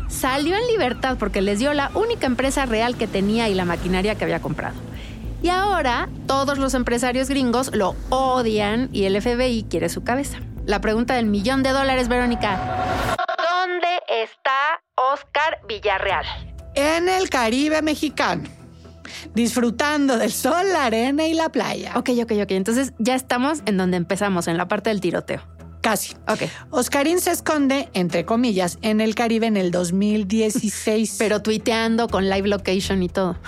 Salió 0.08 0.56
en 0.56 0.66
libertad 0.66 1.16
porque 1.18 1.40
les 1.40 1.58
dio 1.58 1.72
la 1.72 1.90
única 1.94 2.26
empresa 2.26 2.66
real 2.66 2.96
que 2.96 3.06
tenía 3.06 3.48
y 3.48 3.54
la 3.54 3.64
maquinaria 3.64 4.16
que 4.16 4.24
había 4.24 4.40
comprado. 4.40 4.74
Y 5.42 5.50
ahora 5.50 6.08
todos 6.26 6.58
los 6.58 6.74
empresarios 6.74 7.28
gringos 7.28 7.74
lo 7.74 7.94
odian 8.08 8.88
y 8.92 9.04
el 9.04 9.20
FBI 9.20 9.66
quiere 9.70 9.88
su 9.88 10.02
cabeza. 10.02 10.38
La 10.66 10.80
pregunta 10.80 11.14
del 11.14 11.26
millón 11.26 11.62
de 11.62 11.70
dólares, 11.70 12.08
Verónica. 12.08 12.58
¿Dónde 13.38 13.88
está 14.22 14.67
Oscar 15.12 15.60
Villarreal? 15.66 16.26
En 16.74 17.08
el 17.08 17.30
Caribe 17.30 17.80
mexicano, 17.82 18.48
disfrutando 19.34 20.18
del 20.18 20.32
sol, 20.32 20.66
la 20.72 20.84
arena 20.84 21.26
y 21.26 21.34
la 21.34 21.48
playa. 21.48 21.92
Ok, 21.96 22.10
ok, 22.22 22.32
ok. 22.42 22.50
Entonces 22.50 22.92
ya 22.98 23.14
estamos 23.14 23.62
en 23.64 23.78
donde 23.78 23.96
empezamos, 23.96 24.48
en 24.48 24.56
la 24.56 24.68
parte 24.68 24.90
del 24.90 25.00
tiroteo. 25.00 25.40
Casi. 25.80 26.14
Ok. 26.26 26.42
Oscarín 26.70 27.20
se 27.20 27.30
esconde, 27.30 27.88
entre 27.94 28.24
comillas, 28.24 28.78
en 28.82 29.00
el 29.00 29.14
Caribe 29.14 29.46
en 29.46 29.56
el 29.56 29.70
2016. 29.70 31.16
Pero 31.18 31.40
tuiteando 31.40 32.08
con 32.08 32.28
live 32.28 32.48
location 32.48 33.02
y 33.02 33.08
todo. 33.08 33.38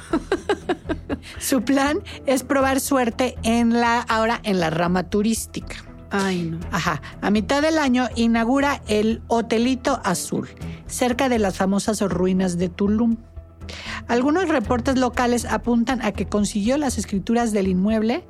Su 1.38 1.62
plan 1.62 2.02
es 2.24 2.42
probar 2.42 2.80
suerte 2.80 3.36
en 3.42 3.80
la, 3.80 4.00
ahora 4.00 4.40
en 4.44 4.60
la 4.60 4.70
rama 4.70 5.10
turística. 5.10 5.89
Ay, 6.10 6.42
no. 6.42 6.58
Ajá. 6.72 7.00
A 7.20 7.30
mitad 7.30 7.62
del 7.62 7.78
año 7.78 8.08
inaugura 8.16 8.82
el 8.88 9.22
Hotelito 9.28 10.00
Azul, 10.04 10.48
cerca 10.86 11.28
de 11.28 11.38
las 11.38 11.56
famosas 11.56 12.00
ruinas 12.00 12.58
de 12.58 12.68
Tulum. 12.68 13.16
Algunos 14.08 14.48
reportes 14.48 14.98
locales 14.98 15.44
apuntan 15.44 16.02
a 16.02 16.12
que 16.12 16.26
consiguió 16.26 16.76
las 16.78 16.98
escrituras 16.98 17.52
del 17.52 17.68
inmueble 17.68 18.24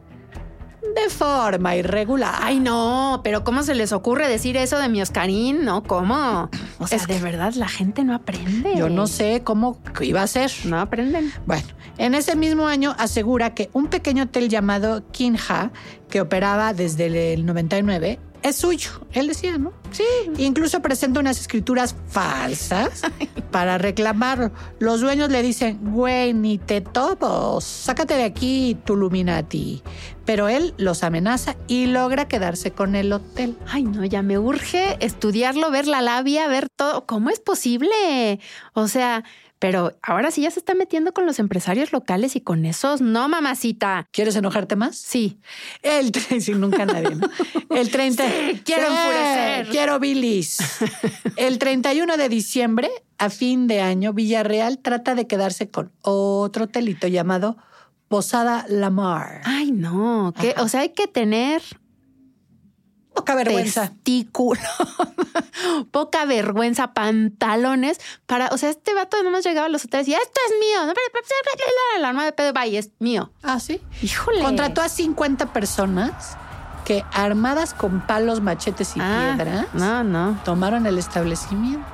de 0.83 1.11
forma 1.11 1.76
irregular. 1.76 2.35
Ay, 2.41 2.61
no, 2.61 3.20
pero 3.22 3.45
¿cómo 3.45 3.62
se 3.62 3.74
les 3.74 3.93
ocurre 3.93 4.28
decir 4.28 4.57
eso 4.57 4.78
de 4.78 4.89
mi 4.89 5.03
Oscarín? 5.03 5.64
No, 5.64 5.83
¿cómo? 5.83 6.49
O 6.78 6.87
sea, 6.87 6.99
Es 6.99 7.07
de 7.07 7.18
verdad, 7.20 7.53
la 7.55 7.68
gente 7.68 8.05
no 8.05 8.14
aprende. 8.14 8.76
Yo 8.76 8.89
no 8.89 9.07
sé 9.07 9.43
cómo 9.45 9.78
iba 10.01 10.22
a 10.22 10.26
ser. 10.26 10.51
No 10.64 10.81
aprenden. 10.81 11.33
Bueno, 11.47 11.66
en 11.99 12.14
ese 12.14 12.35
mismo 12.37 12.66
año 12.66 12.95
asegura 12.99 13.55
que 13.55 13.70
un 13.72 13.89
pequeño 13.89 14.24
hotel 14.24 14.49
llamado 14.49 15.03
Kinha, 15.12 15.70
que 16.09 16.20
operaba 16.20 16.72
desde 16.72 17.35
el 17.35 17.45
99, 17.47 18.18
es 18.43 18.57
suyo. 18.57 19.07
Él 19.12 19.28
decía, 19.28 19.59
¿no? 19.59 19.72
Sí. 19.93 20.05
Incluso 20.38 20.80
presenta 20.80 21.20
unas 21.20 21.41
escrituras 21.41 21.95
falsas 22.09 23.03
para 23.51 23.78
reclamarlo. 23.78 24.53
Los 24.78 25.01
dueños 25.01 25.30
le 25.30 25.43
dicen, 25.43 25.78
güey, 25.93 26.32
ni 26.32 26.59
te 26.59 26.80
topo, 26.80 27.61
sácate 27.61 28.14
de 28.14 28.24
aquí, 28.24 28.76
Tuluminati. 28.84 29.82
Pero 30.24 30.49
él 30.49 30.74
los 30.76 31.03
amenaza 31.03 31.57
y 31.66 31.86
logra 31.86 32.28
quedarse 32.28 32.70
con 32.70 32.95
el 32.95 33.12
hotel. 33.12 33.57
Ay, 33.66 33.82
no, 33.82 34.05
ya 34.05 34.22
me 34.22 34.38
urge 34.38 34.97
estudiarlo, 35.01 35.70
ver 35.70 35.86
la 35.86 36.03
labia, 36.03 36.47
ver 36.47 36.68
todo. 36.68 37.07
¿Cómo 37.07 37.30
es 37.30 37.41
posible? 37.41 38.38
O 38.74 38.86
sea, 38.86 39.24
pero 39.61 39.93
ahora 40.03 40.30
sí 40.30 40.41
ya 40.41 40.51
se 40.51 40.59
está 40.59 40.74
metiendo 40.74 41.12
con 41.12 41.26
los 41.26 41.38
empresarios 41.38 41.93
locales 41.93 42.34
y 42.34 42.41
con 42.41 42.64
esos. 42.64 43.03
No, 43.03 43.28
mamacita. 43.28 44.09
¿Quieres 44.11 44.34
enojarte 44.34 44.74
más? 44.74 44.97
Sí. 44.97 45.38
El 45.82 46.12
30, 46.12 46.41
sí, 46.41 46.55
nunca 46.55 46.86
nadie, 46.86 47.14
¿no? 47.14 47.28
El 47.68 47.91
30. 47.91 48.24
Sí, 48.30 48.62
quiero 48.64 48.86
enfurecer. 48.86 49.68
Quiero 49.81 49.99
bilis. 49.99 50.59
El 51.37 51.59
31 51.59 52.18
de 52.18 52.28
diciembre, 52.28 52.91
a 53.16 53.31
fin 53.31 53.66
de 53.66 53.81
año, 53.81 54.12
Villarreal 54.12 54.76
trata 54.76 55.14
de 55.14 55.26
quedarse 55.26 55.70
con 55.70 55.91
otro 56.03 56.64
hotelito 56.64 57.07
llamado 57.07 57.57
Posada 58.07 58.66
Lamar. 58.68 59.41
Ay, 59.47 59.72
no. 59.72 60.35
que 60.39 60.55
O 60.59 60.68
sea, 60.68 60.81
hay 60.81 60.91
que 60.91 61.07
tener 61.07 61.62
Poca 63.14 63.35
vergüenza. 63.35 63.89
testículo, 63.89 64.61
poca 65.91 66.26
vergüenza, 66.26 66.93
pantalones 66.93 68.01
para, 68.26 68.49
o 68.49 68.59
sea, 68.59 68.68
este 68.68 68.93
vato 68.93 69.22
nomás 69.22 69.45
llegaba 69.45 69.64
a 69.64 69.70
los 69.70 69.87
hoteles 69.87 70.09
y 70.09 70.12
esto 70.12 70.41
es 70.47 70.53
mío, 70.61 70.93
la 72.01 72.09
arma 72.11 72.26
de 72.26 72.33
pedo, 72.33 72.53
vaya, 72.53 72.78
es 72.78 72.91
mío. 72.99 73.33
Ah, 73.43 73.59
sí. 73.59 73.81
Híjole. 74.03 74.43
Contrató 74.43 74.83
a 74.83 74.91
50 74.91 75.55
personas 75.55 76.37
que, 76.91 77.05
armadas 77.12 77.72
con 77.72 78.01
palos, 78.01 78.41
machetes 78.41 78.97
y 78.97 79.01
Ah, 79.01 79.34
piedras, 79.36 79.66
No, 79.74 80.03
no. 80.03 80.36
tomaron 80.45 80.86
el 80.86 80.99
establecimiento. 80.99 81.86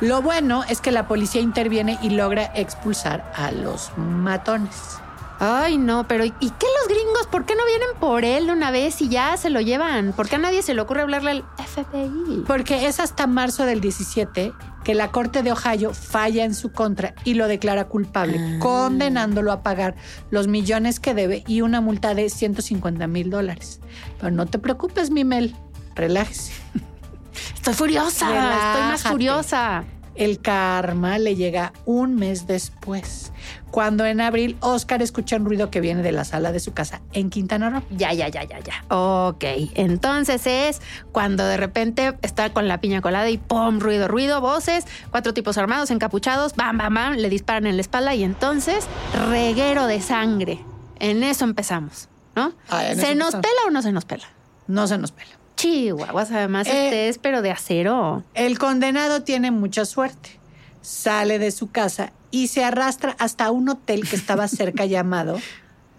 Lo 0.00 0.20
bueno 0.20 0.64
es 0.68 0.80
que 0.80 0.90
la 0.90 1.06
policía 1.06 1.40
interviene 1.40 1.96
y 2.02 2.10
logra 2.10 2.50
expulsar 2.56 3.30
a 3.36 3.52
los 3.52 3.92
matones. 3.96 4.98
Ay, 5.38 5.78
no, 5.78 6.08
pero 6.08 6.24
¿y 6.24 6.30
qué 6.32 6.66
los 6.80 6.88
gringos? 6.88 7.28
¿Por 7.30 7.44
qué 7.44 7.54
no 7.54 7.64
vienen 7.66 7.88
por 8.00 8.24
él 8.24 8.50
una 8.50 8.72
vez 8.72 9.00
y 9.00 9.08
ya 9.08 9.36
se 9.36 9.48
lo 9.48 9.60
llevan? 9.60 10.12
¿Por 10.12 10.28
qué 10.28 10.34
a 10.36 10.38
nadie 10.38 10.62
se 10.62 10.74
le 10.74 10.80
ocurre 10.80 11.02
hablarle 11.02 11.30
al 11.30 11.44
FBI? 11.64 12.42
Porque 12.44 12.86
es 12.88 12.98
hasta 12.98 13.28
marzo 13.28 13.64
del 13.64 13.80
17 13.80 14.52
que 14.84 14.94
la 14.94 15.10
Corte 15.10 15.42
de 15.42 15.52
Ohio 15.52 15.94
falla 15.94 16.44
en 16.44 16.54
su 16.54 16.72
contra 16.72 17.14
y 17.24 17.34
lo 17.34 17.48
declara 17.48 17.86
culpable, 17.88 18.38
Ah. 18.38 18.58
condenándolo 18.60 19.52
a 19.52 19.62
pagar 19.62 19.94
los 20.30 20.48
millones 20.48 21.00
que 21.00 21.14
debe 21.14 21.44
y 21.46 21.60
una 21.60 21.80
multa 21.80 22.14
de 22.14 22.28
150 22.30 23.06
mil 23.06 23.30
dólares. 23.30 23.80
Pero 24.18 24.30
no 24.32 24.46
te 24.46 24.58
preocupes, 24.58 25.10
Mimel, 25.10 25.54
relájese. 25.94 26.52
Estoy 27.54 27.74
furiosa, 27.74 28.26
estoy 28.26 28.82
más 28.82 29.02
furiosa. 29.02 29.84
El 30.14 30.40
karma 30.40 31.18
le 31.18 31.36
llega 31.36 31.72
un 31.86 32.14
mes 32.16 32.46
después, 32.46 33.31
cuando 33.72 34.04
en 34.04 34.20
abril 34.20 34.56
Oscar 34.60 35.00
escucha 35.02 35.34
un 35.36 35.46
ruido 35.46 35.70
que 35.70 35.80
viene 35.80 36.02
de 36.02 36.12
la 36.12 36.24
sala 36.24 36.52
de 36.52 36.60
su 36.60 36.74
casa 36.74 37.00
en 37.14 37.30
Quintana 37.30 37.70
Roo. 37.70 37.82
Ya, 37.90 38.12
ya, 38.12 38.28
ya, 38.28 38.44
ya, 38.44 38.60
ya. 38.60 38.84
Ok, 38.94 39.42
entonces 39.74 40.46
es 40.46 40.82
cuando 41.10 41.44
de 41.44 41.56
repente 41.56 42.14
está 42.20 42.52
con 42.52 42.68
la 42.68 42.80
piña 42.82 43.00
colada 43.00 43.30
y 43.30 43.38
¡pum! 43.38 43.80
Ruido, 43.80 44.08
ruido, 44.08 44.42
voces, 44.42 44.84
cuatro 45.10 45.32
tipos 45.32 45.56
armados, 45.56 45.90
encapuchados, 45.90 46.54
bam, 46.54 46.76
bam, 46.76 46.92
bam, 46.94 47.14
le 47.14 47.30
disparan 47.30 47.66
en 47.66 47.76
la 47.76 47.80
espalda 47.80 48.14
y 48.14 48.22
entonces 48.24 48.84
reguero 49.30 49.86
de 49.86 50.02
sangre. 50.02 50.60
En 51.00 51.22
eso 51.22 51.44
empezamos, 51.46 52.10
¿no? 52.36 52.52
Ah, 52.68 52.82
¿Se 52.94 53.14
nos 53.14 53.34
empezamos. 53.34 53.34
pela 53.36 53.60
o 53.66 53.70
no 53.70 53.80
se 53.82 53.90
nos 53.90 54.04
pela? 54.04 54.28
No 54.66 54.86
se 54.86 54.98
nos 54.98 55.12
pela. 55.12 55.30
Chihuahuas, 55.56 56.30
además 56.30 56.66
Eh, 56.66 56.84
este 56.84 57.08
es 57.08 57.16
pero 57.16 57.40
de 57.40 57.50
acero. 57.50 58.22
El 58.34 58.58
condenado 58.58 59.22
tiene 59.22 59.50
mucha 59.50 59.86
suerte. 59.86 60.38
Sale 60.82 61.38
de 61.38 61.50
su 61.52 61.70
casa 61.70 62.12
y 62.32 62.48
se 62.48 62.64
arrastra 62.64 63.14
hasta 63.20 63.50
un 63.52 63.68
hotel 63.68 64.08
que 64.08 64.16
estaba 64.16 64.48
cerca 64.48 64.84
llamado 64.86 65.38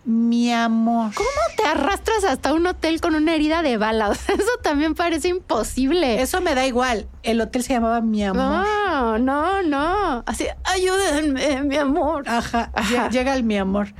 Mi 0.03 0.51
Amor. 0.51 1.13
¿Cómo 1.13 1.29
te 1.55 1.63
arrastras 1.63 2.25
hasta 2.25 2.51
un 2.51 2.67
hotel 2.67 2.99
con 2.99 3.15
una 3.15 3.33
herida 3.35 3.61
de 3.61 3.77
bala? 3.77 4.09
O 4.11 4.15
sea, 4.15 4.35
eso 4.35 4.51
también 4.61 4.95
parece 4.95 5.29
imposible. 5.29 6.21
Eso 6.21 6.41
me 6.41 6.55
da 6.55 6.65
igual. 6.65 7.07
El 7.23 7.39
hotel 7.39 7.63
se 7.63 7.71
llamaba 7.73 8.01
Mi 8.01 8.25
Amor. 8.25 8.65
No, 8.65 9.17
no, 9.19 9.63
no. 9.63 10.23
Así, 10.25 10.45
ayúdenme, 10.65 11.63
mi 11.63 11.77
amor. 11.77 12.27
Ajá, 12.27 12.69
Ajá. 12.73 13.07
lle- 13.07 13.11
llega 13.11 13.33
el 13.33 13.43
Mi 13.43 13.57
Amor. 13.57 13.93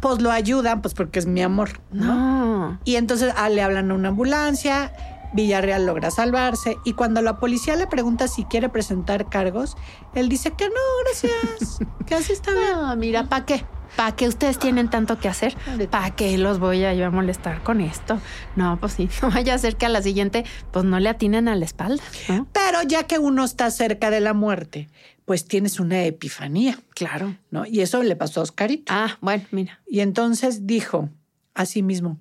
Pues 0.00 0.20
lo 0.20 0.30
ayudan, 0.32 0.82
pues 0.82 0.94
porque 0.94 1.20
es 1.20 1.26
mi 1.26 1.42
amor, 1.42 1.80
¿no? 1.92 2.14
No. 2.14 2.80
Y 2.84 2.96
entonces 2.96 3.32
ah, 3.36 3.48
le 3.48 3.62
hablan 3.62 3.92
a 3.92 3.94
una 3.94 4.08
ambulancia, 4.08 4.92
Villarreal 5.32 5.86
logra 5.86 6.10
salvarse 6.10 6.78
y 6.84 6.92
cuando 6.94 7.22
la 7.22 7.38
policía 7.38 7.76
le 7.76 7.86
pregunta 7.86 8.28
si 8.28 8.44
quiere 8.44 8.68
presentar 8.68 9.28
cargos, 9.28 9.76
él 10.14 10.28
dice 10.28 10.52
que 10.52 10.68
no, 10.68 10.74
gracias, 11.04 11.78
que 12.06 12.14
así 12.14 12.32
está 12.32 12.52
bien. 12.52 12.72
No, 12.72 12.96
mira, 12.96 13.24
¿para 13.28 13.44
qué? 13.46 13.64
¿Para 13.96 14.16
qué 14.16 14.26
ustedes 14.26 14.58
tienen 14.58 14.88
tanto 14.88 15.18
que 15.18 15.28
hacer? 15.28 15.54
¿Para 15.90 16.12
qué 16.16 16.38
los 16.38 16.58
voy 16.58 16.82
a 16.84 16.94
yo 16.94 17.04
a 17.06 17.10
molestar 17.10 17.62
con 17.62 17.82
esto? 17.82 18.18
No, 18.56 18.78
pues 18.80 18.94
sí, 18.94 19.10
no 19.22 19.30
vaya 19.30 19.54
a 19.54 19.58
ser 19.58 19.76
que 19.76 19.84
a 19.84 19.90
la 19.90 20.00
siguiente 20.00 20.44
pues 20.70 20.84
no 20.86 20.98
le 20.98 21.10
atinen 21.10 21.46
a 21.48 21.56
la 21.56 21.64
espalda. 21.66 22.02
¿no? 22.28 22.46
Pero 22.52 22.82
ya 22.82 23.02
que 23.06 23.18
uno 23.18 23.44
está 23.44 23.70
cerca 23.70 24.10
de 24.10 24.20
la 24.20 24.32
muerte, 24.32 24.88
pues 25.26 25.44
tienes 25.46 25.78
una 25.78 26.02
epifanía, 26.04 26.78
Claro. 26.94 27.36
¿no? 27.50 27.66
Y 27.66 27.80
eso 27.82 28.02
le 28.02 28.16
pasó 28.16 28.40
a 28.40 28.44
Oscarito. 28.44 28.90
Ah, 28.94 29.18
bueno, 29.20 29.44
mira. 29.50 29.80
Y 29.86 30.00
entonces 30.00 30.66
dijo 30.66 31.10
a 31.54 31.66
sí 31.66 31.82
mismo, 31.82 32.18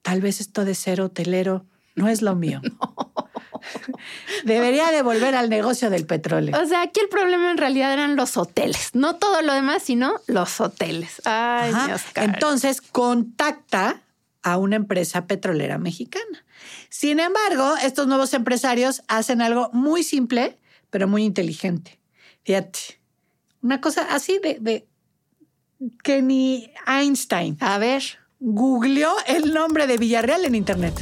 tal 0.00 0.22
vez 0.22 0.40
esto 0.40 0.64
de 0.64 0.74
ser 0.74 1.02
hotelero 1.02 1.66
no 1.96 2.08
es 2.08 2.22
lo 2.22 2.34
mío. 2.36 2.60
Debería 4.44 4.90
de 4.92 5.02
volver 5.02 5.34
al 5.34 5.48
negocio 5.50 5.90
del 5.90 6.06
petróleo. 6.06 6.56
O 6.62 6.66
sea, 6.66 6.82
aquí 6.82 7.00
el 7.00 7.08
problema 7.08 7.50
en 7.50 7.58
realidad 7.58 7.92
eran 7.92 8.14
los 8.16 8.36
hoteles. 8.36 8.90
No 8.94 9.16
todo 9.16 9.42
lo 9.42 9.52
demás, 9.52 9.82
sino 9.82 10.14
los 10.28 10.60
hoteles. 10.60 11.20
Ay, 11.24 11.72
Oscar. 11.92 12.24
Entonces 12.24 12.80
contacta 12.80 14.02
a 14.42 14.56
una 14.58 14.76
empresa 14.76 15.26
petrolera 15.26 15.78
mexicana. 15.78 16.44
Sin 16.88 17.18
embargo, 17.18 17.74
estos 17.82 18.06
nuevos 18.06 18.32
empresarios 18.34 19.02
hacen 19.08 19.42
algo 19.42 19.70
muy 19.72 20.04
simple, 20.04 20.58
pero 20.90 21.08
muy 21.08 21.24
inteligente. 21.24 21.98
Fíjate, 22.44 22.78
una 23.62 23.80
cosa 23.80 24.06
así 24.10 24.38
de, 24.40 24.58
de 24.60 24.86
que 26.04 26.22
ni 26.22 26.70
Einstein 26.86 27.56
A 27.60 27.78
ver. 27.78 28.02
googleó 28.38 29.12
el 29.26 29.52
nombre 29.52 29.88
de 29.88 29.96
Villarreal 29.98 30.44
en 30.44 30.54
internet. 30.54 30.94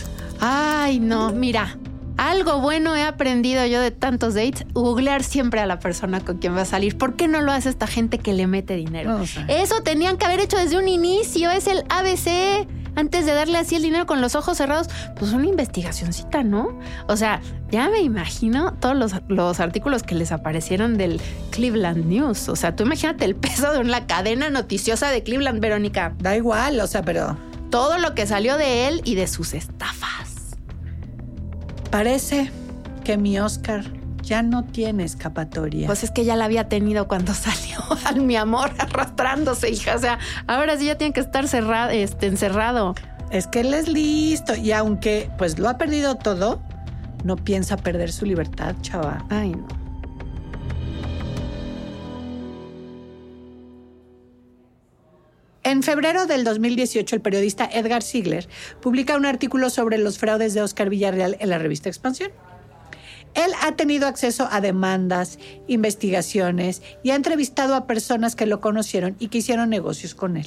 Ay, 0.47 1.01
no, 1.01 1.30
mira. 1.32 1.78
Algo 2.18 2.61
bueno 2.61 2.95
he 2.95 3.03
aprendido 3.03 3.64
yo 3.64 3.80
de 3.80 3.90
tantos 3.90 4.34
dates, 4.34 4.66
googlear 4.74 5.24
siempre 5.24 5.61
a 5.61 5.66
la 5.66 5.78
persona 5.78 6.20
con 6.20 6.36
quien 6.36 6.55
va 6.55 6.61
a 6.61 6.64
salir. 6.66 6.99
¿Por 6.99 7.16
qué 7.16 7.26
no 7.28 7.40
lo 7.40 7.51
hace 7.51 7.70
esta 7.70 7.86
gente 7.86 8.18
que 8.18 8.34
le 8.34 8.47
mete 8.47 8.76
dinero? 8.76 9.20
Eso 9.49 9.82
tenían 9.82 10.18
que 10.18 10.26
haber 10.26 10.40
hecho 10.40 10.59
desde 10.59 10.76
un 10.76 10.86
inicio, 10.86 11.51
es 11.51 11.66
el 11.66 11.82
ABC. 11.88 12.68
Antes 12.95 13.24
de 13.26 13.32
darle 13.32 13.59
así 13.59 13.74
el 13.74 13.82
dinero 13.82 14.07
con 14.07 14.20
los 14.20 14.36
ojos 14.36 14.59
cerrados, 14.59 14.88
pues 15.18 15.32
una 15.32 15.47
investigacioncita, 15.47 16.45
¿no? 16.45 16.78
O 17.09 17.16
sea, 17.16 17.40
ya 17.70 17.88
me 17.88 18.01
imagino 18.03 18.74
todos 18.74 18.95
los, 18.95 19.14
los 19.26 19.59
artículos 19.59 20.05
que 20.05 20.14
les 20.14 20.30
aparecieron 20.30 20.97
del 20.99 21.20
Cleveland 21.51 22.05
News. 22.05 22.49
O 22.51 22.55
sea, 22.55 22.76
tú 22.76 22.84
imagínate 22.84 23.24
el 23.24 23.34
peso 23.34 23.72
de 23.72 23.82
la 23.82 24.07
cadena 24.07 24.51
noticiosa 24.51 25.09
de 25.11 25.22
Cleveland, 25.24 25.59
Verónica. 25.61 26.14
Da 26.18 26.36
igual, 26.36 26.78
o 26.80 26.86
sea, 26.86 27.03
pero 27.03 27.36
Todo 27.70 27.99
lo 27.99 28.14
que 28.14 28.26
salió 28.28 28.57
de 28.59 28.86
él 28.86 29.01
y 29.05 29.16
de 29.16 29.26
sus 29.26 29.55
estafas. 29.55 30.34
Parece 31.95 32.51
que 33.05 33.16
mi 33.16 33.38
Oscar 33.38 33.84
ya 34.20 34.42
no 34.42 34.64
tiene 34.64 35.05
escapatoria. 35.05 35.86
Pues 35.86 36.03
es 36.03 36.11
que 36.11 36.24
ya 36.24 36.34
la 36.34 36.47
había 36.47 36.68
tenido 36.68 37.07
cuando 37.07 37.32
salió 37.34 37.78
al 38.05 38.20
mi 38.20 38.34
amor 38.34 38.72
arrastrándose, 38.80 39.70
hija. 39.70 39.95
O 39.95 40.01
sea, 40.01 40.18
ahora 40.49 40.76
sí 40.76 40.86
ya 40.86 40.99
tiene 40.99 41.12
que 41.12 41.20
estar 41.20 41.47
cerrado, 41.47 41.90
este, 41.90 42.26
encerrado. 42.26 42.97
Es 43.30 43.47
que 43.47 43.61
él 43.61 43.72
es 43.74 43.86
listo 43.86 44.57
y 44.57 44.72
aunque 44.72 45.30
pues 45.38 45.57
lo 45.61 45.68
ha 45.68 45.78
perdido 45.78 46.16
todo, 46.16 46.61
no 47.22 47.36
piensa 47.36 47.76
perder 47.76 48.11
su 48.11 48.26
libertad, 48.26 48.74
chava. 48.80 49.24
Ay, 49.30 49.51
no. 49.51 49.84
En 55.64 55.82
febrero 55.82 56.26
del 56.26 56.44
2018, 56.44 57.16
el 57.16 57.22
periodista 57.22 57.64
Edgar 57.64 58.02
Ziegler 58.02 58.46
publica 58.82 59.16
un 59.16 59.24
artículo 59.24 59.70
sobre 59.70 59.96
los 59.96 60.18
fraudes 60.18 60.52
de 60.52 60.60
Oscar 60.60 60.90
Villarreal 60.90 61.38
en 61.40 61.48
la 61.48 61.58
revista 61.58 61.88
Expansión. 61.88 62.30
Él 63.32 63.50
ha 63.62 63.74
tenido 63.74 64.06
acceso 64.06 64.46
a 64.50 64.60
demandas, 64.60 65.38
investigaciones 65.66 66.82
y 67.02 67.10
ha 67.10 67.14
entrevistado 67.14 67.74
a 67.74 67.86
personas 67.86 68.36
que 68.36 68.44
lo 68.44 68.60
conocieron 68.60 69.16
y 69.18 69.28
que 69.28 69.38
hicieron 69.38 69.70
negocios 69.70 70.14
con 70.14 70.36
él. 70.36 70.46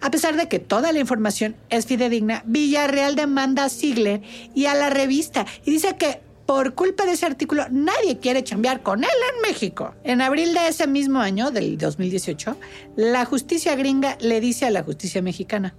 A 0.00 0.10
pesar 0.10 0.36
de 0.36 0.48
que 0.48 0.58
toda 0.58 0.90
la 0.90 0.98
información 0.98 1.54
es 1.68 1.86
fidedigna, 1.86 2.42
Villarreal 2.44 3.14
demanda 3.14 3.64
a 3.64 3.70
Ziegler 3.70 4.20
y 4.52 4.66
a 4.66 4.74
la 4.74 4.90
revista 4.90 5.46
y 5.64 5.70
dice 5.70 5.96
que 5.96 6.20
por 6.50 6.74
culpa 6.74 7.06
de 7.06 7.12
ese 7.12 7.26
artículo 7.26 7.66
nadie 7.70 8.18
quiere 8.18 8.42
chambear 8.42 8.82
con 8.82 9.04
él 9.04 9.10
en 9.34 9.40
México. 9.40 9.94
En 10.02 10.20
abril 10.20 10.52
de 10.52 10.66
ese 10.66 10.88
mismo 10.88 11.20
año, 11.20 11.52
del 11.52 11.78
2018, 11.78 12.56
la 12.96 13.24
justicia 13.24 13.76
gringa 13.76 14.18
le 14.20 14.40
dice 14.40 14.66
a 14.66 14.72
la 14.72 14.82
justicia 14.82 15.22
mexicana, 15.22 15.76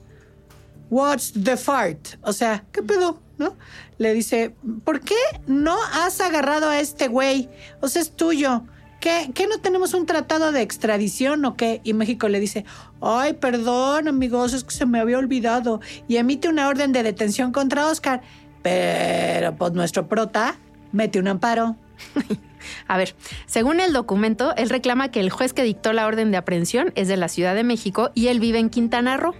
What's 0.89 1.33
the 1.33 1.57
fart? 1.57 2.15
O 2.21 2.31
sea, 2.31 2.63
¿qué 2.71 2.81
pedo? 2.83 3.19
¿No? 3.37 3.57
Le 3.97 4.13
dice, 4.13 4.55
¿por 4.85 5.01
qué 5.01 5.17
no 5.45 5.75
has 5.91 6.21
agarrado 6.21 6.69
a 6.69 6.79
este 6.79 7.09
güey? 7.09 7.49
O 7.81 7.89
sea, 7.89 8.01
es 8.01 8.15
tuyo. 8.15 8.63
¿Qué, 9.01 9.31
¿Qué 9.33 9.47
no 9.47 9.59
tenemos 9.59 9.93
un 9.93 10.05
tratado 10.05 10.53
de 10.53 10.61
extradición 10.61 11.43
o 11.43 11.57
qué? 11.57 11.81
Y 11.83 11.93
México 11.93 12.29
le 12.29 12.39
dice, 12.39 12.63
ay, 13.01 13.33
perdón, 13.33 14.07
amigos, 14.07 14.53
es 14.53 14.63
que 14.63 14.71
se 14.71 14.85
me 14.85 15.01
había 15.01 15.17
olvidado. 15.17 15.81
Y 16.07 16.15
emite 16.15 16.47
una 16.47 16.69
orden 16.69 16.93
de 16.93 17.03
detención 17.03 17.51
contra 17.51 17.87
Oscar. 17.87 18.21
Pero 18.61 19.55
pues 19.55 19.73
nuestro 19.73 20.07
prota 20.07 20.55
mete 20.91 21.19
un 21.19 21.27
amparo. 21.27 21.75
A 22.87 22.97
ver, 22.97 23.15
según 23.45 23.79
el 23.79 23.93
documento, 23.93 24.55
él 24.55 24.69
reclama 24.69 25.09
que 25.09 25.19
el 25.19 25.29
juez 25.29 25.53
que 25.53 25.63
dictó 25.63 25.93
la 25.93 26.05
orden 26.05 26.31
de 26.31 26.37
aprehensión 26.37 26.91
es 26.95 27.07
de 27.07 27.17
la 27.17 27.27
Ciudad 27.27 27.55
de 27.55 27.63
México 27.63 28.11
y 28.13 28.27
él 28.27 28.39
vive 28.39 28.59
en 28.59 28.69
Quintana 28.69 29.17
Roo. 29.17 29.35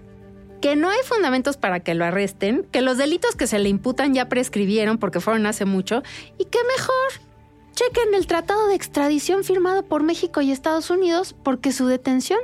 Que 0.61 0.75
no 0.75 0.89
hay 0.89 0.99
fundamentos 1.03 1.57
para 1.57 1.79
que 1.79 1.95
lo 1.95 2.05
arresten, 2.05 2.67
que 2.71 2.81
los 2.81 2.97
delitos 2.97 3.35
que 3.35 3.47
se 3.47 3.57
le 3.57 3.69
imputan 3.69 4.13
ya 4.13 4.29
prescribieron 4.29 4.99
porque 4.99 5.19
fueron 5.19 5.47
hace 5.47 5.65
mucho 5.65 6.03
y 6.37 6.45
que 6.45 6.59
mejor 6.77 7.31
chequen 7.73 8.13
el 8.13 8.27
tratado 8.27 8.67
de 8.67 8.75
extradición 8.75 9.43
firmado 9.43 9.83
por 9.83 10.03
México 10.03 10.41
y 10.41 10.51
Estados 10.51 10.91
Unidos 10.91 11.35
porque 11.43 11.71
su 11.71 11.87
detención 11.87 12.39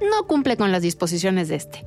no 0.00 0.26
cumple 0.26 0.56
con 0.56 0.70
las 0.70 0.82
disposiciones 0.82 1.48
de 1.48 1.56
este. 1.56 1.86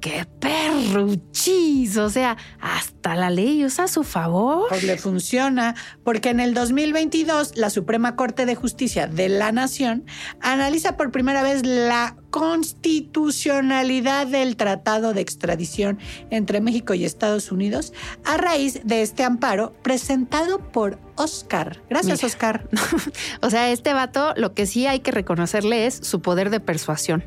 ¡Qué 0.00 0.26
perruchis! 0.38 1.98
O 1.98 2.08
sea, 2.08 2.38
hasta 2.58 3.14
la 3.14 3.28
ley 3.28 3.64
usa 3.64 3.84
a 3.84 3.88
su 3.88 4.02
favor. 4.02 4.68
Pues 4.70 4.82
le 4.82 4.96
funciona, 4.96 5.74
porque 6.04 6.30
en 6.30 6.40
el 6.40 6.54
2022 6.54 7.56
la 7.56 7.68
Suprema 7.68 8.16
Corte 8.16 8.46
de 8.46 8.54
Justicia 8.54 9.06
de 9.06 9.28
la 9.28 9.52
Nación 9.52 10.06
analiza 10.40 10.96
por 10.96 11.12
primera 11.12 11.42
vez 11.42 11.66
la 11.66 12.16
constitucionalidad 12.30 14.26
del 14.26 14.56
Tratado 14.56 15.12
de 15.12 15.20
Extradición 15.20 15.98
entre 16.30 16.62
México 16.62 16.94
y 16.94 17.04
Estados 17.04 17.52
Unidos 17.52 17.92
a 18.24 18.38
raíz 18.38 18.80
de 18.84 19.02
este 19.02 19.24
amparo 19.24 19.74
presentado 19.82 20.60
por 20.70 20.98
Oscar. 21.16 21.82
Gracias, 21.90 22.22
Mira. 22.22 22.26
Oscar. 22.26 22.68
O 23.42 23.50
sea, 23.50 23.70
este 23.70 23.92
vato 23.92 24.32
lo 24.36 24.54
que 24.54 24.66
sí 24.66 24.86
hay 24.86 25.00
que 25.00 25.10
reconocerle 25.10 25.86
es 25.86 25.94
su 25.94 26.22
poder 26.22 26.48
de 26.50 26.60
persuasión. 26.60 27.24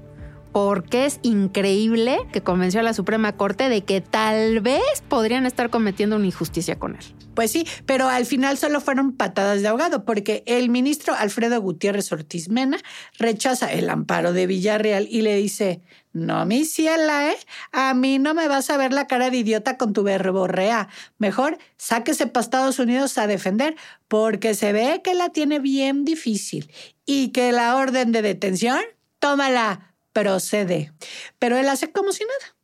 Porque 0.54 1.06
es 1.06 1.20
increíble 1.24 2.20
que 2.32 2.42
convenció 2.42 2.80
a 2.80 2.84
la 2.84 2.94
Suprema 2.94 3.36
Corte 3.36 3.68
de 3.68 3.84
que 3.84 4.02
tal 4.02 4.62
vez 4.62 4.82
podrían 5.10 5.46
estar 5.46 5.70
cometiendo 5.70 6.16
una 6.16 6.28
injusticia 6.28 6.80
con 6.80 6.96
él. 6.96 7.04
Pues 7.34 7.52
sí, 7.52 7.68
pero 7.88 8.08
al 8.10 8.26
final 8.26 8.58
solo 8.58 8.80
fueron 8.80 9.14
patadas 9.14 9.62
de 9.62 9.68
ahogado, 9.68 10.06
porque 10.06 10.44
el 10.46 10.70
ministro 10.70 11.16
Alfredo 11.16 11.60
Gutiérrez 11.60 12.12
Ortiz 12.12 12.50
Mena 12.50 12.78
rechaza 13.18 13.72
el 13.72 13.90
amparo 13.90 14.34
de 14.34 14.46
Villarreal 14.46 15.08
y 15.10 15.24
le 15.24 15.36
dice: 15.38 15.82
No, 16.14 16.46
mi 16.46 16.66
ciela, 16.66 17.32
¿eh? 17.32 17.38
A 17.72 17.96
mí 17.96 18.20
no 18.20 18.36
me 18.36 18.48
vas 18.48 18.70
a 18.70 18.78
ver 18.78 18.94
la 18.94 19.08
cara 19.08 19.32
de 19.32 19.38
idiota 19.38 19.78
con 19.78 19.94
tu 19.94 20.04
verborrea. 20.04 20.90
Mejor 21.18 21.58
sáquese 21.78 22.28
para 22.28 22.44
Estados 22.44 22.78
Unidos 22.78 23.18
a 23.18 23.26
defender, 23.26 23.76
porque 24.08 24.54
se 24.54 24.72
ve 24.72 25.02
que 25.04 25.16
la 25.16 25.30
tiene 25.30 25.58
bien 25.58 26.06
difícil 26.06 26.72
y 27.06 27.30
que 27.30 27.52
la 27.52 27.76
orden 27.76 28.12
de 28.12 28.22
detención, 28.22 28.80
tómala, 29.18 29.93
procede. 30.14 30.94
Pero 31.40 31.58
él 31.58 31.68
hace 31.68 31.92
como 31.92 32.12
si 32.12 32.24
nada. 32.24 32.56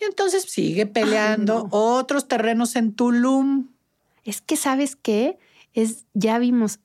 Y 0.00 0.04
entonces 0.04 0.44
sigue 0.44 0.86
peleando 0.86 1.64
no. 1.64 1.68
otros 1.70 2.28
terrenos 2.28 2.76
en 2.76 2.94
Tulum. 2.94 3.68
Es 4.24 4.40
que, 4.40 4.56
¿sabes 4.56 4.96
qué? 4.96 5.38
Es, 5.74 6.04
ya 6.14 6.38
vimos, 6.38 6.80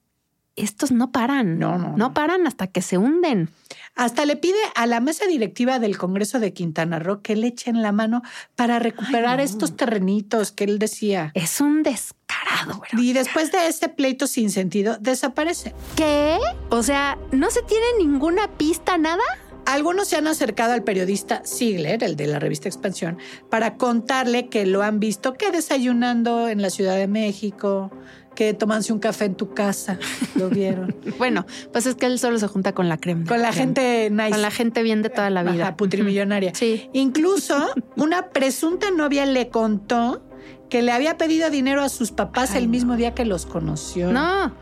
estos 0.55 0.91
no 0.91 1.11
paran. 1.11 1.59
No, 1.59 1.77
no, 1.77 1.95
no. 1.97 2.13
Paran 2.13 2.47
hasta 2.47 2.67
que 2.67 2.81
se 2.81 2.97
hunden. 2.97 3.49
Hasta 3.95 4.25
le 4.25 4.35
pide 4.35 4.57
a 4.75 4.85
la 4.87 4.99
mesa 4.99 5.25
directiva 5.25 5.79
del 5.79 5.97
Congreso 5.97 6.39
de 6.39 6.53
Quintana 6.53 6.99
Roo 6.99 7.21
que 7.21 7.35
le 7.35 7.47
echen 7.47 7.81
la 7.81 7.91
mano 7.91 8.21
para 8.55 8.79
recuperar 8.79 9.37
no. 9.37 9.43
estos 9.43 9.75
terrenitos 9.75 10.51
que 10.51 10.63
él 10.63 10.79
decía. 10.79 11.31
Es 11.35 11.61
un 11.61 11.83
descarado, 11.83 12.79
¿verdad? 12.79 12.99
Y 12.99 13.13
después 13.13 13.51
de 13.51 13.67
este 13.67 13.89
pleito 13.89 14.27
sin 14.27 14.49
sentido, 14.49 14.97
desaparece. 14.99 15.73
¿Qué? 15.95 16.39
O 16.69 16.81
sea, 16.83 17.17
¿no 17.31 17.51
se 17.51 17.61
tiene 17.63 17.85
ninguna 17.99 18.47
pista, 18.47 18.97
nada? 18.97 19.23
Algunos 19.65 20.07
se 20.07 20.17
han 20.17 20.27
acercado 20.27 20.73
al 20.73 20.83
periodista 20.83 21.41
Ziegler, 21.45 22.03
el 22.03 22.15
de 22.15 22.27
la 22.27 22.39
revista 22.39 22.67
Expansión, 22.67 23.17
para 23.49 23.77
contarle 23.77 24.49
que 24.49 24.65
lo 24.65 24.83
han 24.83 24.99
visto 24.99 25.33
que 25.33 25.51
desayunando 25.51 26.49
en 26.49 26.61
la 26.61 26.69
Ciudad 26.69 26.95
de 26.95 27.07
México, 27.07 27.91
que 28.35 28.53
tomándose 28.53 28.93
un 28.93 28.99
café 28.99 29.25
en 29.25 29.35
tu 29.35 29.53
casa, 29.53 29.99
lo 30.35 30.49
vieron. 30.49 30.95
Bueno, 31.17 31.45
pues 31.71 31.85
es 31.85 31.95
que 31.95 32.05
él 32.05 32.19
solo 32.19 32.37
se 32.39 32.47
junta 32.47 32.73
con 32.73 32.89
la 32.89 32.97
crema. 32.97 33.25
Con 33.25 33.41
la 33.41 33.53
gente 33.53 34.09
nice. 34.11 34.31
Con 34.31 34.41
la 34.41 34.51
gente 34.51 34.83
bien 34.83 35.01
de 35.01 35.09
toda 35.09 35.29
la 35.29 35.43
vida. 35.43 35.63
Ajá, 35.63 35.77
putrimillonaria. 35.77 36.53
Sí. 36.55 36.89
Incluso 36.93 37.69
una 37.95 38.29
presunta 38.29 38.91
novia 38.91 39.25
le 39.25 39.49
contó 39.49 40.23
que 40.69 40.81
le 40.81 40.91
había 40.91 41.17
pedido 41.17 41.49
dinero 41.49 41.81
a 41.83 41.89
sus 41.89 42.11
papás 42.11 42.55
el 42.55 42.67
mismo 42.67 42.95
día 42.95 43.13
que 43.13 43.25
los 43.25 43.45
conoció. 43.45 44.11
No. 44.11 44.55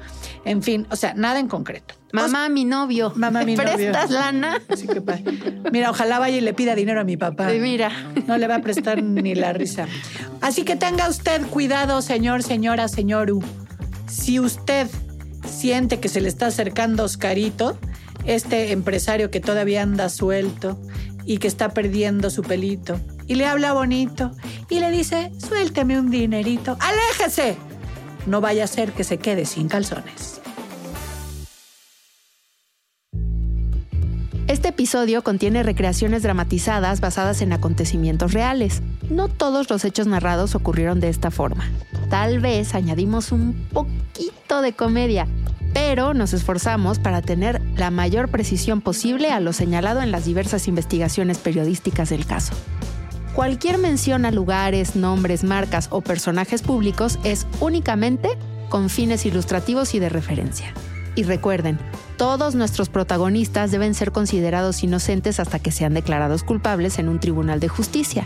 En 0.44 0.64
fin, 0.64 0.88
o 0.89 0.96
sea, 0.96 1.14
nada 1.14 1.39
en 1.39 1.48
concreto. 1.48 1.94
Mamá, 2.14 2.50
mi 2.50 2.66
novio. 2.66 3.14
Mamá, 3.16 3.44
mi 3.46 3.56
¿Me 3.56 3.64
novio. 3.64 3.76
prestas 3.92 4.10
lana? 4.10 4.60
Así 4.70 4.88
que, 4.88 5.00
pa- 5.02 5.20
mira, 5.72 5.89
ojalá 5.92 6.18
vaya 6.20 6.38
y 6.38 6.42
le 6.42 6.54
pida 6.54 6.76
dinero 6.76 7.02
a 7.02 7.04
mi 7.04 7.16
papá. 7.16 7.48
Mira. 7.52 7.92
No 8.28 8.38
le 8.38 8.48
va 8.48 8.56
a 8.56 8.62
prestar 8.62 9.02
ni 9.04 9.36
la 9.36 9.54
risa. 9.54 9.88
Así 10.42 10.64
que 10.64 10.76
tenga 10.76 11.08
usted 11.10 11.42
cuidado, 11.48 12.02
señor, 12.02 12.42
señora, 12.44 12.88
señoru. 12.88 13.42
Si 14.08 14.39
usted 14.39 14.88
siente 15.46 16.00
que 16.00 16.10
se 16.10 16.22
le 16.22 16.28
está 16.28 16.48
acercando 16.48 17.04
Oscarito, 17.04 17.78
este 18.26 18.72
empresario 18.72 19.32
que 19.32 19.39
todavía 19.39 19.82
anda 19.84 20.10
suelto 20.10 20.80
y 21.26 21.38
que 21.38 21.48
está 21.48 21.70
perdiendo 21.70 22.30
su 22.32 22.42
pelito, 22.42 23.00
y 23.28 23.36
le 23.36 23.46
habla 23.46 23.74
bonito 23.74 24.32
y 24.70 24.80
le 24.80 24.92
dice, 24.92 25.32
suélteme 25.38 26.00
un 26.00 26.10
dinerito, 26.10 26.78
aléjese. 26.80 27.56
No 28.26 28.41
vaya 28.41 28.63
a 28.63 28.67
ser 28.67 28.91
que 28.93 29.03
se 29.03 29.17
quede 29.17 29.45
sin 29.45 29.67
calzones. 29.67 30.41
Este 34.47 34.67
episodio 34.67 35.24
contiene 35.24 35.63
recreaciones 35.63 36.24
dramatizadas 36.24 36.99
basadas 36.99 37.41
en 37.41 37.53
acontecimientos 37.53 38.34
reales. 38.34 38.82
No 39.09 39.30
todos 39.30 39.69
los 39.69 39.86
hechos 39.86 40.07
narrados 40.07 40.55
ocurrieron 40.55 40.99
de 40.99 41.07
esta 41.07 41.32
forma. 41.32 41.63
Tal 42.09 42.41
vez 42.41 42.76
añadimos 42.76 43.32
un 43.32 43.53
poquito 43.72 44.61
de 44.61 44.74
comedia, 44.74 45.28
pero 45.74 46.13
nos 46.13 46.34
esforzamos 46.34 46.99
para 46.99 47.22
tener 47.22 47.61
la 47.78 47.91
mayor 47.91 48.28
precisión 48.28 48.82
posible 48.82 49.32
a 49.32 49.39
lo 49.39 49.53
señalado 49.53 50.01
en 50.01 50.11
las 50.11 50.26
diversas 50.26 50.67
investigaciones 50.67 51.38
periodísticas 51.38 52.09
del 52.09 52.26
caso. 52.26 52.53
Cualquier 53.36 53.78
mención 53.78 54.26
a 54.26 54.32
lugares, 54.32 54.98
nombres, 54.98 55.46
marcas 55.46 55.88
o 55.90 56.02
personajes 56.02 56.62
públicos 56.62 57.18
es 57.24 57.48
únicamente 57.62 58.30
con 58.70 58.90
fines 58.90 59.26
ilustrativos 59.26 59.96
y 59.96 60.00
de 60.00 60.10
referencia. 60.10 60.74
Y 61.16 61.24
recuerden, 61.24 61.80
todos 62.18 62.56
nuestros 62.56 62.90
protagonistas 62.90 63.72
deben 63.72 63.94
ser 63.94 64.12
considerados 64.12 64.84
inocentes 64.84 65.40
hasta 65.40 65.60
que 65.60 65.72
sean 65.72 65.94
declarados 65.94 66.44
culpables 66.44 67.00
en 67.00 67.08
un 67.08 67.20
tribunal 67.20 67.62
de 67.62 67.70
justicia. 67.70 68.26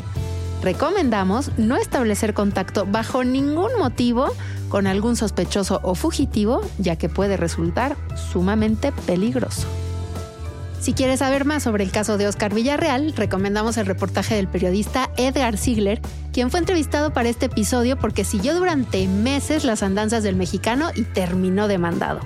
Recomendamos 0.64 1.52
no 1.58 1.78
establecer 1.78 2.34
contacto 2.34 2.88
bajo 2.88 3.24
ningún 3.24 3.78
motivo 3.78 4.34
con 4.70 4.88
algún 4.88 5.16
sospechoso 5.16 5.82
o 5.84 5.94
fugitivo, 5.94 6.62
ya 6.80 6.96
que 6.96 7.10
puede 7.10 7.38
resultar 7.38 7.96
sumamente 8.32 8.92
peligroso. 9.06 9.68
Si 10.86 10.94
quieres 10.94 11.18
saber 11.18 11.46
más 11.46 11.64
sobre 11.64 11.84
el 11.84 11.90
caso 11.90 12.20
de 12.20 12.28
Oscar 12.28 12.54
Villarreal, 12.54 13.16
recomendamos 13.16 13.76
el 13.78 13.88
reportaje 13.88 14.36
del 14.36 14.48
periodista 14.48 15.10
Edgar 15.18 15.58
Ziegler, 15.58 16.00
quien 16.32 16.52
fue 16.52 16.60
entrevistado 16.60 17.12
para 17.12 17.28
este 17.28 17.48
episodio 17.48 17.98
porque 17.98 18.24
siguió 18.24 18.54
durante 18.54 19.08
meses 19.08 19.64
las 19.64 19.82
andanzas 19.82 20.22
del 20.22 20.36
mexicano 20.36 20.92
y 20.94 21.02
terminó 21.02 21.68
demandado. 21.68 22.20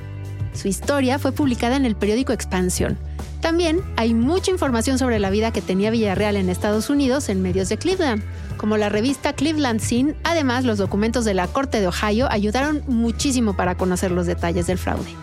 Su 0.53 0.67
historia 0.67 1.19
fue 1.19 1.31
publicada 1.31 1.77
en 1.77 1.85
el 1.85 1.95
periódico 1.95 2.33
Expansión. 2.33 2.97
También 3.39 3.79
hay 3.95 4.13
mucha 4.13 4.51
información 4.51 4.99
sobre 4.99 5.19
la 5.19 5.29
vida 5.29 5.53
que 5.53 5.61
tenía 5.61 5.89
Villarreal 5.89 6.35
en 6.35 6.49
Estados 6.49 6.89
Unidos 6.89 7.29
en 7.29 7.41
medios 7.41 7.69
de 7.69 7.77
Cleveland, 7.77 8.21
como 8.57 8.75
la 8.75 8.89
revista 8.89 9.31
Cleveland 9.31 9.79
Scene. 9.79 10.15
Además, 10.25 10.65
los 10.65 10.77
documentos 10.77 11.23
de 11.23 11.33
la 11.33 11.47
Corte 11.47 11.79
de 11.79 11.87
Ohio 11.87 12.27
ayudaron 12.29 12.83
muchísimo 12.89 13.55
para 13.55 13.75
conocer 13.75 14.11
los 14.11 14.27
detalles 14.27 14.67
del 14.67 14.77
fraude. 14.77 15.15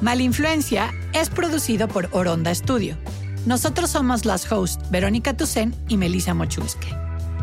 Malinfluencia 0.00 0.94
es 1.20 1.30
producido 1.30 1.88
por 1.88 2.08
Oronda 2.12 2.54
Studio. 2.54 2.96
Nosotros 3.44 3.90
somos 3.90 4.24
las 4.24 4.50
hosts 4.50 4.88
Verónica 4.90 5.36
Tucen 5.36 5.74
y 5.88 5.96
Melissa 5.96 6.32
Mochulske. 6.32 6.94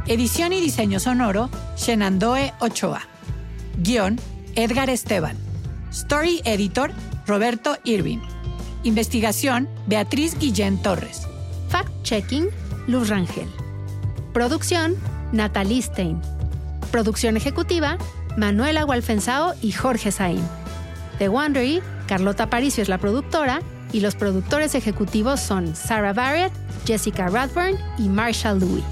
Edición 0.08 0.54
y 0.54 0.62
diseño 0.62 1.00
sonoro, 1.00 1.50
Shenandoe 1.76 2.54
Ochoa. 2.60 3.02
Guión, 3.78 4.20
Edgar 4.56 4.90
Esteban. 4.90 5.36
Story 5.92 6.42
Editor, 6.46 6.92
Roberto 7.28 7.78
Irving. 7.84 8.20
Investigación, 8.84 9.68
Beatriz 9.88 10.38
Guillén 10.40 10.82
Torres. 10.82 11.28
Fact-checking, 11.70 12.50
Luz 12.88 13.10
Rangel. 13.10 13.50
Producción, 14.32 14.96
Natalie 15.34 15.82
Stein. 15.82 16.22
Producción 16.92 17.36
ejecutiva, 17.36 17.98
Manuela 18.38 18.86
Walfensao 18.86 19.54
y 19.62 19.74
Jorge 19.74 20.12
Saín. 20.12 20.44
The 21.20 21.30
Wondery, 21.30 21.82
Carlota 22.08 22.50
Paricio 22.50 22.82
es 22.82 22.90
la 22.90 22.98
productora 22.98 23.62
y 23.92 24.02
los 24.02 24.16
productores 24.16 24.76
ejecutivos 24.76 25.40
son 25.40 25.76
Sarah 25.76 26.14
Barrett, 26.14 26.52
Jessica 26.86 27.28
Radburn 27.28 27.78
y 27.98 28.10
Marshall 28.10 28.60
Louis. 28.60 28.84